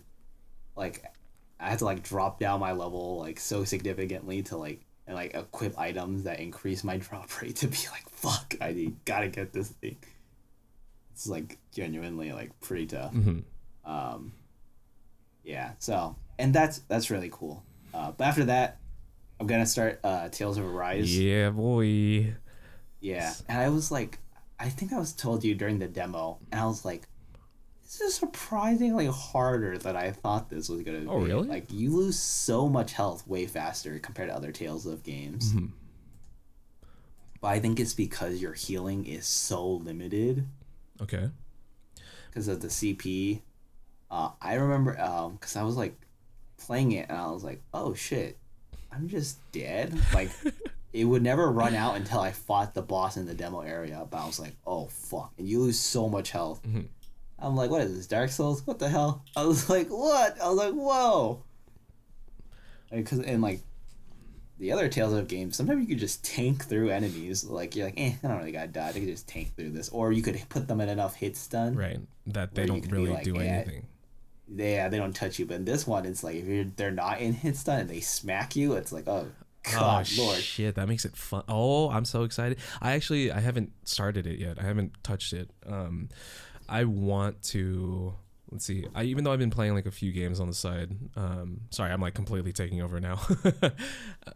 [0.75, 1.03] like
[1.59, 5.33] i had to like drop down my level like so significantly to like and like
[5.35, 9.53] equip items that increase my drop rate to be like fuck i need, gotta get
[9.53, 9.97] this thing
[11.13, 13.13] It's like genuinely like pretty tough.
[13.13, 13.43] Mhm.
[13.85, 14.33] Um,
[15.43, 15.71] yeah.
[15.79, 17.63] So and that's that's really cool.
[17.93, 18.79] Uh, but after that,
[19.39, 21.17] I'm gonna start uh, Tales of Arise.
[21.17, 22.35] Yeah, boy.
[22.99, 24.19] Yeah, and I was like,
[24.59, 27.07] I think I was told you during the demo, and I was like,
[27.85, 31.07] this is surprisingly harder than I thought this was gonna Oh, be.
[31.09, 31.47] Oh really?
[31.47, 35.53] Like you lose so much health way faster compared to other Tales of games.
[35.53, 35.67] Mm-hmm.
[37.41, 40.47] But I think it's because your healing is so limited
[41.01, 41.29] Okay.
[42.29, 43.41] because of the CP.
[44.09, 44.93] Uh, I remember
[45.33, 45.95] because I was like
[46.57, 48.37] playing it and I was like, oh shit,
[48.91, 49.93] I'm just dead.
[50.13, 50.31] Like
[50.93, 54.07] it would never run out until I fought the boss in the demo area.
[54.09, 56.61] But I was like, oh fuck, and you lose so much health.
[56.63, 56.85] Mhm.
[57.39, 58.65] I'm like, what is this, Dark Souls?
[58.65, 59.23] What the hell?
[59.35, 60.41] I was like, what?
[60.41, 61.43] I was like, whoa.
[62.91, 63.61] Because and like
[64.57, 67.43] the other Tales of games, sometimes you could just tank through enemies.
[67.43, 68.89] Like you're like, eh, I don't really gotta die.
[68.89, 71.75] I could just tank through this, or you could put them in enough hit stun.
[71.75, 71.99] Right.
[72.27, 73.87] That they don't really like, do yeah, anything.
[74.47, 75.45] yeah, they don't touch you.
[75.45, 77.99] But in this one, it's like if you're they're not in hit stun and they
[77.99, 79.27] smack you, it's like oh
[79.71, 80.37] god, oh lord.
[80.37, 81.43] shit, that makes it fun.
[81.49, 82.57] Oh, I'm so excited.
[82.81, 84.57] I actually I haven't started it yet.
[84.57, 85.49] I haven't touched it.
[85.67, 86.07] Um
[86.67, 88.13] I want to
[88.51, 88.85] let's see.
[88.93, 90.91] I even though I've been playing like a few games on the side.
[91.15, 93.19] Um sorry, I'm like completely taking over now.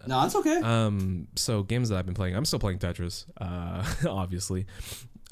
[0.07, 0.57] No, it's okay.
[0.57, 2.35] um so games that I've been playing.
[2.35, 3.25] I'm still playing Tetris.
[3.39, 4.65] Uh obviously.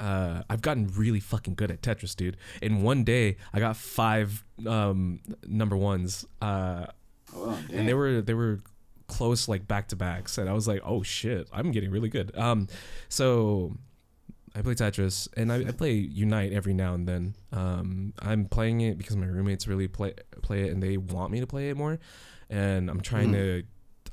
[0.00, 2.36] Uh, I've gotten really fucking good at Tetris, dude.
[2.62, 6.24] In one day, I got five um, number ones.
[6.40, 6.86] Uh,
[7.34, 8.60] oh, and they were they were
[9.08, 12.30] close like back to backs and i was like oh shit i'm getting really good
[12.36, 12.68] um
[13.08, 13.74] so
[14.54, 17.34] i play tetris and I, I play unite every now and then.
[17.52, 21.40] Um i'm playing it because my roommates really play play it and they want me
[21.40, 21.98] to play it more.
[22.50, 23.62] And i'm trying to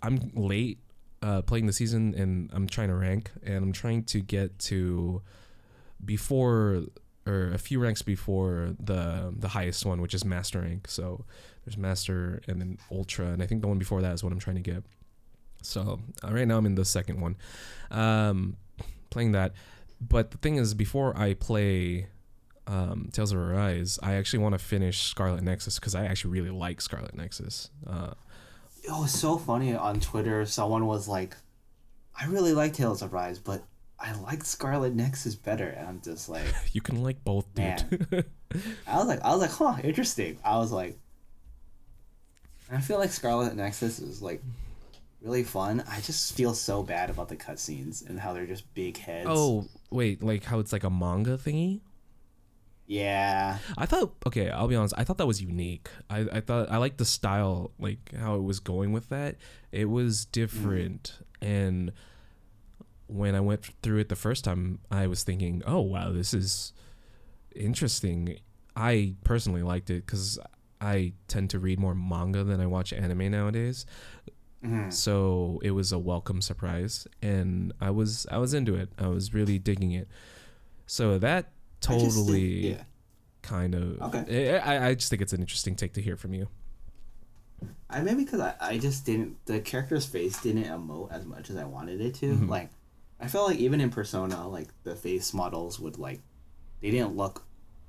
[0.04, 0.80] i'm late
[1.22, 5.22] uh playing the season and i'm trying to rank and i'm trying to get to
[6.04, 6.84] before
[7.28, 10.88] or a few ranks before the the highest one which is master rank.
[10.88, 11.26] So
[11.64, 14.40] there's master and then ultra and i think the one before that is what i'm
[14.40, 14.84] trying to get.
[15.64, 17.36] So uh, right now i'm in the second one.
[17.90, 18.58] Um
[19.10, 19.54] playing that
[20.02, 22.08] but the thing is before i play
[22.68, 26.50] um tales of arise i actually want to finish scarlet nexus because i actually really
[26.50, 28.14] like scarlet nexus uh
[28.86, 30.46] it was so funny on Twitter.
[30.46, 31.36] Someone was like,
[32.20, 33.64] "I really like Tales of Arise, but
[34.00, 38.04] I like Scarlet Nexus better." And I'm just like, you can like both dude.
[38.88, 40.38] I was like, I was like, huh, interesting.
[40.44, 40.98] I was like,
[42.72, 44.42] I feel like Scarlet Nexus is like
[45.22, 45.84] really fun.
[45.90, 49.28] I just feel so bad about the cutscenes and how they're just big heads.
[49.30, 51.82] oh wait like how it's like a manga thingy
[52.88, 55.90] yeah, I thought okay, I'll be honest, I thought that was unique.
[56.08, 59.38] I, I thought I liked the style, like how it was going with that.
[59.72, 61.92] It was different and
[63.08, 66.74] when I went through it the first time, I was thinking, "Oh wow, this is
[67.56, 68.40] interesting."
[68.76, 70.38] I personally liked it cuz
[70.82, 73.86] I tend to read more manga than I watch anime nowadays.
[74.66, 74.92] Mhm.
[74.94, 78.90] So it was a welcome surprise and I was I was into it.
[78.98, 80.08] I was really digging it.
[80.88, 81.52] So that
[81.82, 82.84] just think- totally yeah.
[83.42, 84.58] kind of Okay.
[84.60, 86.48] I, I- just think it's an interesting take to hear from you
[87.90, 91.56] I maybe because I, I just didn't the character's face didn't emote as much as
[91.58, 92.36] I wanted it to.
[92.36, 92.50] Mhm.
[92.50, 92.70] Like
[93.20, 96.22] I felt like even in Persona, like the face models would like
[96.82, 97.45] they didn't look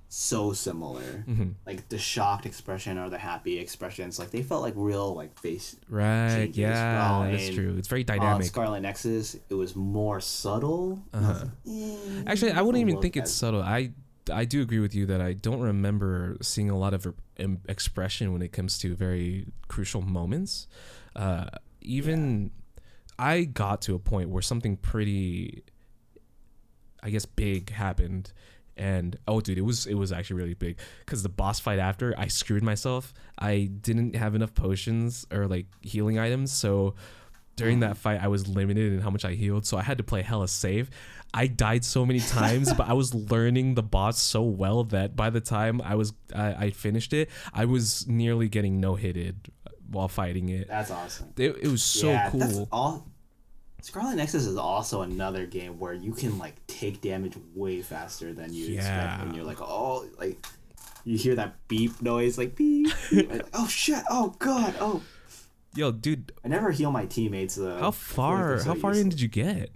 [0.08, 1.24] so similar.
[1.28, 1.54] Mhm.
[1.66, 5.76] Like the shocked expression or the happy expressions, like they felt like real like face.
[5.88, 6.58] right Changes.
[6.58, 11.02] yeah Well, that's true it's very On dynamic Scarlet Nexus, it was more subtle.
[11.12, 11.48] And I was Uh-huh.
[11.64, 13.90] like, eh, actually i wouldn't even think it's subtle i
[14.32, 17.12] i do agree with you that i don't remember seeing a lot of
[17.68, 20.66] expression when it comes to very crucial moments
[21.16, 21.46] uh
[21.80, 22.50] even
[23.18, 25.62] i got to a point where something pretty
[27.02, 28.32] i guess big happened
[28.76, 32.14] and oh dude it was it was actually really big because the boss fight after
[32.18, 36.94] i screwed myself i didn't have enough potions or like healing items so
[37.56, 40.04] during that fight i was limited in how much i healed so i had to
[40.04, 40.90] play hella safe
[41.32, 45.30] i died so many times but i was learning the boss so well that by
[45.30, 49.50] the time i was i, I finished it i was nearly getting no hitted
[49.88, 51.32] while fighting it That's awesome.
[51.36, 53.06] it, it was so yeah, cool That's all.
[53.86, 58.52] Scarlet Nexus is also another game where you can like take damage way faster than
[58.52, 60.44] you expect when you're like, oh, like
[61.04, 62.88] you hear that beep noise, like beep.
[63.10, 64.02] beep, like, oh shit!
[64.10, 64.74] Oh god!
[64.80, 65.02] Oh,
[65.76, 67.76] yo dude I never heal my teammates though.
[67.76, 69.70] how I feel like far so how far in did you get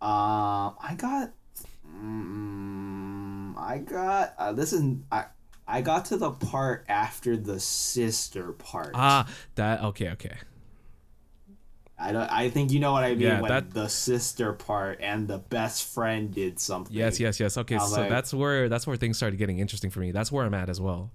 [0.00, 1.32] Um, I got.
[2.00, 4.34] Mm, I got.
[4.38, 5.24] Uh, this is I.
[5.66, 8.92] I got to the part after the sister part.
[8.94, 10.36] ah that okay okay
[11.98, 12.28] I don't.
[12.30, 15.38] I think you know what I mean Yeah, when that- the sister part and the
[15.38, 16.94] best friend did something.
[16.94, 17.56] Yes, yes, yes.
[17.56, 20.10] Okay, I so like- that's where that's where things started getting interesting for me.
[20.10, 21.10] That's where I'm at as well.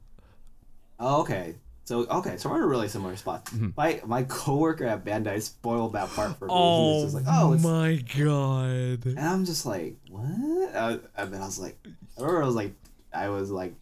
[1.00, 1.56] Oh, okay.
[1.86, 3.46] So okay, so we're in a really similar spot.
[3.46, 3.70] Mm-hmm.
[3.76, 6.54] My my coworker at Bandai spoiled that part for me.
[6.54, 9.06] he Oh, was just like, "Oh, it's," my god!
[9.06, 11.78] and I'm just like, "What?" I, and then I was like,
[12.18, 12.74] I remember I was like,
[13.12, 13.74] I was like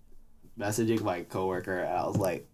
[0.57, 2.48] messaging my coworker, and I was like,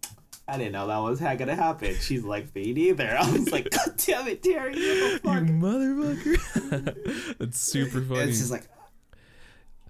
[0.46, 1.94] I didn't know that was gonna happen.
[2.00, 3.16] She's like, me neither.
[3.18, 4.76] I was like, God damn it, Terry,
[5.14, 7.34] you motherfucker.
[7.38, 8.20] That's super funny.
[8.20, 8.68] It's just like,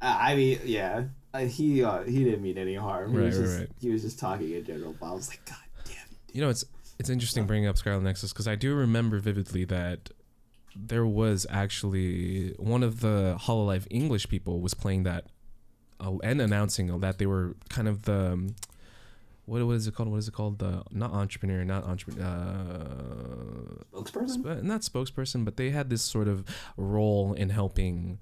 [0.00, 3.12] uh, I mean, yeah, uh, he uh, he didn't mean any harm.
[3.12, 3.68] He Right, was right, just right.
[3.80, 4.94] he was just talking in general.
[5.00, 6.18] But I was like, God damn it.
[6.32, 6.64] You know, it's
[6.98, 10.10] it's interesting bringing up Scarlet Nexus because I do remember vividly that
[10.76, 15.26] there was actually one of the Hololive English people was playing that
[16.00, 18.54] uh, and announcing that they were kind of the um,
[19.46, 20.08] what what is it called?
[20.10, 20.58] What is it called?
[20.58, 24.28] The not entrepreneur, not entrepreneur, uh, Spokesperson.
[24.40, 26.44] sp- not spokesperson, but they had this sort of
[26.76, 28.18] role in helping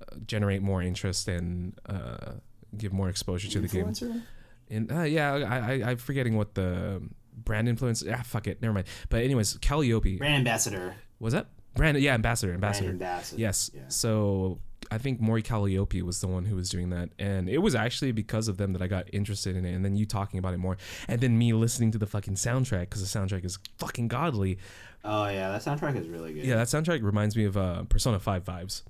[0.00, 2.32] uh, generate more interest and uh,
[2.76, 3.86] give more exposure to the game.
[3.86, 4.22] Influencer?
[4.70, 7.02] And uh, yeah, I, I I'm forgetting what the
[7.36, 8.02] brand influence.
[8.10, 8.86] Ah, fuck it, never mind.
[9.10, 10.94] But anyways, Calliope Brand ambassador.
[11.20, 11.98] was that brand?
[11.98, 12.88] Yeah, ambassador, ambassador.
[12.88, 13.40] Brand ambassador.
[13.40, 13.70] Yes.
[13.74, 13.82] Yeah.
[13.88, 14.58] So
[14.92, 18.12] I think Mori Calliope was the one who was doing that, and it was actually
[18.12, 19.72] because of them that I got interested in it.
[19.72, 20.76] And then you talking about it more,
[21.08, 24.58] and then me listening to the fucking soundtrack because the soundtrack is fucking godly.
[25.02, 26.44] Oh yeah, that soundtrack is really good.
[26.44, 28.82] Yeah, that soundtrack reminds me of uh, Persona Five vibes.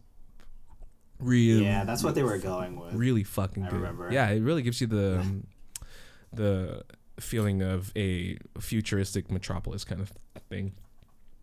[1.20, 2.94] Really, Yeah, that's what they were going with.
[2.94, 3.76] really fucking I good.
[3.76, 4.10] remember.
[4.10, 5.46] Yeah, it really gives you the um,
[6.32, 6.82] the
[7.20, 10.12] feeling of a futuristic metropolis kind of
[10.48, 10.72] thing.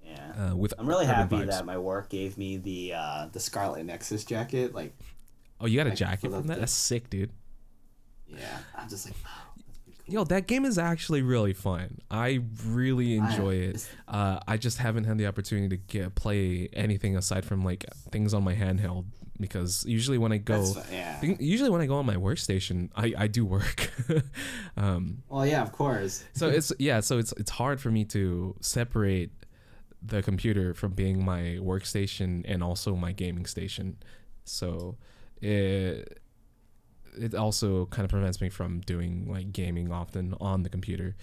[0.10, 0.50] Yeah.
[0.52, 1.48] Uh, with I'm really happy vibes.
[1.48, 4.74] that my work gave me the uh, the Scarlet Nexus jacket.
[4.74, 4.94] Like,
[5.62, 6.60] Oh, you got a jacket for from the- that?
[6.62, 7.32] That's sick, dude.
[8.28, 9.32] yeah, I'm just like, wow,
[9.66, 10.14] that's pretty cool.
[10.14, 12.00] Yo, that game is actually really fun.
[12.10, 13.90] I really I- enjoy it.
[14.08, 18.34] Uh, I just haven't had the opportunity to get play anything aside from like things
[18.34, 19.06] on my handheld
[19.40, 21.22] because usually when I go, yeah.
[21.22, 23.90] usually when I go on my workstation, I, I do work.
[24.78, 26.24] um, Well, yeah, of course.
[26.34, 29.32] so it's yeah, so it's it's hard for me to separate
[30.02, 33.98] the computer from being my workstation and also my gaming station.
[34.46, 34.98] So
[35.42, 36.22] it
[37.18, 41.16] it also kind of prevents me from doing like gaming often on the computer.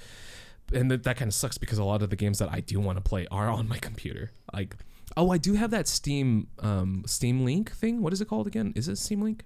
[0.72, 2.80] And that, that kind of sucks because a lot of the games that I do
[2.80, 4.32] want to play are on my computer.
[4.52, 4.76] Like
[5.16, 8.02] oh, I do have that Steam um Steam Link thing.
[8.02, 8.72] What is it called again?
[8.76, 9.44] Is it Steam Link?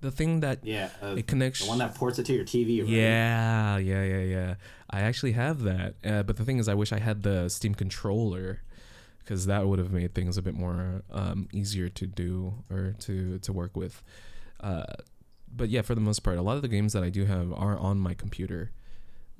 [0.00, 2.80] The thing that Yeah, uh, it connects the one that ports it to your TV.
[2.80, 2.88] Right?
[2.88, 4.54] yeah, yeah, yeah, yeah.
[4.90, 7.74] I actually have that, uh, but the thing is, I wish I had the Steam
[7.74, 8.62] controller,
[9.18, 13.38] because that would have made things a bit more um, easier to do or to
[13.40, 14.02] to work with.
[14.60, 14.84] Uh,
[15.54, 17.52] but yeah, for the most part, a lot of the games that I do have
[17.52, 18.70] are on my computer,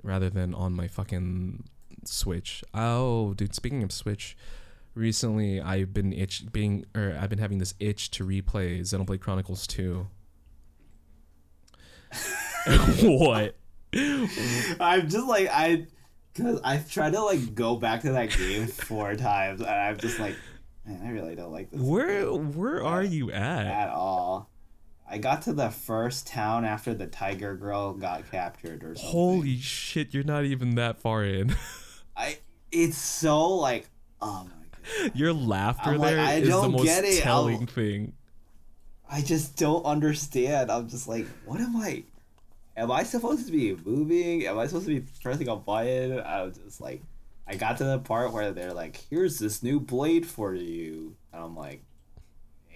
[0.02, 1.64] rather than on my fucking
[2.05, 2.64] Switch.
[2.74, 4.36] Oh, dude, speaking of Switch,
[4.94, 9.66] recently I've been itch being or I've been having this itch to replay Xenoblade Chronicles
[9.66, 10.06] 2.
[13.02, 13.56] what?
[13.94, 15.86] I'm just like I,
[16.35, 20.18] cause I've tried to like go back to that game four times, and I'm just
[20.18, 20.36] like,
[20.86, 23.66] man, I really don't like this Where game where are you at?
[23.66, 24.51] at all.
[25.10, 29.10] I got to the first town after the tiger girl got captured or something.
[29.10, 31.56] Holy shit, you're not even that far in.
[32.16, 32.39] I
[32.70, 33.89] it's so like
[34.20, 34.51] oh my
[35.02, 35.12] god.
[35.16, 38.12] Your laughter I'm like, there I is the most telling I'll- thing.
[39.10, 40.70] I just don't understand.
[40.70, 42.05] I'm just like, what am I?
[42.76, 44.47] Am I supposed to be moving?
[44.47, 46.20] Am I supposed to be pressing a button?
[46.20, 47.02] I was just like,
[47.47, 51.43] I got to the part where they're like, "Here's this new blade for you," and
[51.43, 51.82] I'm like,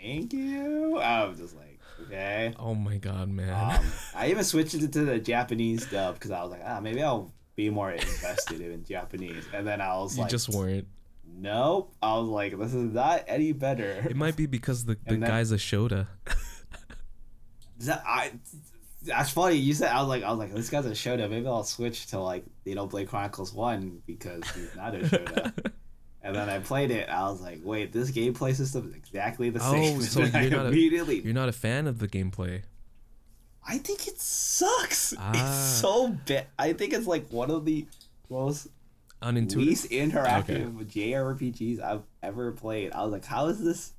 [0.00, 2.54] "Thank you." I'm just like, okay.
[2.58, 3.50] Oh my god, man.
[3.50, 3.84] Um,
[4.14, 7.32] I even switched it to the Japanese dub because I was like, ah, maybe I'll
[7.54, 9.44] be more invested in Japanese.
[9.52, 10.88] And then I was like you like, just weren't.
[11.34, 11.94] Nope.
[12.02, 14.04] I was like, this is not any better.
[14.08, 16.06] It might be because the, the then- guy's a Shota.
[17.80, 18.32] That- I,
[19.02, 19.56] that's funny.
[19.56, 21.28] You said I was like I was like this guy's a Shota.
[21.28, 25.72] Maybe I'll switch to like you know Blade Chronicles One because he's not a Shota.
[26.22, 27.08] and then I played it.
[27.08, 29.98] I was like, wait, this gameplay system is exactly the same.
[29.98, 31.20] Oh, so you're not a- immediately.
[31.20, 32.62] You're not a fan of the gameplay.
[33.66, 35.14] I think it sucks.
[35.18, 35.30] Ah.
[35.34, 36.46] It's so bad.
[36.58, 37.86] I think it's like one of the
[38.30, 38.68] most
[39.22, 39.56] Unintuitive.
[39.56, 42.92] least interactive JRPGs I've ever played.
[42.92, 43.92] I was like, how is this?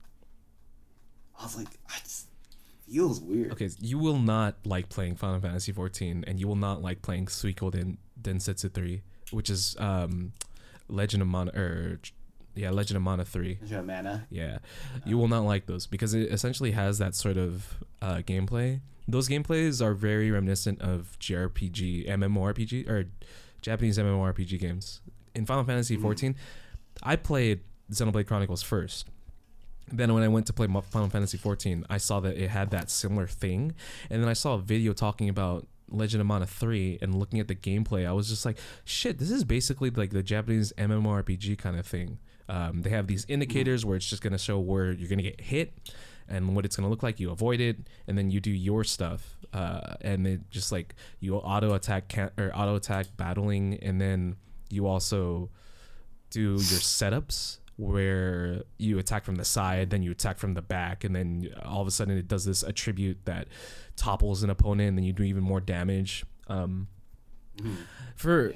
[1.40, 2.28] I was like, I just
[2.88, 3.52] feels weird.
[3.54, 7.28] Okay, you will not like playing Final Fantasy 14, and you will not like playing
[7.28, 9.02] Seiken Densetsu 3,
[9.32, 10.34] which is um,
[10.88, 12.00] Legend of Mana, or
[12.56, 13.60] yeah, Legend of Mana 3.
[13.64, 14.28] Is there a mana?
[14.30, 14.60] Yeah,
[15.06, 18.82] you will not like those because it essentially has that sort of uh, gameplay.
[19.08, 23.06] Those gameplays are very reminiscent of JRPG, MMORPG, or
[23.62, 25.02] Japanese MMORPG games.
[25.36, 26.36] In Final Fantasy 14,
[27.02, 27.62] I played
[27.92, 29.08] Xenoblade Chronicles first.
[29.92, 32.90] Then when I went to play Final Fantasy 14, I saw that it had that
[32.90, 33.74] similar thing,
[34.10, 37.48] and then I saw a video talking about Legend of Mana 3 and looking at
[37.48, 41.78] the gameplay, I was just like, shit, this is basically like the Japanese MMORPG kind
[41.78, 42.18] of thing.
[42.50, 45.74] Um, they have these indicators where it's just gonna show where you're gonna get hit
[46.28, 47.20] and what it's gonna look like.
[47.20, 47.78] You avoid it,
[48.08, 52.32] and then you do your stuff, uh, and it just like you auto attack can-
[52.38, 54.38] or auto attack battling, and then
[54.74, 55.50] you also
[56.30, 61.04] do your setups where you attack from the side, then you attack from the back,
[61.04, 63.48] and then all of a sudden it does this attribute that
[63.96, 66.26] topples an opponent, and then you do even more damage.
[66.48, 66.88] Um,
[68.16, 68.54] for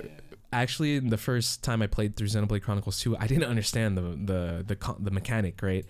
[0.51, 4.75] actually the first time I played through Xenoblade Chronicles 2, I didn't understand the the
[4.75, 5.85] the the mechanic, right?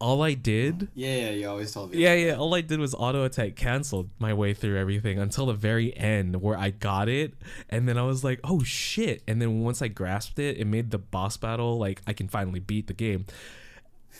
[0.00, 1.98] All I did Yeah, yeah, you always told me.
[1.98, 2.34] yeah, yeah.
[2.34, 6.40] All I did was auto attack canceled my way through everything until the very end
[6.40, 7.34] where I got it,
[7.68, 10.90] and then I was like, "Oh shit!" And then once I grasped it, it made
[10.90, 13.26] the boss battle like I can finally beat the game.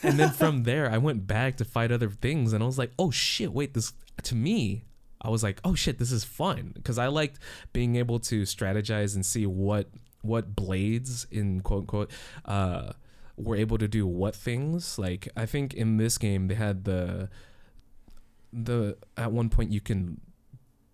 [0.03, 2.91] And then from there, I went back to fight other things, and I was like,
[2.99, 3.51] "Oh shit!
[3.51, 3.93] Wait, this
[4.23, 4.85] to me."
[5.23, 7.39] I was like, "Oh shit, this is fun," because I liked
[7.73, 9.87] being able to strategize and see what
[10.23, 12.11] what blades in quote unquote
[12.45, 12.93] uh,
[13.37, 14.97] were able to do what things.
[14.99, 17.29] Like I think in this game they had the
[18.53, 20.19] the at one point you can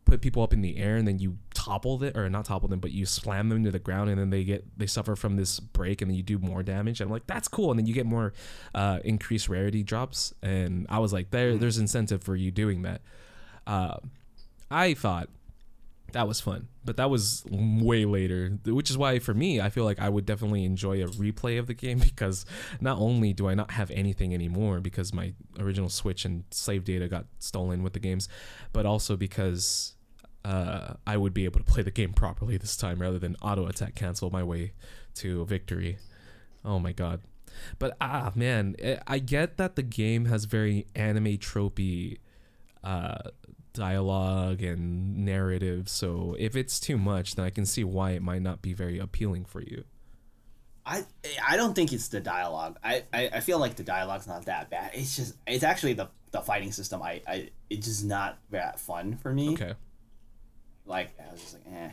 [0.06, 2.80] put people up in the air and then you topple it or not topple them
[2.80, 5.60] but you slam them to the ground and then they get they suffer from this
[5.60, 7.02] break and then you do more damage.
[7.02, 7.72] And I'm like that's cool.
[7.72, 8.34] And then you get more
[8.74, 10.34] uh, increased rarity drops.
[10.42, 13.02] And I was like there there's incentive for you doing that.
[13.66, 13.98] Uh,
[14.72, 15.30] I thought
[16.14, 19.84] that was fun but that was way later which is why for me i feel
[19.84, 22.46] like i would definitely enjoy a replay of the game because
[22.80, 27.08] not only do i not have anything anymore because my original switch and save data
[27.08, 28.30] got stolen with the games
[28.74, 29.96] but also because
[30.46, 33.68] uh, i would be able to play the game properly this time rather than auto
[33.68, 34.72] attack cancel my way
[35.18, 35.98] to victory.
[36.64, 37.22] Oh my god.
[37.80, 42.20] But ah man eh, i get that the game has very anime tropey
[42.84, 43.32] uh
[43.78, 45.88] dialogue and narrative.
[45.90, 49.00] So if it's too much, then I can see why it might not be very
[49.00, 49.84] appealing for you.
[50.86, 51.04] I
[51.46, 52.78] I don't think it's the dialogue.
[52.84, 54.92] I, I, I feel like the dialogue's not that bad.
[54.94, 57.02] It's just it's actually the, the fighting system.
[57.02, 59.54] I, I it's just not that fun for me.
[59.54, 59.74] Okay.
[60.86, 61.90] Like I was just like eh.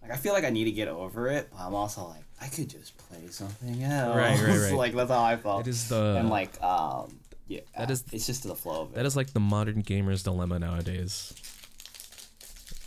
[0.00, 2.48] Like I feel like I need to get over it, but I'm also like I
[2.48, 4.16] could just play something else.
[4.16, 4.74] Right, right, right.
[4.74, 5.66] like that's how I felt.
[5.66, 8.94] It is the and like um yeah That is- it's just the flow of it.
[8.96, 11.34] that is like the modern gamer's dilemma nowadays.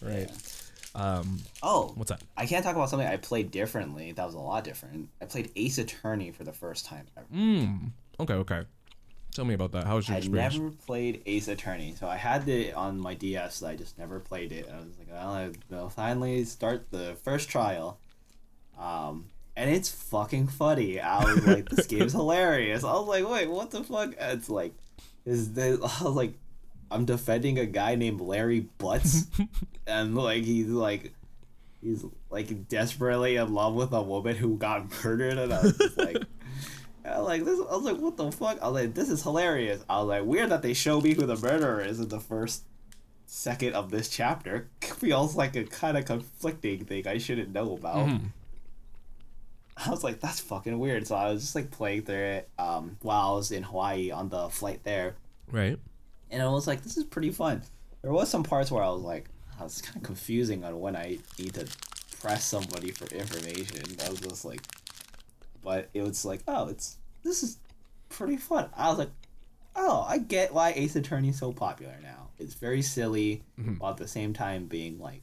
[0.02, 0.30] Right.
[0.94, 2.22] Um oh what's that?
[2.36, 4.12] I can't talk about something I played differently.
[4.12, 5.10] That was a lot different.
[5.22, 7.28] I played Ace Attorney for the first time ever.
[7.34, 7.92] Mm.
[8.20, 8.64] Okay, okay.
[9.34, 9.86] Tell me about that.
[9.86, 10.56] How was your I experience?
[10.56, 13.64] I never played Ace Attorney, so I had it on my DS.
[13.64, 14.68] I just never played it.
[14.70, 17.98] I was like, well, I will finally start the first trial,
[18.78, 21.00] um, and it's fucking funny.
[21.00, 22.84] I was like, this game's hilarious.
[22.84, 24.14] I was like, wait, what the fuck?
[24.20, 24.74] It's like,
[25.26, 25.78] is this?
[25.82, 26.34] I was like,
[26.90, 29.28] I'm defending a guy named Larry Butts,
[29.88, 31.14] and like he's like.
[31.84, 36.16] He's like desperately in love with a woman who got murdered, and I was like,
[37.04, 37.60] I was like this.
[37.60, 38.62] I was like, what the fuck?
[38.62, 39.84] I was like, this is hilarious.
[39.90, 42.66] I was like, weird that they show me who the murderer is in the first
[43.26, 44.70] second of this chapter.
[44.82, 48.08] Feels like a kind of conflicting thing I shouldn't know about.
[48.10, 48.26] Mhm.
[49.86, 51.08] I was like, that's fucking weird.
[51.08, 54.30] So I was just like playing through it um, while I was in Hawaii on
[54.30, 55.16] the flight there,
[55.52, 55.78] Right.
[56.30, 57.62] and I was like, this is pretty fun.
[58.02, 59.26] There was some parts where I was like,
[59.60, 61.68] I was kind of confusing on when I need to
[62.20, 63.84] press somebody for information.
[64.06, 64.62] I was just like,
[65.64, 67.58] but it was like, oh, it's this is
[68.10, 68.70] pretty fun.
[68.76, 69.12] I was like,
[69.76, 72.30] oh, I get why Ace Attorney is so popular now.
[72.40, 73.80] It's very silly, Mhm.
[73.80, 75.22] while at the same time being like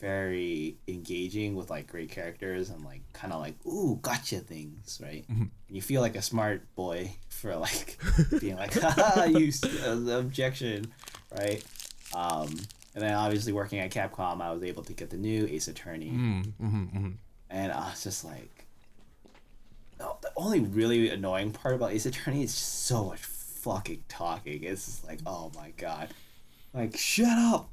[0.00, 5.24] very engaging with like great characters and like kind of like ooh gotcha things, right?
[5.30, 5.50] Mhm.
[5.68, 7.98] You feel like a smart boy for like
[8.40, 10.92] being like, haha, you s- uh, objection,
[11.38, 11.62] right?
[12.14, 12.48] Um,
[12.94, 16.10] and then obviously working at Capcom, I was able to get the new Ace Attorney,
[16.10, 17.08] Mm, mm-hmm, mm-hmm.
[17.50, 18.66] and I was just like,
[19.98, 24.64] no, the only really annoying part about Ace Attorney is just so much fucking talking.
[24.64, 26.08] It's just like, oh my god,
[26.74, 27.68] like shut up!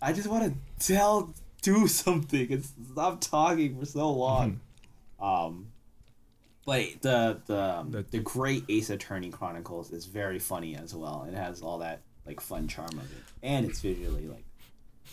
[0.00, 0.44] I just want
[0.78, 1.32] to tell,
[1.62, 4.60] do something, and stop talking for so long.
[5.20, 5.68] Um,
[6.66, 11.26] but the the The- the great Ace Attorney Chronicles is very funny as well.
[11.28, 14.44] It has all that like fun charm of it, and it's visually like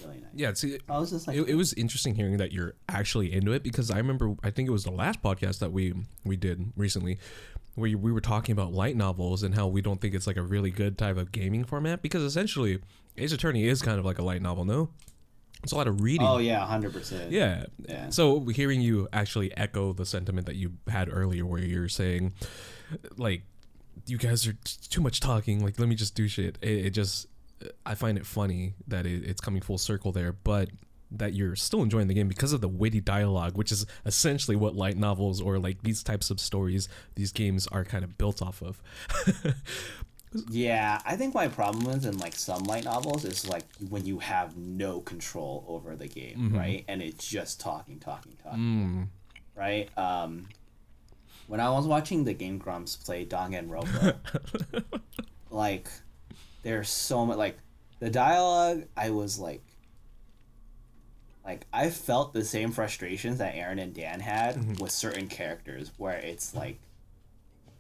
[0.04, 0.32] really nice.
[0.36, 3.54] Yeah, see, I was just like, it, it was interesting hearing that you're actually into
[3.54, 5.94] it because I remember I think it was the last podcast that we
[6.26, 7.18] we did recently
[7.76, 10.42] where we were talking about light novels and how we don't think it's like a
[10.42, 12.80] really good type of gaming format because essentially
[13.18, 14.90] Ace Attorney is kind of like a light novel, no?
[15.66, 16.28] It's a lot of reading.
[16.28, 17.32] Oh yeah, hundred percent.
[17.32, 17.66] Yeah.
[17.90, 18.10] Yeah.
[18.12, 22.34] So hearing you actually echo the sentiment that you had earlier, where you're saying,
[23.18, 23.42] like,
[24.06, 25.64] you guys are t- too much talking.
[25.66, 26.60] Like, let me just do shit.
[26.62, 27.26] It, it just,
[27.84, 30.70] I find it funny that it, it's coming full circle there, but
[31.10, 34.76] that you're still enjoying the game because of the witty dialogue, which is essentially what
[34.76, 38.62] light novels or like these types of stories, these games are kind of built off
[38.62, 38.82] of.
[40.50, 44.20] Yeah, I think my problem is in like some light novels is like when you
[44.20, 46.58] have no control over the game, mm-hmm.
[46.58, 46.86] right?
[46.88, 49.08] And it's just talking, talking, talking, mm.
[49.60, 49.90] right?
[49.98, 50.48] Um,
[51.48, 54.16] when I was watching the Game Grumps play Danganronpa,
[55.52, 55.90] like
[56.64, 57.58] there's so much like
[58.00, 58.86] the dialogue.
[58.98, 59.62] I was like,
[61.46, 64.82] like I felt the same frustrations that Arin and Dan had mm-hmm.
[64.82, 66.80] with certain characters, where it's like,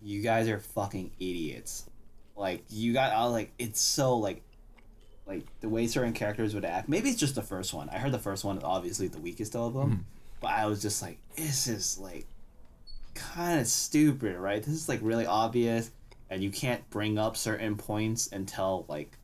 [0.01, 1.89] you guys are fucking idiots
[2.35, 4.41] like you got I was like it's so like
[5.25, 7.89] like the way certain characters would act maybe it's just the first one.
[7.89, 10.01] I heard the first one is obviously the weakest of them mm-hmm.
[10.41, 12.27] but i was just like this is like
[13.13, 14.61] kind of stupid right?
[14.61, 15.89] This is like really obvious
[16.29, 19.17] and you can't bring up certain points until like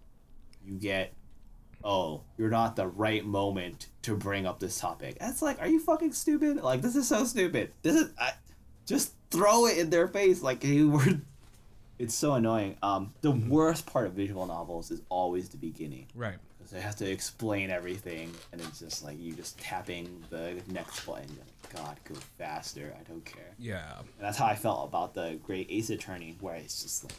[0.66, 1.14] you get
[1.84, 5.18] oh you're not the right moment to bring up this topic.
[5.20, 6.58] That's like are you fucking stupid?
[6.58, 7.72] Like this is so stupid.
[7.82, 8.32] This is I,
[8.86, 11.22] just throw it in their face like you were
[12.02, 12.78] it's so annoying.
[12.82, 16.36] Um, the worst part of visual novels is always the beginning right.
[16.58, 21.06] because they have to explain everything, and it's just like you just tapping the next
[21.06, 21.28] button.
[21.30, 22.92] Like, God, go faster!
[23.00, 23.52] I don't care.
[23.60, 24.00] Yeah.
[24.00, 27.14] And that's how I felt about the Great Ace Attorney, where it's just like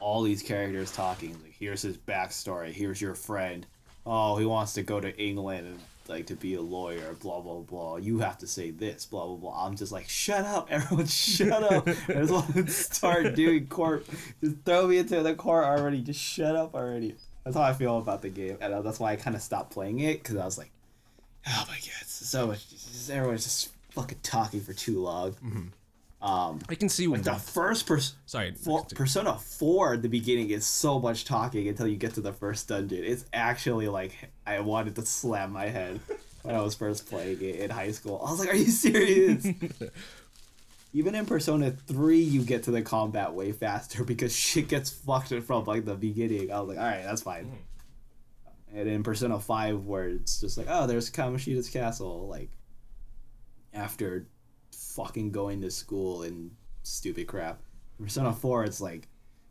[0.00, 1.32] all these characters talking.
[1.42, 2.72] Like, here's his backstory.
[2.72, 3.64] Here's your friend.
[4.04, 5.78] Oh, he wants to go to England and
[6.08, 7.14] like to be a lawyer.
[7.20, 7.96] Blah blah blah.
[7.96, 9.06] You have to say this.
[9.06, 9.66] Blah blah blah.
[9.66, 11.88] I'm just like, shut up, everyone, shut up.
[11.88, 14.06] I just want to start doing court.
[14.42, 16.00] Just throw me into the court already.
[16.00, 17.14] Just shut up already.
[17.44, 19.70] That's how I feel about the game, and uh, that's why I kind of stopped
[19.70, 20.70] playing it because I was like,
[21.46, 22.64] oh my god, so much.
[23.10, 25.72] Everyone's just fucking talking for too long.
[26.24, 28.16] Um, I can see like the first person.
[28.24, 28.52] Sorry.
[28.52, 32.32] For, Persona 4 at the beginning is so much talking until you get to the
[32.32, 33.04] first dungeon.
[33.04, 36.00] It's actually like I wanted to slam my head
[36.40, 38.24] when I was first playing it in high school.
[38.26, 39.46] I was like, "Are you serious?"
[40.94, 45.34] Even in Persona 3, you get to the combat way faster because shit gets fucked
[45.42, 46.50] from like the beginning.
[46.50, 47.52] I was like, "All right, that's fine."
[48.72, 52.48] And in Persona 5 where it's just like, "Oh, there's Kamoshida's castle," like
[53.74, 54.26] after
[54.94, 56.50] fucking going to school and
[56.82, 57.60] stupid crap.
[58.00, 59.08] Persona 4, it's like,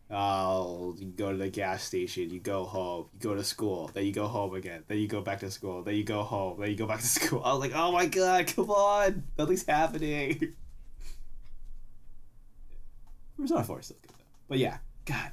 [0.10, 4.06] oh, you go to the gas station, you go home, you go to school, then
[4.06, 6.70] you go home again, then you go back to school, then you go home, then
[6.70, 7.42] you go back to school.
[7.44, 10.54] I was like, oh my god, come on, nothing's happening.
[13.38, 14.26] Persona 4 is still good though.
[14.48, 15.32] But yeah, God.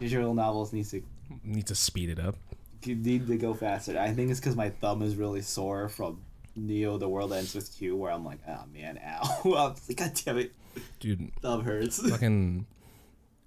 [0.00, 1.02] Visual novels needs to
[1.44, 2.36] Need to speed it up.
[2.84, 3.98] You need to go faster.
[3.98, 6.20] I think it's because my thumb is really sore from
[6.56, 9.74] Neo: The World Ends with You, where I'm like, oh man, ow.
[9.96, 10.52] God damn it,
[11.00, 11.98] Dude, thumb hurts.
[12.10, 12.66] fucking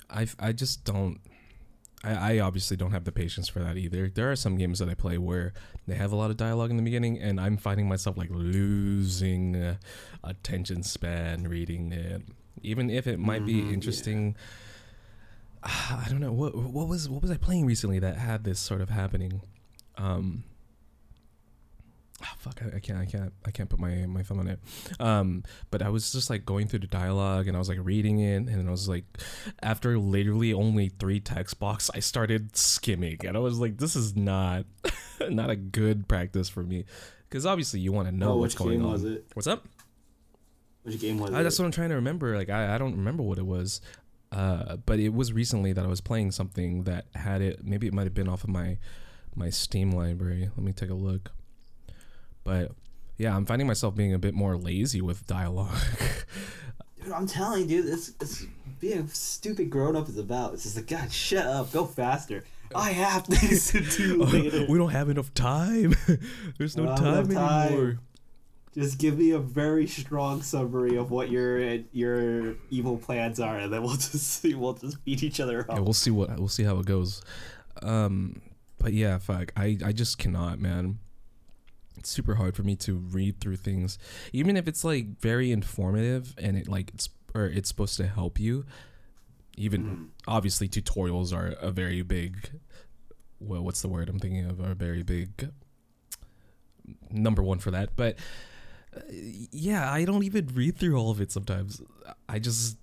[0.10, 1.19] I I just don't
[2.03, 4.10] I, I obviously don't have the patience for that either.
[4.10, 5.53] There are some games that I play where
[5.88, 9.56] they have a lot of dialogue in the beginning, and I'm finding myself like losing
[9.56, 9.76] uh,
[10.23, 12.22] attention span reading it,
[12.61, 13.73] even if it might be Mhm, yeah.
[13.73, 14.36] interesting.
[15.64, 18.82] I don't know what what was what was I playing recently that had this sort
[18.82, 19.41] of happening.
[19.98, 20.44] Um,
[22.26, 24.60] ah, fuck, I, I can't, I can't, I can't put my my thumb on it.
[24.99, 28.19] Um, but I was just like going through the dialogue and I was like reading
[28.19, 29.06] it, and I was like,
[29.61, 34.15] after literally only three text box, I started skimming, and I was like, this is
[34.15, 34.65] not
[35.30, 36.85] not a good practice for me,
[37.30, 38.91] because obviously you want to know Oh, what's which going on.
[38.91, 39.26] was it?
[39.34, 39.68] What's up?
[40.84, 41.43] Which game was Uh, it?
[41.43, 42.35] that's what I'm trying to remember.
[42.38, 43.81] Like I, I don't remember what it was.
[44.31, 47.64] Uh, but it was recently that I was playing something that had it.
[47.64, 48.77] Maybe it might have been off of my
[49.35, 50.49] my Steam library.
[50.56, 51.31] Let me take a look.
[52.45, 52.72] But
[53.17, 55.76] yeah, I'm finding myself being a bit more lazy with dialogue.
[57.03, 58.45] Dude, I'm telling you, dude, this, this
[58.80, 60.53] being a stupid grown up is about.
[60.53, 62.43] It's just like, God, shut up, go faster.
[62.73, 64.65] I have things to do later.
[64.69, 65.93] we don't have enough time.
[66.57, 67.67] There's no We don't have time, time.
[67.73, 67.99] anymore.
[68.73, 71.59] Just give me a very strong summary of what your
[71.93, 74.53] your evil plans are, and then we'll just see.
[74.53, 75.77] We'll just beat each other up.
[75.77, 77.22] Yeah, we'll see what we'll see how it goes.
[77.81, 78.41] Um,
[78.80, 80.99] but yeah, fuck, I I just cannot, man.
[81.97, 83.97] It's super hard for me to read through things,
[84.34, 88.39] even if it's like very informative and it like it's or it's supposed to help
[88.39, 88.65] you.
[89.57, 90.07] Even Mm.
[90.27, 92.49] obviously, tutorials are a very big.
[93.39, 94.59] Well, what's the word I'm thinking of?
[94.59, 95.49] Are very big.
[97.09, 98.17] Number one for that, but
[98.95, 101.81] uh, yeah, I don't even read through all of it sometimes.
[102.30, 102.77] I just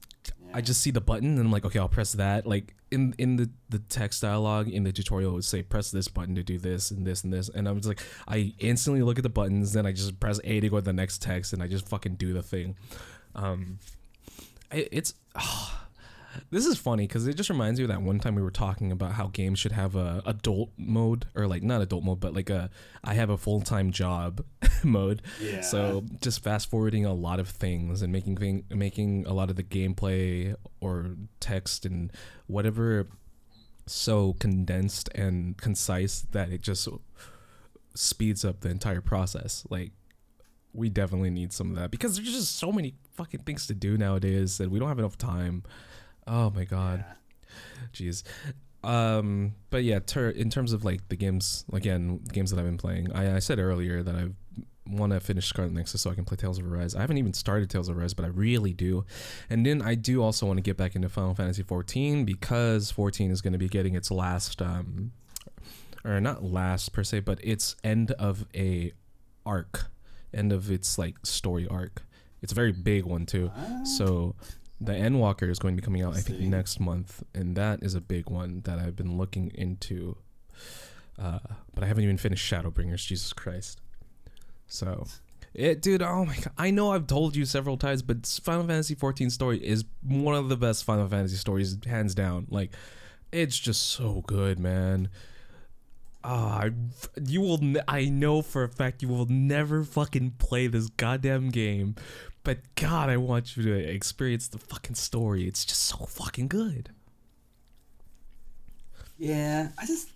[0.53, 2.47] I just see the button and I'm like, okay, I'll press that.
[2.47, 6.09] Like in in the the text dialogue in the tutorial it would say press this
[6.09, 9.19] button to do this and this and this, and I'm just like, I instantly look
[9.19, 11.63] at the buttons, then I just press A to go to the next text, and
[11.63, 12.77] I just fucking do the thing.
[13.35, 13.79] Um,
[14.71, 15.15] it, it's.
[16.51, 18.93] This is funny because it just reminds me of that one time we were talking
[18.93, 22.51] about how games should have a adult mode or like not adult mode but like
[22.51, 22.71] a
[23.05, 24.45] I have a full time job
[24.85, 25.23] mode.
[25.41, 25.61] Yeah.
[25.61, 29.57] So just fast forwarding a lot of things and making thing making a lot of
[29.57, 32.11] the gameplay or text and
[32.47, 33.09] whatever
[33.87, 36.89] so condensed and concise that it just
[37.95, 39.65] speeds up the entire process.
[39.69, 39.93] Like
[40.73, 43.99] we definitely need some of that because there's just so many fucking things to do
[43.99, 45.63] nowadays that we don't have enough time.
[46.27, 47.05] Oh my god.
[47.93, 48.23] Jeez.
[48.85, 52.79] Um, but yeah, ter- in terms of like the games, again, games that I've been
[52.79, 54.29] playing, I, I said earlier that I
[54.89, 56.95] want to finish Scarlet Nexus so I can play Tales of Arise.
[56.95, 59.05] I haven't even started Tales of Arise, but I really do.
[59.49, 63.31] And then I do also want to get back into Final Fantasy 14 because 14
[63.31, 65.13] is going to be getting its last, um,
[66.05, 68.93] or not last per se, but its end of a
[69.47, 69.87] arc,
[70.35, 72.03] end of its like story arc.
[72.43, 73.53] It's a very big one too.
[73.85, 74.35] So
[74.85, 77.95] the Endwalker is going to be coming out, I think, next month, and that is
[77.95, 80.17] a big one that I've been looking into.
[81.21, 81.39] Uh,
[81.75, 83.07] but I haven't even finished Shadowbringers.
[83.07, 83.81] Jesus Christ!
[84.67, 85.07] So,
[85.55, 86.03] it, dude.
[86.03, 86.53] Oh my god!
[86.59, 90.49] I know I've told you several times, but Final Fantasy 14 story is one of
[90.49, 92.47] the best Final Fantasy stories, hands down.
[92.51, 92.73] Like,
[93.31, 95.09] it's just so good, man.
[96.25, 96.71] Ah, I-
[97.27, 97.59] you will.
[97.59, 101.97] Ne- I know for a fact you will never fucking play this goddamn game,
[102.45, 105.47] but God, I want you to experience the fucking story.
[105.49, 106.91] It's just so fucking good.
[109.19, 110.09] Yeah, I just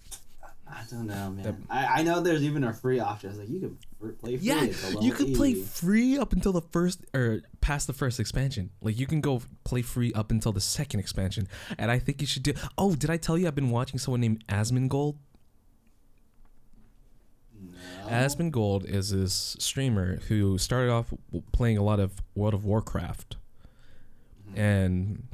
[0.69, 1.43] I don't know, man.
[1.45, 3.31] That- I, I know there's even a free option.
[3.31, 3.79] It's like you can
[4.19, 4.47] play free.
[4.47, 4.65] Yeah,
[5.01, 8.71] you could play free up until the first or past the first expansion.
[8.81, 11.47] Like you can go play free up until the second expansion,
[11.79, 12.53] and I think you should do.
[12.77, 15.17] Oh, did I tell you I've been watching someone named Asmongold?
[18.11, 18.51] No.
[18.51, 21.13] Gold is this streamer who started off
[21.53, 23.37] playing a lot of World of Warcraft,
[24.55, 25.25] and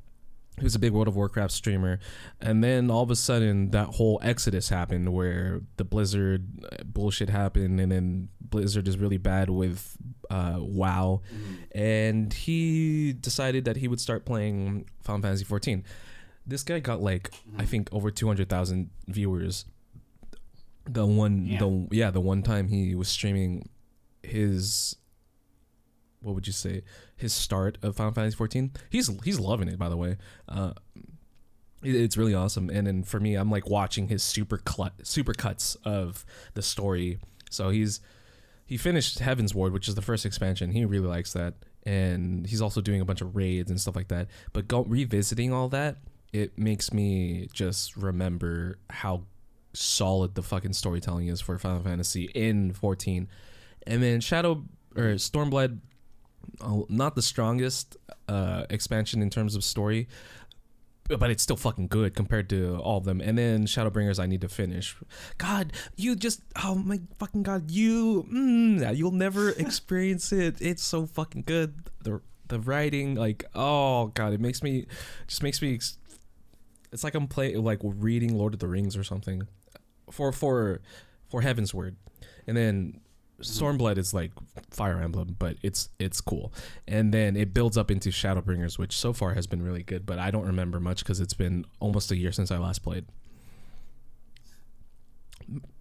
[0.59, 1.99] he was a big World of Warcraft streamer.
[2.41, 7.29] And then all of a sudden, that whole exodus happened where the Blizzard uh, bullshit
[7.31, 9.97] happened, and then Blizzard is really bad with
[10.31, 11.57] uh, WoW, Mhm.
[11.75, 15.85] and he decided that he would start playing Final Fantasy 14.
[16.47, 17.69] This guy got like I Mhm.
[17.69, 19.65] think over 200,000 viewers.
[20.89, 21.59] The one Yeah.
[21.61, 23.69] the yeah, the one time he was streaming
[24.23, 24.97] his
[26.21, 26.83] what would you say?
[27.17, 28.73] His start of Final Fantasy 14.
[28.91, 30.17] He's he's loving it by the way.
[30.49, 30.73] Uh
[31.83, 35.33] it- it's really awesome and then for me I'm like watching his super clut, super
[35.35, 37.19] cuts of the story.
[37.51, 38.01] So he's
[38.65, 40.71] he finished Heavensward, which is the first expansion.
[40.71, 41.55] He really likes that,
[41.85, 44.29] and he's also doing a bunch of raids and stuff like that.
[44.55, 45.99] But go revisiting all that,
[46.33, 49.25] it makes me just remember how
[49.73, 53.29] solid the fucking storytelling is for Final Fantasy in 14.
[53.87, 54.65] And then Shadow
[54.97, 55.79] or Stormblood,
[56.61, 57.97] uh, not the strongest
[58.29, 60.09] uh, expansion in terms of story,
[61.09, 63.21] but it's still fucking good compared to all of them.
[63.21, 64.97] And then Shadowbringers, I need to finish.
[65.39, 70.57] God, you just oh my fucking god, you mm, you'll never experience it.
[70.61, 71.75] It's so fucking good.
[72.03, 74.87] The the writing, like oh god, it makes me
[75.27, 75.75] just makes me.
[75.75, 75.99] ex-
[76.93, 79.49] It's like I'm playing like reading Lord of the Rings or something,
[80.13, 80.81] for for
[81.29, 81.95] for Heavensward,
[82.47, 83.01] and then
[83.41, 84.31] Stormblood is like
[84.71, 86.53] Fire Emblem, but it's it's cool.
[86.87, 90.19] And then it builds up into Shadowbringers, which so far has been really good, but
[90.19, 93.05] I don't remember much because it's been almost a year since I last played.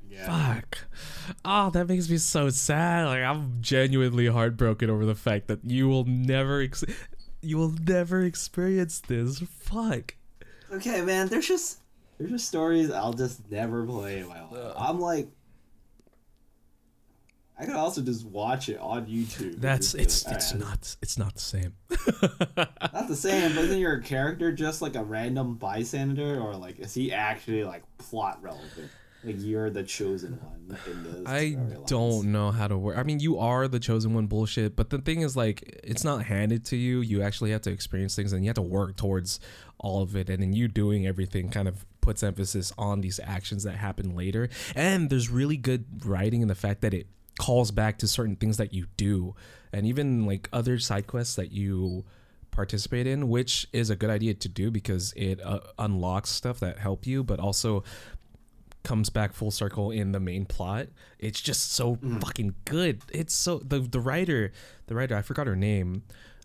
[0.10, 0.56] Yeah.
[0.56, 0.80] Fuck.
[1.45, 3.06] Oh, that makes me so sad.
[3.06, 6.84] Like I'm genuinely heartbroken over the fact that you will never ex-
[7.41, 9.40] you will never experience this.
[9.40, 10.16] Fuck.
[10.72, 11.28] Okay, man.
[11.28, 11.81] There's just
[12.22, 14.53] there's just stories I'll just never play in my life.
[14.53, 14.73] Ugh.
[14.77, 15.27] I'm like.
[17.57, 19.60] I could also just watch it on YouTube.
[19.61, 21.73] That's it's like, it's "Alright, not it's not the same.
[22.57, 26.93] not the same, but isn't your character just like a random bystander, or like is
[26.93, 28.89] he actually like plot relevant?
[29.23, 31.27] Like you're the chosen one in this.
[31.27, 32.98] I don't know how to work.
[32.98, 36.23] I mean, you are the chosen one bullshit, but the thing is like it's not
[36.23, 37.02] handed to you.
[37.02, 39.39] You actually have to experience things and you have to work towards
[39.77, 43.64] all of it and then you doing everything kind of puts emphasis on these actions
[43.64, 44.49] that happen later.
[44.76, 47.07] And there's really good writing in the fact that it
[47.40, 49.36] calls back to certain things that you do
[49.72, 52.03] and even like other side quests that you
[52.52, 56.78] participate in, which is a good idea to do because it uh, unlocks stuff that
[56.80, 57.84] help you, but also
[58.84, 60.88] comes back full circle in the main plot.
[61.19, 62.19] It's just so Mhm.
[62.22, 63.02] fucking good.
[63.14, 64.52] It's so the the writer,
[64.88, 66.03] the writer I forgot her name.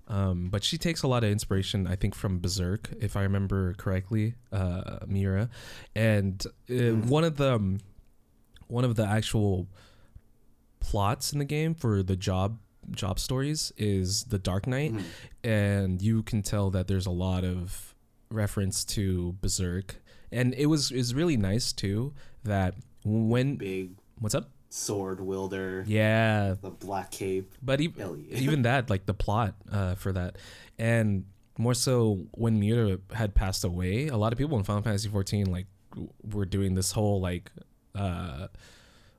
[0.08, 3.74] Um, but she takes a lot of inspiration, I think, from Berserk, if I remember
[3.74, 5.48] correctly, uh, Miura,
[5.96, 7.80] and uh, one of the um,
[8.68, 9.66] one of the actual
[10.80, 12.58] plots in the game for the job
[12.92, 15.02] job stories is the Dark Knight, Mhm.
[15.42, 17.94] and you can tell that there's a lot of
[18.30, 19.96] reference to Berserk,
[20.30, 22.14] and it was is really nice too
[22.44, 22.74] that
[23.04, 23.96] when Big.
[24.20, 27.52] What's up, sword wielder, yeah, the black cape.
[27.62, 27.92] but e-
[28.30, 30.36] even that, like the plot uh, for that,
[30.78, 31.24] and
[31.58, 35.46] more so when Miura had passed away, a lot of people in Final Fantasy 14
[35.50, 35.66] like
[36.22, 37.50] were doing this whole like,
[37.94, 38.48] uh,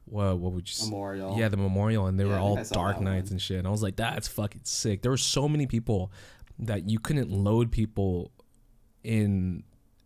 [0.05, 0.85] what what would you?
[0.85, 1.35] Memorial.
[1.38, 3.57] Yeah, the memorial, and they Yeah, were all Dark Knights and shit.
[3.57, 5.01] And I was like, that's fucking sick.
[5.01, 6.11] There were so many people
[6.59, 8.31] that you couldn't load people
[9.03, 9.63] in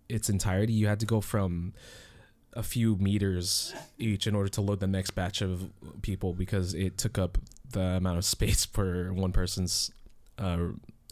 [0.10, 0.74] its entirety.
[0.74, 1.74] You had to go from
[2.54, 5.70] a few meters each in order to load the next batch of
[6.02, 7.38] people because it took up
[7.72, 9.92] the amount of space per one person's
[10.38, 10.68] uh,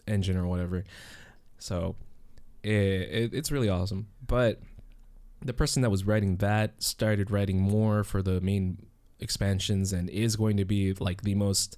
[0.06, 0.84] engine or whatever.
[1.58, 1.96] So
[2.62, 4.08] it, it it's really awesome.
[4.26, 4.60] But
[5.42, 8.86] the person that was writing that started writing more for the main
[9.18, 11.76] expansions and is going to be like the most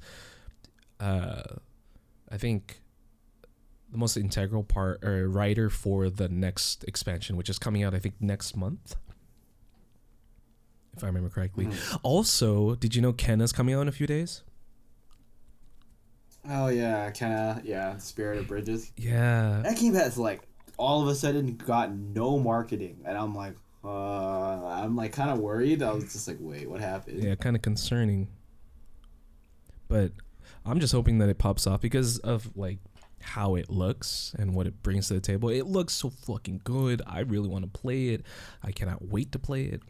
[1.00, 1.42] uh
[2.30, 2.80] I think
[3.90, 7.98] the most integral part or writer for the next expansion, which is coming out I
[7.98, 8.96] think next month.
[10.96, 11.66] If I remember correctly.
[11.66, 11.98] Mhm.
[12.02, 14.42] Also, did you know Kena's coming out in a few days?
[16.48, 17.96] Oh yeah, of yeah.
[17.98, 18.92] Spirit of Bridges.
[18.96, 19.62] Yeah.
[19.64, 20.42] That game has like
[20.76, 23.54] all of a sudden got no marketing, and I'm like,
[23.84, 25.82] uh, I'm like kind of worried.
[25.82, 27.22] I was just like, wait, what happened?
[27.22, 28.28] Yeah, kind of concerning.
[29.88, 30.12] But
[30.64, 32.78] I'm just hoping that it pops off because of like
[33.20, 35.48] how it looks and what it brings to the table.
[35.48, 37.02] It looks so fucking good.
[37.06, 38.24] I really want to play it.
[38.62, 39.82] I cannot wait to play it.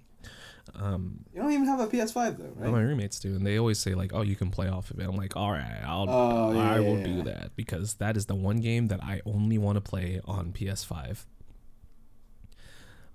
[0.74, 2.70] Um, You don't even have a PS5 though, right?
[2.70, 5.04] my roommates do, and they always say like, "Oh, you can play off of it."
[5.04, 7.22] I'm like, "All right, I'll, Oh, yeah, I will yeah, do yeah.
[7.24, 11.26] that because that is the one game that I only want to play on PS5."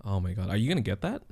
[0.04, 1.24] Oh my god, are you gonna get that?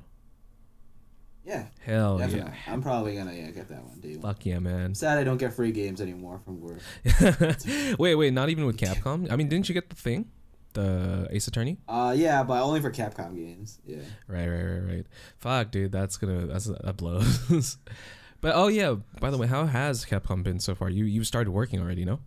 [1.44, 2.50] Yeah, Hell definitely.
[2.66, 2.72] yeah!
[2.72, 4.20] I'm probably gonna yeah get that one, dude.
[4.20, 4.86] Fuck yeah, man!
[4.86, 6.80] I'm sad I don't get free games anymore from work.
[8.00, 9.30] wait, wait, not even with Capcom.
[9.30, 10.28] I mean, didn't you get the thing,
[10.76, 11.78] the Ace Attorney?
[11.88, 13.78] Uh, yeah, but only for Capcom games.
[13.84, 13.96] Yeah.
[14.28, 15.06] Right, right, right, right.
[15.38, 17.76] Fuck, dude, that's gonna that's that blows.
[18.40, 20.88] but oh yeah, by the way, how has Capcom been so far?
[20.88, 22.20] You you started working already, no?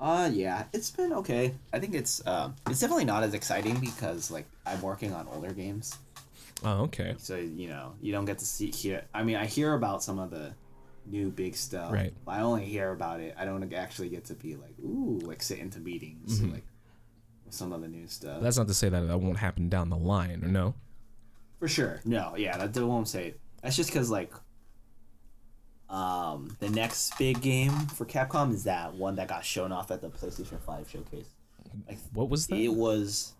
[0.00, 1.54] Uh, yeah, it's been okay.
[1.72, 5.52] I think it's um, it's definitely not as exciting because like I'm working on older
[5.52, 5.96] games,
[6.64, 7.14] Oh, okay.
[7.18, 9.04] so you know you don't get to see hear.
[9.14, 10.52] I mean, I hear about some of the
[11.06, 12.12] new big stuff, Right.
[12.24, 13.34] But I only hear about it.
[13.38, 16.62] I don't actually get to be like, ooh, like sit into meetings, like with
[17.52, 18.42] some of the new stuff.
[18.42, 20.74] That's not to say that that won't happen down the line, or no?
[21.58, 22.00] For sure.
[22.04, 23.40] No, yeah, that, that won't say it.
[23.62, 24.32] That's just because like,
[25.88, 30.00] um, the next big game for Capcom is that one that got shown off at
[30.00, 31.26] the PlayStation Five showcase.
[31.88, 32.56] Like, What was that?
[32.56, 33.34] it was,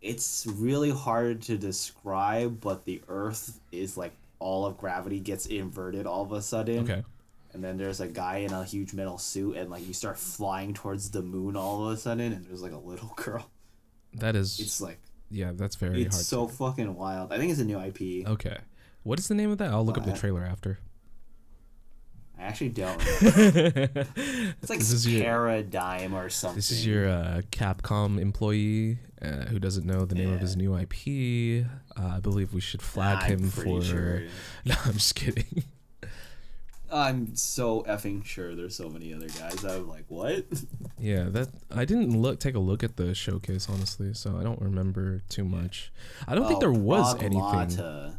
[0.00, 6.06] it's really hard to describe, but the Earth is like all of gravity gets inverted
[6.06, 6.90] all of a sudden.
[6.90, 7.04] okay.
[7.54, 10.74] And then there's a guy in a huge metal suit, and like you start flying
[10.74, 13.48] towards the moon all of a sudden, and there's like a little girl.
[14.14, 14.98] That is It's like
[15.30, 16.26] yeah, that's very it's hard.
[16.26, 17.32] so fucking wild.
[17.32, 18.26] I think it's a new IP.
[18.28, 18.58] okay.
[19.04, 19.70] What is the name of that?
[19.70, 20.78] I'll look up the trailer after.
[22.38, 23.00] I actually don't.
[23.06, 26.56] It's like This is your- Paradigm or something.
[26.56, 30.76] This is your uh, Capcom employee uh, who doesn't know the name of his new
[30.76, 31.66] IP.
[31.96, 33.82] Uh, I believe we should flag I'm him for.
[33.82, 34.22] sure.
[34.64, 35.64] No, I'm just kidding.
[36.92, 39.64] I'm so effing sure there's so many other guys.
[39.64, 40.44] I'm like, what?
[40.98, 44.60] Yeah, that I didn't look take a look at the showcase honestly, so I don't
[44.60, 45.92] remember too much.
[46.26, 48.14] I don't think there Oh, was anything.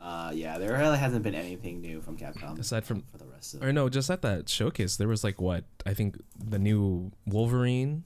[0.00, 3.54] Uh, yeah, there really hasn't been anything new from Capcom Aside from- for the rest
[3.54, 3.62] of.
[3.62, 8.04] Or no, just at that showcase, there was like what I think the new Wolverine.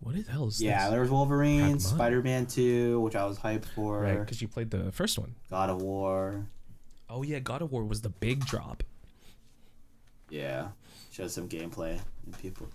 [0.00, 0.62] What the hell is this?
[0.64, 0.90] Yeah, this?
[0.92, 1.80] there was Wolverine, Pragmata.
[1.80, 4.00] Spider-Man 2, which I was hyped for.
[4.00, 5.34] right, because you played the first one.
[5.50, 6.46] God of War.
[7.10, 8.82] Oh yeah, God of War was the big drop.
[10.30, 10.68] Yeah,
[11.10, 12.68] showed some gameplay, and people,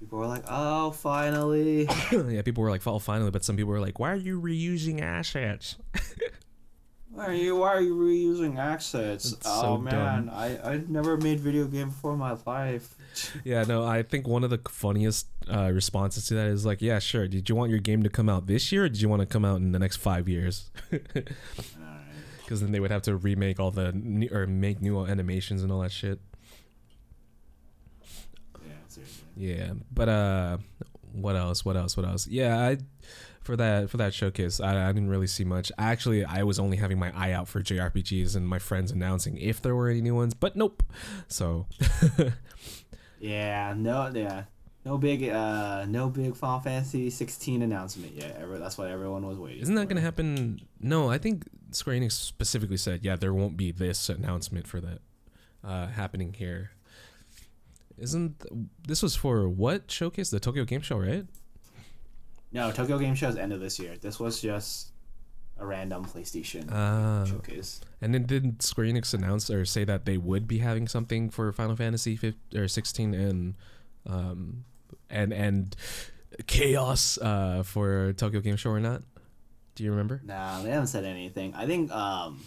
[0.00, 3.80] people were like, "Oh, finally!" yeah, people were like, "Fall finally," but some people were
[3.80, 5.76] like, "Why are you reusing assets?"
[7.16, 9.32] Why are you why are you reusing assets?
[9.32, 10.34] It's oh so man, dumb.
[10.34, 12.94] I I never made video game before in my life.
[13.44, 16.98] Yeah, no, I think one of the funniest uh, responses to that is like, "Yeah,
[16.98, 17.26] sure.
[17.26, 19.26] Did you want your game to come out this year, or did you want to
[19.26, 20.70] come out in the next five years?"
[22.46, 25.72] Because then they would have to remake all the new, or make new animations and
[25.72, 26.20] all that shit.
[28.54, 29.24] Yeah, seriously.
[29.36, 30.58] Yeah, but uh,
[31.10, 31.64] what else?
[31.64, 31.96] What else?
[31.96, 32.28] What else?
[32.28, 32.78] Yeah, I
[33.42, 35.72] for that for that showcase, I, I didn't really see much.
[35.76, 39.60] Actually, I was only having my eye out for JRPGs and my friends announcing if
[39.60, 40.84] there were any new ones, but nope.
[41.26, 41.66] So,
[43.20, 44.44] Yeah, no, yeah,
[44.84, 48.38] no big, uh, no big Final Fantasy 16 announcement yet.
[48.58, 49.62] That's what everyone was waiting.
[49.62, 49.86] Isn't that for.
[49.86, 50.60] going to happen?
[50.80, 51.44] No, I think
[51.76, 54.98] Square Enix specifically said, yeah, there won't be this announcement for that
[55.64, 56.70] uh, happening here.
[57.98, 58.42] Isn't
[58.86, 60.30] this was for what showcase?
[60.30, 61.24] The Tokyo Game Show, right?
[62.52, 63.96] No, Tokyo Game Show's end of this year.
[64.00, 64.92] This was just
[65.58, 67.80] a random PlayStation Uh, showcase.
[68.02, 71.50] and then did Square Enix announce or say that they would be having something for
[71.52, 73.54] Final Fantasy 15, or 16 and
[74.06, 74.64] um
[75.08, 75.74] and and
[76.46, 79.02] chaos uh for Tokyo Game Show or not?
[79.76, 80.20] Do you remember?
[80.24, 81.54] Nah, they haven't said anything.
[81.54, 82.42] I think, um,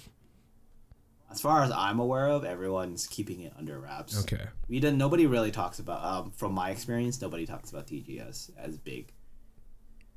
[1.32, 4.20] as far as I'm aware of, everyone's keeping it under wraps.
[4.24, 4.48] Okay.
[4.68, 4.98] We didn't.
[4.98, 6.04] Nobody really talks about.
[6.04, 9.14] Um, from my experience, nobody talks about TGS as big.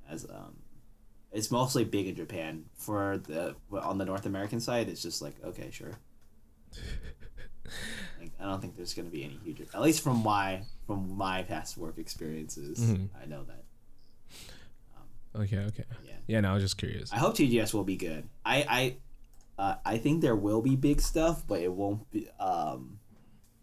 [0.09, 0.56] As um,
[1.30, 2.64] it's mostly big in Japan.
[2.76, 5.93] For the on the North American side, it's just like okay, sure.
[8.20, 9.60] like, I don't think there's gonna be any huge.
[9.74, 13.09] At least from my from my past work experiences, Mhm.
[13.22, 13.61] I know that.
[15.34, 15.84] Okay, okay.
[16.04, 16.12] Yeah.
[16.26, 17.12] Yeah, no, I was just curious.
[17.12, 18.28] I hope TGS will be good.
[18.44, 18.96] I
[19.59, 22.98] I uh, I think there will be big stuff, but it won't be um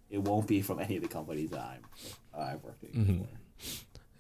[0.10, 1.82] it won't be from any of the companies that I'm
[2.34, 3.06] uh, I've worked Mhm.
[3.20, 3.28] before.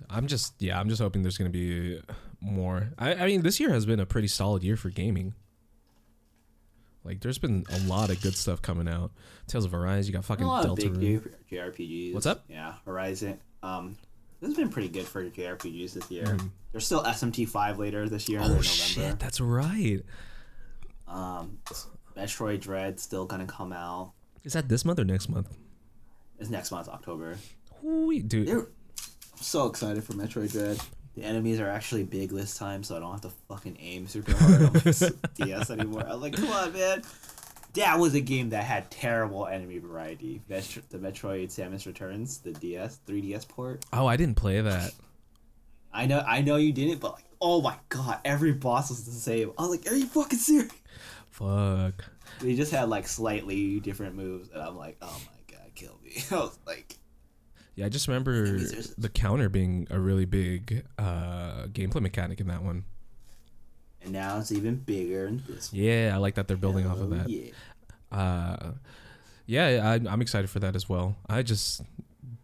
[0.09, 1.99] I'm just yeah, I'm just hoping there's gonna be
[2.41, 2.91] more.
[2.97, 5.34] I, I mean, this year has been a pretty solid year for gaming.
[7.03, 9.11] Like, there's been a lot of good stuff coming out.
[9.47, 10.99] Tales of Arise, you got fucking A lot of Delta.
[10.99, 11.21] J-
[11.55, 12.13] JRPGs.
[12.13, 12.43] What's up?
[12.49, 13.39] Yeah, Horizon.
[13.63, 13.97] Um,
[14.39, 16.25] this has been pretty good for JRPGs this year.
[16.25, 16.49] Mhm.
[16.71, 18.63] There's still SMT five later this year in Oh November.
[18.63, 20.01] shit, that's right.
[21.07, 21.59] Um,
[22.15, 24.13] Metroid Dread still gonna come out.
[24.43, 25.49] Is that this month or next month?
[26.37, 27.37] It's next month, October.
[27.81, 28.47] Wait, dude.
[28.47, 30.79] They're, I'm so excited for Metroid Dread.
[31.15, 34.33] The enemies are actually big this time, so I don't have to fucking aim super
[34.35, 34.91] hard on my
[35.45, 36.05] DS anymore.
[36.07, 37.01] I'm like, come on, man.
[37.73, 40.41] That was a game that had terrible enemy variety.
[40.49, 43.85] Metro- the Metroid Samus Returns, the DS, 3DS port.
[43.93, 44.91] Oh, I didn't play that.
[45.93, 49.11] I know, I know you didn't, but like, oh my god, every boss was the
[49.11, 49.51] same.
[49.57, 50.71] I was like, are you fucking serious?
[51.29, 52.05] Fuck.
[52.41, 56.11] They just had like slightly different moves, and I'm like, oh my god, kill me.
[56.31, 56.95] I was like,
[57.75, 58.57] Yeah, I just remember
[58.97, 62.83] the counter being a really big uh, gameplay mechanic in that one.
[64.03, 65.71] And now it's even bigger in this.
[65.73, 67.30] Yeah, I like that they're building off of Hell that.
[67.30, 67.51] Yeah.
[68.11, 68.71] uh
[69.45, 71.81] yeah I, i'm excited for that as well i just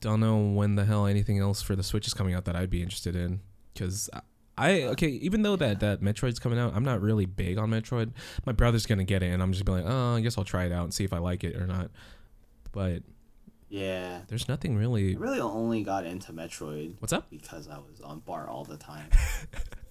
[0.01, 2.69] don't know when the hell anything else for the switch is coming out that i'd
[2.71, 3.41] be interested in
[3.73, 4.09] because
[4.57, 8.11] I okay, even though that that Metroid's coming out, I'm not really big on Metroid.
[8.45, 10.63] My brother's gonna get it, and I'm just be like, oh, I guess I'll try
[10.63, 11.91] it out and see if I like it or not.
[12.71, 13.03] But
[13.67, 14.21] Yeah.
[14.29, 15.17] there's nothing I really.
[15.17, 17.29] really only got into Metroid What's up?
[17.29, 19.09] because I was on bar all the time.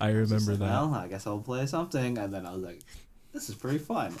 [0.00, 0.70] I remember like, that.
[0.70, 2.80] Well, I guess I'll play something, and then I was like,
[3.32, 4.12] "This is pretty fun."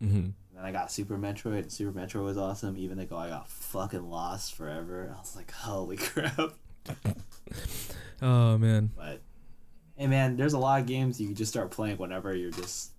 [0.00, 1.62] hmm And then I got Super Metroid.
[1.62, 5.14] and Super Metroid was awesome, even though I got fucking lost forever.
[5.16, 6.52] I was like, "Holy crap!"
[8.22, 9.20] Oh man, But
[9.96, 12.92] hey, man, there's a lot of games you can just start playing whenever you're just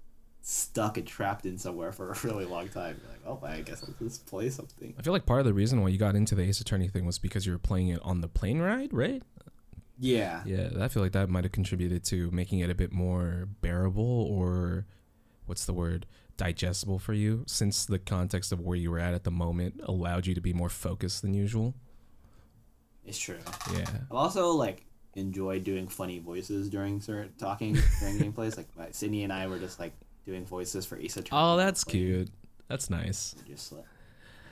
[0.44, 3.00] stuck and trapped in somewhere for a really long time.
[3.00, 5.54] You're like, "Oh, I guess I'll just play something." I feel like part of the
[5.54, 8.00] reason why you got into the Ace Attorney thing was because you were playing it
[8.04, 9.22] on the plane ride, right?
[10.02, 10.42] Yeah.
[10.46, 14.28] Yeah, I feel like that might have contributed to making it a bit more bearable
[14.30, 14.86] or
[15.46, 16.06] what's the word?
[16.42, 20.26] digestible for you since the context of where you were at at the moment allowed
[20.26, 21.76] you to be more focused than usual.
[23.06, 23.38] It's true.
[23.72, 23.86] Yeah.
[24.10, 24.84] I've also like
[25.14, 28.58] enjoyed doing funny voices during certain talking during gameplays.
[28.58, 29.94] Like my, Sydney and I were just like
[30.26, 31.28] doing voices for Attorney.
[31.32, 32.30] Oh, that's cute.
[32.68, 33.36] That's nice.
[33.48, 33.86] Just like,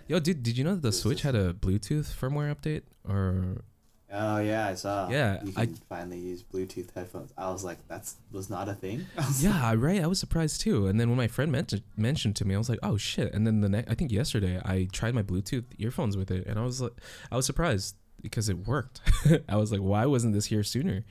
[0.08, 3.64] Yo, dude, did you know that the Switch had a Bluetooth firmware update or
[4.12, 5.10] oh yeah, I saw.
[5.10, 7.32] Yeah, you I- can finally use Bluetooth headphones.
[7.38, 9.06] I was like, that's was not a thing.
[9.18, 10.02] I Yeah, right.
[10.04, 10.88] I was surprised too.
[10.88, 13.46] And then when my friend mentioned mentioned to me, I was like, "Oh shit!" And
[13.48, 16.64] then the next, I think yesterday, I tried my Bluetooth earphones with it, and I
[16.64, 16.94] was like,
[17.32, 19.02] I was surprised because it worked.
[19.50, 21.04] I was like, "Why wasn't this here sooner?"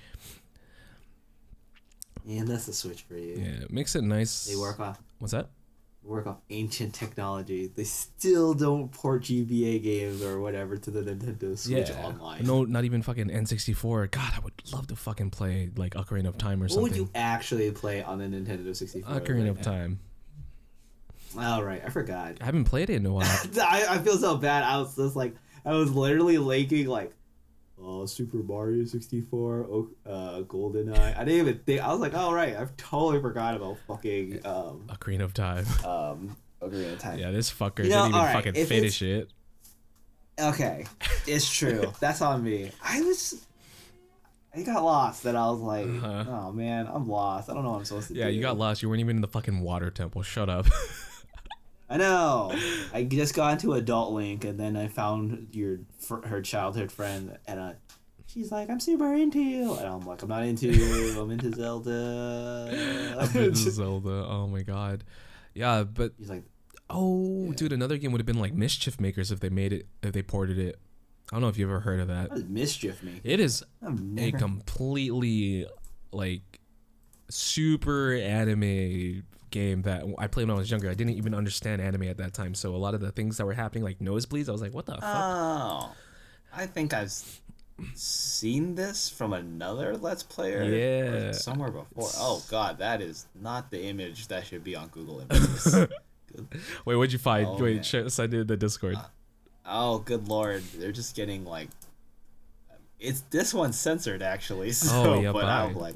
[2.25, 3.37] Yeah, that's the Switch for you.
[3.37, 4.45] Yeah, it makes it nice.
[4.47, 5.49] They work off What's that?
[6.09, 7.71] Work off ancient technology.
[7.75, 12.07] They still don't port GBA games or whatever to the Nintendo Switch yeah.
[12.07, 12.45] online.
[12.45, 14.11] No, not even fucking N64.
[14.11, 16.83] God, I would love to fucking play like Ocarina of Time or what something.
[16.83, 19.21] What would you actually play on the Nintendo 64?
[19.21, 19.63] Ocarina of?
[19.63, 20.01] Time.
[21.39, 22.37] All right, I forgot.
[22.41, 23.27] I haven't played it in a while.
[23.61, 24.63] I, I feel so bad.
[24.63, 27.13] I was just like, I was literally linking like,
[27.89, 31.17] oh, Super Mario 64, oh, uh, GoldenEye.
[31.17, 31.81] I didn't even think.
[31.81, 32.55] I was like, oh, right.
[32.57, 35.65] I've totally forgot about fucking um, Ocarina of Time.
[35.85, 37.19] um, Ocarina of Time.
[37.19, 39.31] yeah, this fucker You know, didn't even alright, fucking finish it.
[40.41, 40.87] Okay,
[41.27, 41.93] it's true.
[42.01, 42.71] That's on me.
[42.83, 43.45] I was.
[44.55, 46.25] I got lost, That I was like, Uh-huh.
[46.27, 47.51] "Oh man, I'm lost.
[47.51, 48.83] I don't know what I'm supposed to do." Yeah, you got lost.
[48.83, 50.23] You weren't even in the fucking water temple.
[50.23, 50.67] Shut up.
[51.91, 52.53] I know.
[52.93, 55.81] I just got into Adult Link, and then I found your
[56.25, 57.75] her childhood friend, and I,
[58.27, 61.21] she's like, "I'm super into you," and I'm like, "I'm not into you.
[61.21, 62.69] I'm into Zelda."
[63.33, 64.25] This is Zelda.
[64.29, 65.05] Oh my god.
[65.55, 66.45] Yeah, but He's like,
[66.91, 67.55] oh, Yeah.
[67.57, 70.23] dude, another game would have been like Mischief Makers if they made it if they
[70.23, 70.77] ported it.
[71.31, 72.31] I don't know if you've ever heard of that.
[72.31, 75.67] "What mischief mean?" It is I've a completely
[76.13, 76.61] like
[77.31, 80.89] super anime game that I played when I was younger.
[80.91, 83.47] I didn't even understand anime at that time, so a lot of the things that
[83.47, 85.93] were happening, like nosebleeds, I was like, "What the fuck?" Oh,
[86.55, 87.13] I think I've
[87.95, 90.63] seen this from another Let's Player.
[90.65, 91.33] Yeah.
[91.33, 92.11] somewhere before.
[92.17, 95.75] Oh God, that is not the image that should be on Google Images.
[96.85, 97.47] Wait, what'd you find?
[97.47, 98.97] Oh, Wait, sh- send it in the Discord.
[98.97, 99.03] Uh,
[99.67, 101.69] oh, good lord, they're just getting like.
[103.01, 104.71] It's this one's censored actually.
[104.73, 105.95] So, Oh, yeah, but I'm like,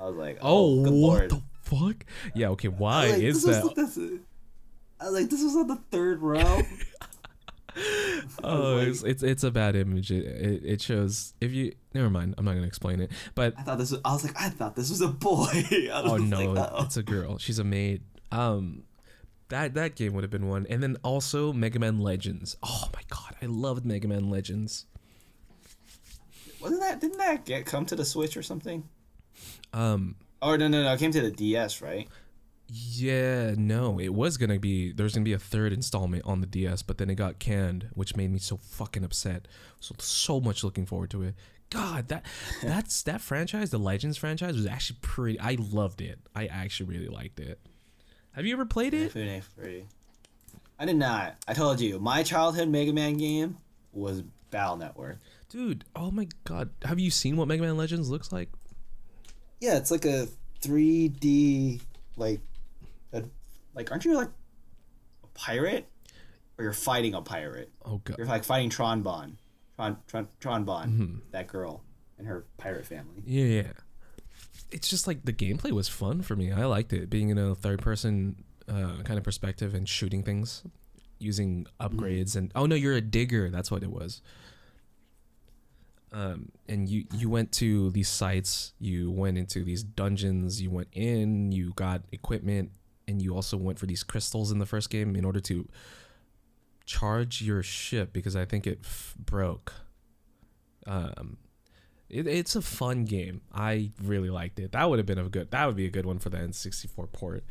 [0.00, 1.30] I was like, oh, oh, good what lord.
[1.30, 2.04] the fuck?
[2.34, 2.68] Yeah, okay.
[2.68, 3.76] Why like, is this that?
[3.76, 4.20] Was, this,
[5.10, 6.62] like, this was on the third row.
[8.42, 10.10] Oh, like- it's, it's it's a bad image.
[10.10, 12.34] It, it it shows if you never mind.
[12.38, 13.10] I'm not gonna explain it.
[13.34, 14.00] But I thought this was.
[14.04, 15.66] I was like, I thought this was a boy.
[15.92, 16.84] Oh no, uh-oh.
[16.84, 17.38] it's a girl.
[17.38, 18.02] She's a maid.
[18.32, 18.84] Um,
[19.48, 20.66] that that game would have been one.
[20.70, 22.56] And then also Mega Man Legends.
[22.62, 24.86] Oh my god, I loved Mega Man Legends.
[26.60, 27.00] Wasn't that?
[27.00, 28.88] Didn't that get come to the Switch or something?
[29.72, 30.92] Um, Oh no no no!
[30.92, 32.08] It came to the DS, right?
[32.72, 36.82] yeah, no, it was gonna be there's gonna be a third installment on the DS,
[36.82, 39.48] but then it got canned, which made me so fucking upset.
[39.80, 41.34] So so much looking forward to it.
[41.70, 42.24] God, that
[42.62, 45.40] that's that franchise, the Legends franchise, was actually pretty.
[45.40, 46.20] I loved it.
[46.34, 47.58] I actually really liked it.
[48.32, 49.12] Have you ever played it?
[50.78, 51.36] I did not.
[51.48, 53.56] I told you, my childhood Mega Man game
[53.92, 54.22] was
[54.52, 55.18] Battle Network.
[55.48, 56.70] Dude, oh my god.
[56.84, 58.48] Have you seen what Mega Man Legends looks like?
[59.60, 60.26] Yeah, it's like a
[60.62, 61.80] 3D,
[62.16, 62.40] like,
[63.12, 63.22] a,
[63.74, 64.28] like, aren't you like
[65.22, 65.86] a pirate,
[66.58, 67.70] or you're fighting a pirate?
[67.84, 68.18] Oh god.
[68.18, 69.38] You're like fighting Tron Bonne,
[69.76, 71.18] Tron Tron Tron Bonne, Mm-hmm.
[71.32, 71.82] that girl
[72.18, 73.22] and her pirate family.
[73.26, 73.72] Yeah, yeah.
[74.70, 76.52] It's just like the gameplay was fun for me.
[76.52, 80.62] I liked it being in a third person uh, kind of perspective and shooting things
[81.18, 83.50] using upgrades and oh no, you're a digger.
[83.50, 84.22] That's what it was.
[86.12, 90.88] Um, and you you went to these sites, you went into these dungeons, you went
[90.92, 92.72] in, you got equipment,
[93.06, 95.68] and you also went for these crystals in the first game in order to
[96.84, 99.72] charge your ship because I think it f- broke.
[100.86, 101.36] Um,
[102.08, 103.42] it, it's a fun game.
[103.54, 104.72] I really liked it.
[104.72, 105.52] That would have been a good.
[105.52, 107.44] That would be a good one for the N64 port.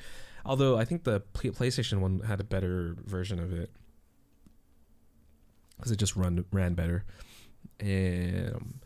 [0.45, 3.71] Although I think the PlayStation one had a better version of it
[5.77, 7.05] because it just run ran better.
[7.79, 8.79] And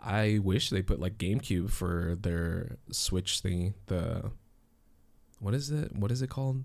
[0.00, 3.74] I wish they put like GameCube for their Switch thingy.
[3.86, 4.30] The
[5.40, 5.94] what is it?
[5.94, 6.64] What is it called?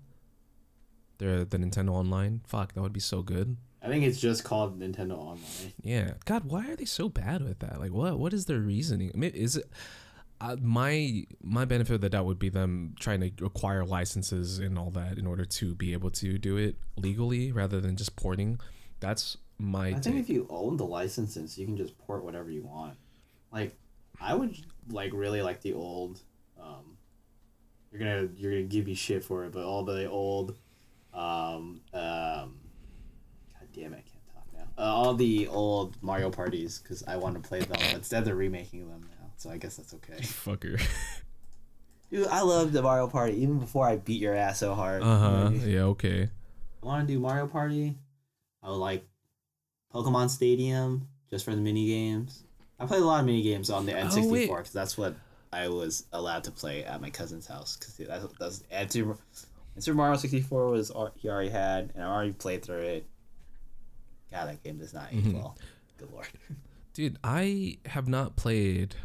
[1.18, 2.40] The the Nintendo Online.
[2.46, 3.56] Fuck, that would be so good.
[3.82, 5.72] I think it's just called Nintendo Online.
[5.82, 6.12] Yeah.
[6.24, 7.78] God, why are they so bad with that?
[7.78, 8.18] Like, what?
[8.18, 9.10] What is their reasoning?
[9.14, 9.70] I mean, is it
[10.40, 14.78] uh, my my benefit of the doubt would be them trying to acquire licenses and
[14.78, 18.58] all that in order to be able to do it legally rather than just porting.
[19.00, 20.16] That's my I think take.
[20.16, 22.96] if you own the licenses, you can just port whatever you want.
[23.52, 23.76] Like,
[24.20, 24.56] I would
[24.90, 26.20] like really like the old.
[26.60, 26.96] Um,
[27.90, 30.56] you're gonna you're gonna give me shit for it, but all the old,
[31.12, 32.58] um, um,
[33.52, 34.66] god damn it, I can't talk now.
[34.76, 37.80] Uh, all the old Mario parties because I want to play them.
[37.94, 40.14] Instead, they're remaking them now, so I guess that's okay.
[40.20, 40.82] Fucker.
[42.10, 45.02] Dude, I love the Mario Party even before I beat your ass so hard.
[45.02, 45.50] Uh huh.
[45.52, 45.82] Yeah.
[45.82, 46.28] Okay.
[46.82, 47.96] I want to do Mario Party.
[48.62, 49.06] I would like
[49.94, 52.42] Pokemon Stadium just for the mini games.
[52.80, 54.48] I played a lot of mini games on the N64 wait.
[54.48, 55.14] because that's what
[55.52, 57.76] I was allowed to play at my cousin's house.
[57.76, 59.16] Because that's that's and Super,
[59.74, 63.06] and Super Mario 64 was he already had, and I already played through it.
[64.32, 65.34] God, that game does not age Mhm.
[65.34, 65.56] well.
[65.98, 66.26] Good lord.
[66.92, 68.96] Dude, I have not played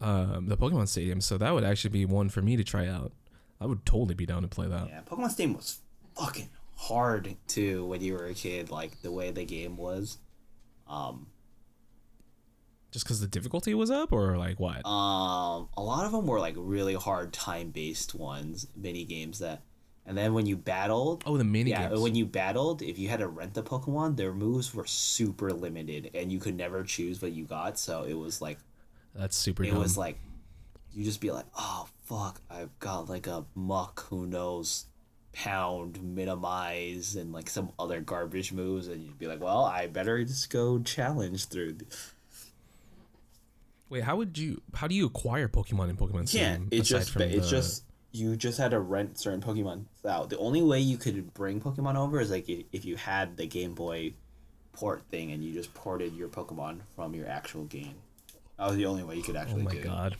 [0.00, 3.12] um, the Pokemon Stadium, so that would actually be one for me to try out.
[3.60, 4.88] I would totally be down to play that.
[4.88, 5.78] Yeah, Pokemon Stadium was
[6.16, 8.70] fucking hard too when you were a kid.
[8.70, 10.18] Like the way the game was.
[10.94, 11.26] Um,
[12.90, 14.84] Just because the difficulty was up, or like what?
[14.86, 19.62] Um, a lot of them were like really hard time based ones, mini games that,
[20.06, 22.00] and then when you battled, oh, the mini yeah, games.
[22.00, 26.10] when you battled, if you had to rent the Pokemon, their moves were super limited,
[26.14, 27.78] and you could never choose what you got.
[27.78, 28.58] So it was like
[29.14, 29.64] That's super.
[29.64, 29.78] it dumb.
[29.78, 30.18] was like
[30.92, 34.86] you just be like, oh fuck, I've got like a Muk who knows
[35.34, 40.22] pound minimize and like some other garbage moves and you'd be like well i better
[40.24, 41.76] just go challenge through
[43.90, 44.60] Wait, how would you?
[44.74, 46.68] How do you acquire Pokemon in Pokemon Yeah, Stadium?
[46.72, 50.30] it's just it's the- just you just had to rent certain Pokemon out.
[50.30, 53.74] The only way you could bring Pokemon over is like if you had the Game
[53.74, 54.14] Boy
[54.72, 57.94] port thing and you just ported your Pokemon from your actual game.
[58.58, 59.78] That was the only way you could Oh actually my do.
[59.78, 60.14] it.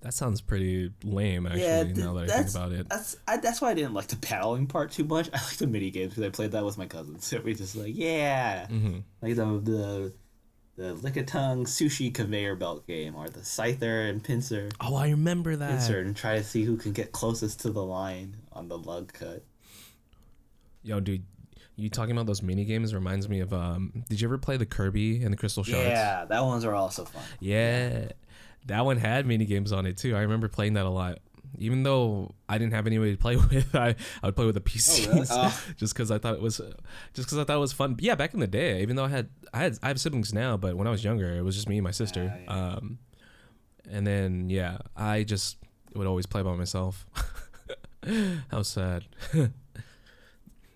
[0.00, 1.92] That sounds pretty lame, actually.
[1.92, 2.88] th- now that I think about it.
[2.88, 5.28] That's I, that's why I didn't like the paddling part too much.
[5.34, 7.26] I like the mini games because I played that with my cousins.
[7.26, 10.12] So we just like yeah, hmm like the the
[10.76, 15.70] the Lickitung sushi conveyor belt game or the Scyther and Pinsir Oh, I remember that.
[15.70, 19.12] Pinsir and try to see who can get closest to the line on the lug
[19.12, 19.42] cut.
[20.84, 21.24] Yo, dude,
[21.74, 24.04] you talking about those mini games reminds me of um.
[24.08, 25.88] Did you ever play the Kirby and the Crystal Shards?
[25.88, 27.22] Yeah, that ones are also fun.
[27.40, 28.10] Yeah,
[28.68, 30.16] that one had mini games on it too.
[30.16, 31.18] I remember playing that a lot.
[31.58, 34.60] Even though I didn't have anybody to play with, I, I would play with the
[34.60, 35.62] PCs Oh.
[35.76, 36.58] just because I thought it was,
[37.14, 37.94] just because I thought it was fun.
[37.94, 40.32] But yeah, back in the day, even though I had I had I have siblings
[40.32, 42.24] now, but when I was younger, it was just me and my sister.
[42.24, 42.74] Yeah, yeah.
[42.74, 42.98] Um,
[43.90, 45.56] and then yeah, I just
[45.94, 47.06] would always play by myself.
[48.50, 49.06] How sad.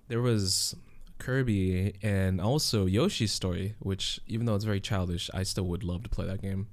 [0.09, 0.75] there was
[1.19, 6.03] Kirby and also Yoshi's Story, which even though it's very childish, I still would love
[6.05, 6.69] to play that game.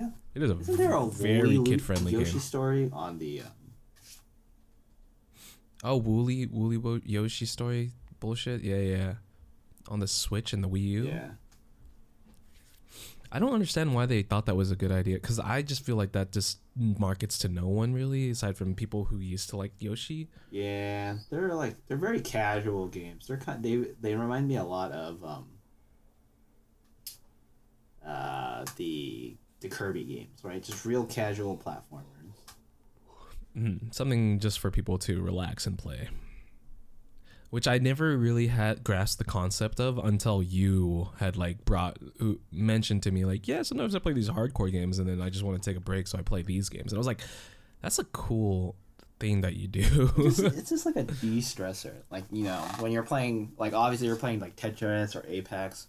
[0.00, 0.10] Yeah.
[0.34, 2.40] It is a Isn't there a very kid friendly Yoshi game.
[2.40, 3.40] story on the?
[3.42, 3.48] Um,
[5.84, 8.62] Oh, Woolly Woolly Wo- Yoshi Story bullshit.
[8.62, 9.14] Yeah, yeah.
[9.88, 11.04] On the Switch and the Wii U.
[11.06, 11.30] yeah.
[13.30, 15.96] I don't understand why they thought that was a good idea because I just feel
[15.96, 19.72] like that just markets to no one really, aside from people who used to like
[19.80, 20.28] Yoshi.
[20.50, 23.26] Yeah, they're like they're very casual games.
[23.26, 25.46] They're kind they they remind me a lot of um
[28.04, 30.62] uh the the Kirby games, right?
[30.62, 32.04] Just real casual platformers.
[33.56, 33.92] Mhm.
[33.92, 36.08] Something just for people to relax and play.
[37.50, 41.98] Which I never really had grasped the concept of until you had like brought
[42.52, 45.42] mentioned to me like, yeah, sometimes I play these hardcore games and then I just
[45.44, 46.92] want to take a break, so I play these games.
[46.92, 47.22] And I was like,
[47.80, 48.76] that's a cool
[49.18, 50.12] thing that you do.
[50.18, 51.94] It's, it's just like a de-stressor.
[52.10, 55.86] Like you know, when you're playing, like obviously you're playing like Tetris or Apex,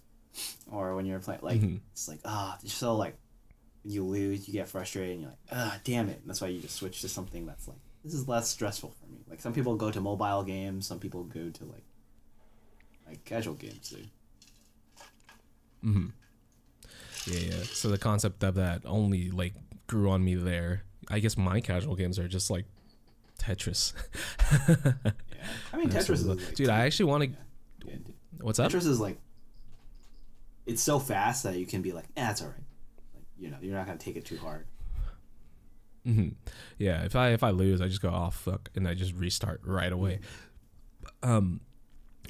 [0.72, 1.80] or when you're playing like Mhm.
[1.92, 3.16] it's like ah, you're so like
[3.84, 6.18] you lose, you get frustrated, and you're like ah, damn it.
[6.20, 9.06] And that's why you just switch to something that's like this is less stressful for
[9.12, 9.18] me.
[9.28, 11.84] Like some people go to mobile games, some people go to like
[13.06, 13.88] like casual games.
[13.90, 13.96] too.
[13.96, 14.08] Dude.
[15.82, 16.06] hmm
[17.26, 17.62] Yeah, yeah.
[17.64, 19.54] So the concept of that only like
[19.86, 20.82] grew on me there.
[21.08, 22.66] I guess my casual games are just like
[23.38, 23.92] Tetris.
[25.40, 27.30] Yeah, I mean Tetris is like, Dude, I actually want to.
[27.88, 27.94] yeah.
[28.42, 28.70] What's up?
[28.70, 29.18] Tetris is like
[30.66, 32.56] it's so fast that you can be like, eh, it's all right.
[33.40, 34.66] You know, you're not gonna take it too hard.
[36.04, 36.28] hmm
[36.78, 39.60] Yeah, if I if I lose, I just go off fuck and I just restart
[39.64, 40.20] right away.
[41.22, 41.60] Um,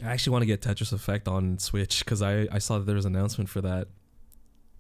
[0.02, 2.96] I actually want to get Tetris Effect on Switch because I I saw that there
[2.96, 3.88] was an announcement for that.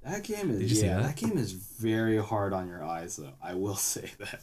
[0.04, 1.02] That game is yeah, that?
[1.02, 1.16] that?
[1.16, 3.32] game is very hard on your eyes though.
[3.42, 4.40] I will say that.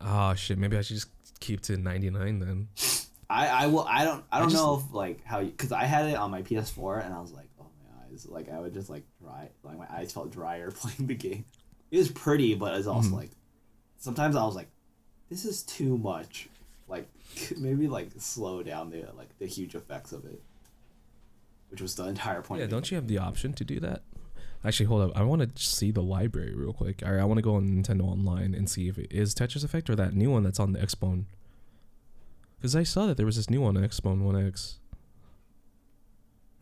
[0.00, 1.08] Oh shit, maybe I should just
[1.40, 2.68] keep to ninety nine then.
[3.30, 5.84] I I will I don't I don't just- know if like how you because I
[5.84, 7.43] had it on my PS4 and I was like oh
[8.14, 11.44] eyes like I would just like dry like my eyes felt drier playing the game.
[11.90, 13.14] It was pretty, but it's also Mhm.
[13.16, 13.30] like
[13.98, 14.68] sometimes I was like
[15.28, 16.48] this is too much.
[16.88, 17.08] Like
[17.58, 20.42] maybe like slow down the like the huge effects of it,
[21.70, 22.60] which was the entire point.
[22.60, 24.02] Yeah, don't you have the option to do that?
[24.66, 25.16] Actually, hold up.
[25.18, 27.02] I want to see the library real quick.
[27.04, 29.62] All right, I want to go on Nintendo Online and see if it is Tetris
[29.62, 31.24] Effect or that new one that's on the Xbone.
[32.56, 34.78] Because I saw that there was this new one on Xbone One X.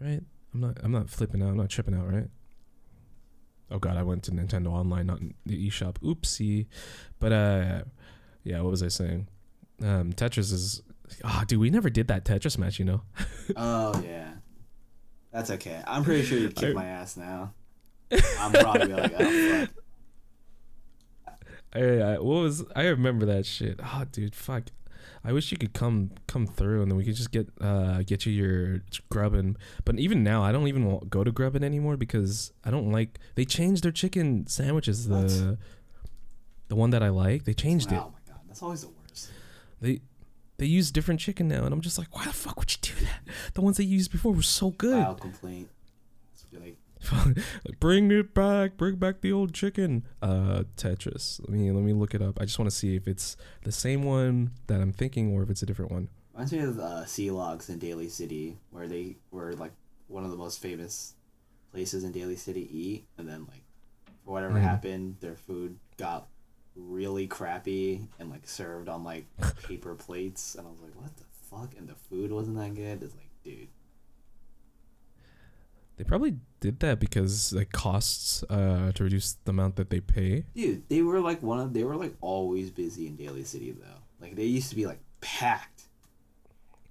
[0.01, 0.23] Right?
[0.55, 0.79] I'm not.
[0.83, 1.49] I'm not flipping out.
[1.49, 2.11] I'm not tripping out.
[2.12, 2.29] Right?
[3.70, 5.95] Oh God, I went to Nintendo Online, not the eShop.
[6.03, 6.66] Oopsie.
[7.19, 7.83] But uh,
[8.45, 8.61] yeah.
[8.61, 9.29] What was I saying?
[9.83, 10.83] Um, Tetris is.
[11.24, 12.79] Ah, dude, we never did that Tetris match.
[12.79, 13.03] You know.
[13.57, 14.31] Oh yeah,
[15.33, 15.83] that's okay.
[15.87, 17.55] I'm pretty sure you kick I- my ass now.
[18.39, 21.35] I'm probably like, oh fuck.
[21.74, 23.81] I, I what was I remember that shit.
[23.83, 24.65] Oh, dude, fuck.
[25.24, 28.27] I wish you could come come through and then we could just get uh get
[28.27, 29.57] you your grubbin.
[29.85, 33.19] But even now, I don't even want, go to grubbin anymore because I don't like.
[33.36, 35.07] They changed their chicken sandwiches.
[35.09, 35.59] The What?
[36.69, 37.97] the one that I like, they changed it.
[37.97, 39.31] Oh my god, that's always the worst.
[39.81, 40.01] They
[40.59, 43.05] they use different chicken now, and I'm just like, why the fuck would you do
[43.05, 43.20] that?
[43.55, 45.03] The ones they used before were so good.
[45.03, 45.69] File complaint.
[46.53, 46.77] Like,
[47.81, 50.05] bring it back, bring back the old chicken.
[50.20, 51.41] Uh, Tetris.
[51.41, 52.41] Let me let me look it up.
[52.41, 55.51] I just want to see if it's the same one that I'm thinking or if
[55.51, 56.09] it's a different one.
[56.33, 59.73] reminds me of uh, Tselogs in Daly City, where they were like
[60.09, 61.15] one of the most famous
[61.73, 63.62] places in Daly City eat, and then like
[64.24, 64.62] for whatever Mhm.
[64.62, 66.29] happened, their food got
[66.74, 69.27] really crappy and like served on like
[69.69, 71.74] paper plates, and I was like, what the fuck?
[71.79, 73.03] And the food wasn't that good.
[73.03, 73.69] It's like, dude.
[75.97, 80.44] They probably did that because it costs uh, to reduce the amount that they pay.
[80.55, 84.01] Dude, they were like one of they were like always busy in Daly City though.
[84.20, 85.82] Like they used to be like packed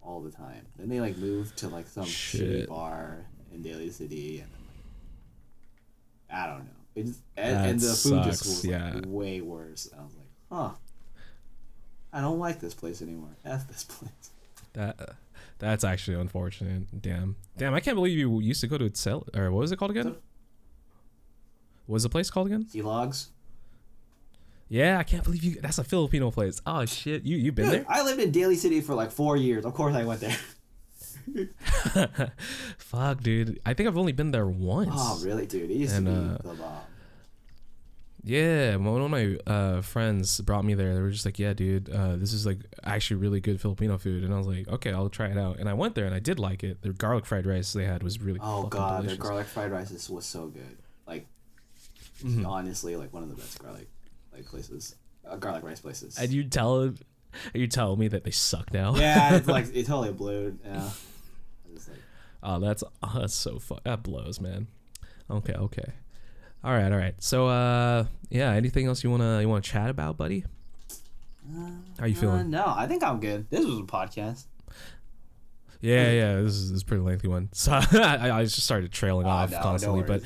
[0.01, 0.65] all the time.
[0.77, 4.61] Then they like moved to like some shitty bar in Daly City and then
[6.29, 6.71] like I don't know.
[6.95, 9.89] It just and, and the food just sucks, was like, way worse.
[9.97, 10.75] I was like, huh.
[12.13, 13.35] I don't like this place anymore.
[13.45, 14.31] F this place.
[14.73, 15.15] That
[15.61, 17.01] that's actually unfortunate.
[17.01, 17.73] Damn, damn!
[17.73, 20.15] I can't believe you used to go to Excel or what was it called again?
[21.85, 22.65] What was the place called again?
[22.65, 23.27] Tselogs.
[24.69, 25.55] Yeah, I can't believe you.
[25.61, 26.61] That's a Filipino place.
[26.65, 27.85] Oh shit, you you been Dude, there?
[27.89, 29.65] I lived in Daly City for like four years.
[29.65, 30.37] Of course I went there.
[32.77, 33.59] Fuck, dude.
[33.65, 34.91] I think I've only been there once.
[34.95, 35.69] Oh really, dude?
[35.69, 36.79] It used And, to be uh, the bomb.
[38.23, 40.93] Yeah, one of my uh, friends brought me there.
[40.93, 44.23] They were just like, "Yeah, dude, uh, this is like actually really good Filipino food,"
[44.23, 46.19] and I was like, "Okay, I'll try it out." And I went there and I
[46.19, 46.83] did like it.
[46.83, 49.17] Their garlic fried rice they had was really Oh god, delicious.
[49.17, 50.77] their garlic fried rice was so good.
[51.07, 51.25] Like
[52.23, 52.45] Mhm.
[52.45, 53.87] honestly, like one of the best garlic
[54.31, 54.95] like places,
[55.27, 56.17] uh, garlic rice places.
[56.19, 56.93] And you tell,
[57.55, 58.95] you tell me that they suck now.
[58.97, 60.59] yeah, it's like it totally blew.
[60.63, 60.91] Yeah,
[61.73, 61.97] like,
[62.43, 63.79] Oh, that's oh, that's so fun.
[63.83, 64.67] That blows, man.
[65.29, 65.93] Okay, okay.
[66.63, 67.15] All right, all right.
[67.19, 68.51] So, uh, yeah.
[68.51, 70.45] Anything else you wanna you wanna chat about, buddy?
[71.99, 72.49] How you uh, feeling?
[72.51, 73.49] no, I think I'm good.
[73.49, 74.45] This was a podcast.
[75.81, 76.35] Yeah, yeah.
[76.41, 77.49] This is, this is a pretty lengthy one.
[77.53, 80.21] So I, I just started trailing Ah, off no, constantly, but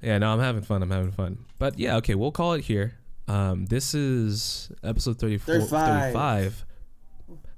[0.00, 0.82] yeah, no, I'm having fun.
[0.82, 1.44] I'm having fun.
[1.58, 2.94] But yeah, okay, we'll call it here.
[3.26, 5.56] Um, this is episode 34,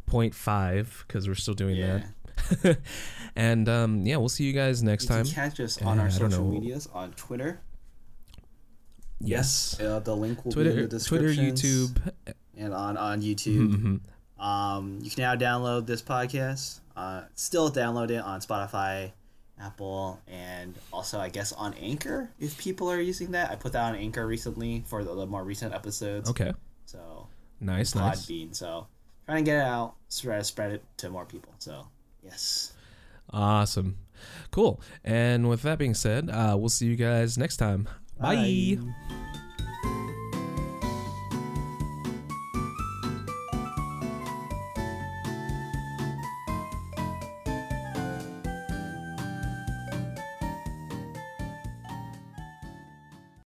[0.08, 2.02] 35.5 because we're still doing Yeah.
[2.62, 2.78] that.
[3.36, 5.24] and um, yeah, we'll see you guys next You time.
[5.24, 6.50] can catch us on Uh, our social know.
[6.50, 7.60] medias on Twitter.
[9.20, 9.78] Yes.
[9.80, 12.12] Uh, the link will be in Twitter, the Twitter, YouTube.
[12.56, 14.00] and on on YouTube.
[14.38, 14.42] Mhm.
[14.42, 16.80] Um, you can now download this podcast.
[16.96, 19.12] Uh, still download it on Spotify,
[19.58, 23.50] Apple, and also I guess on Anchor if people are using that.
[23.50, 26.30] I put that on Anchor recently for the, the more recent episodes.
[26.30, 26.52] Okay.
[26.86, 27.26] So
[27.60, 28.24] Nice, nice.
[28.24, 28.54] Podbean.
[28.56, 28.86] So
[29.26, 31.52] trying to get it out, spread spread it to more people.
[31.58, 31.86] So
[32.24, 32.72] yes.
[33.32, 33.98] Awesome.
[34.50, 34.80] Cool.
[35.04, 37.88] And with that being said, uh, we'll see you guys next time.
[38.18, 38.76] Bye.
[38.80, 39.26] Bye.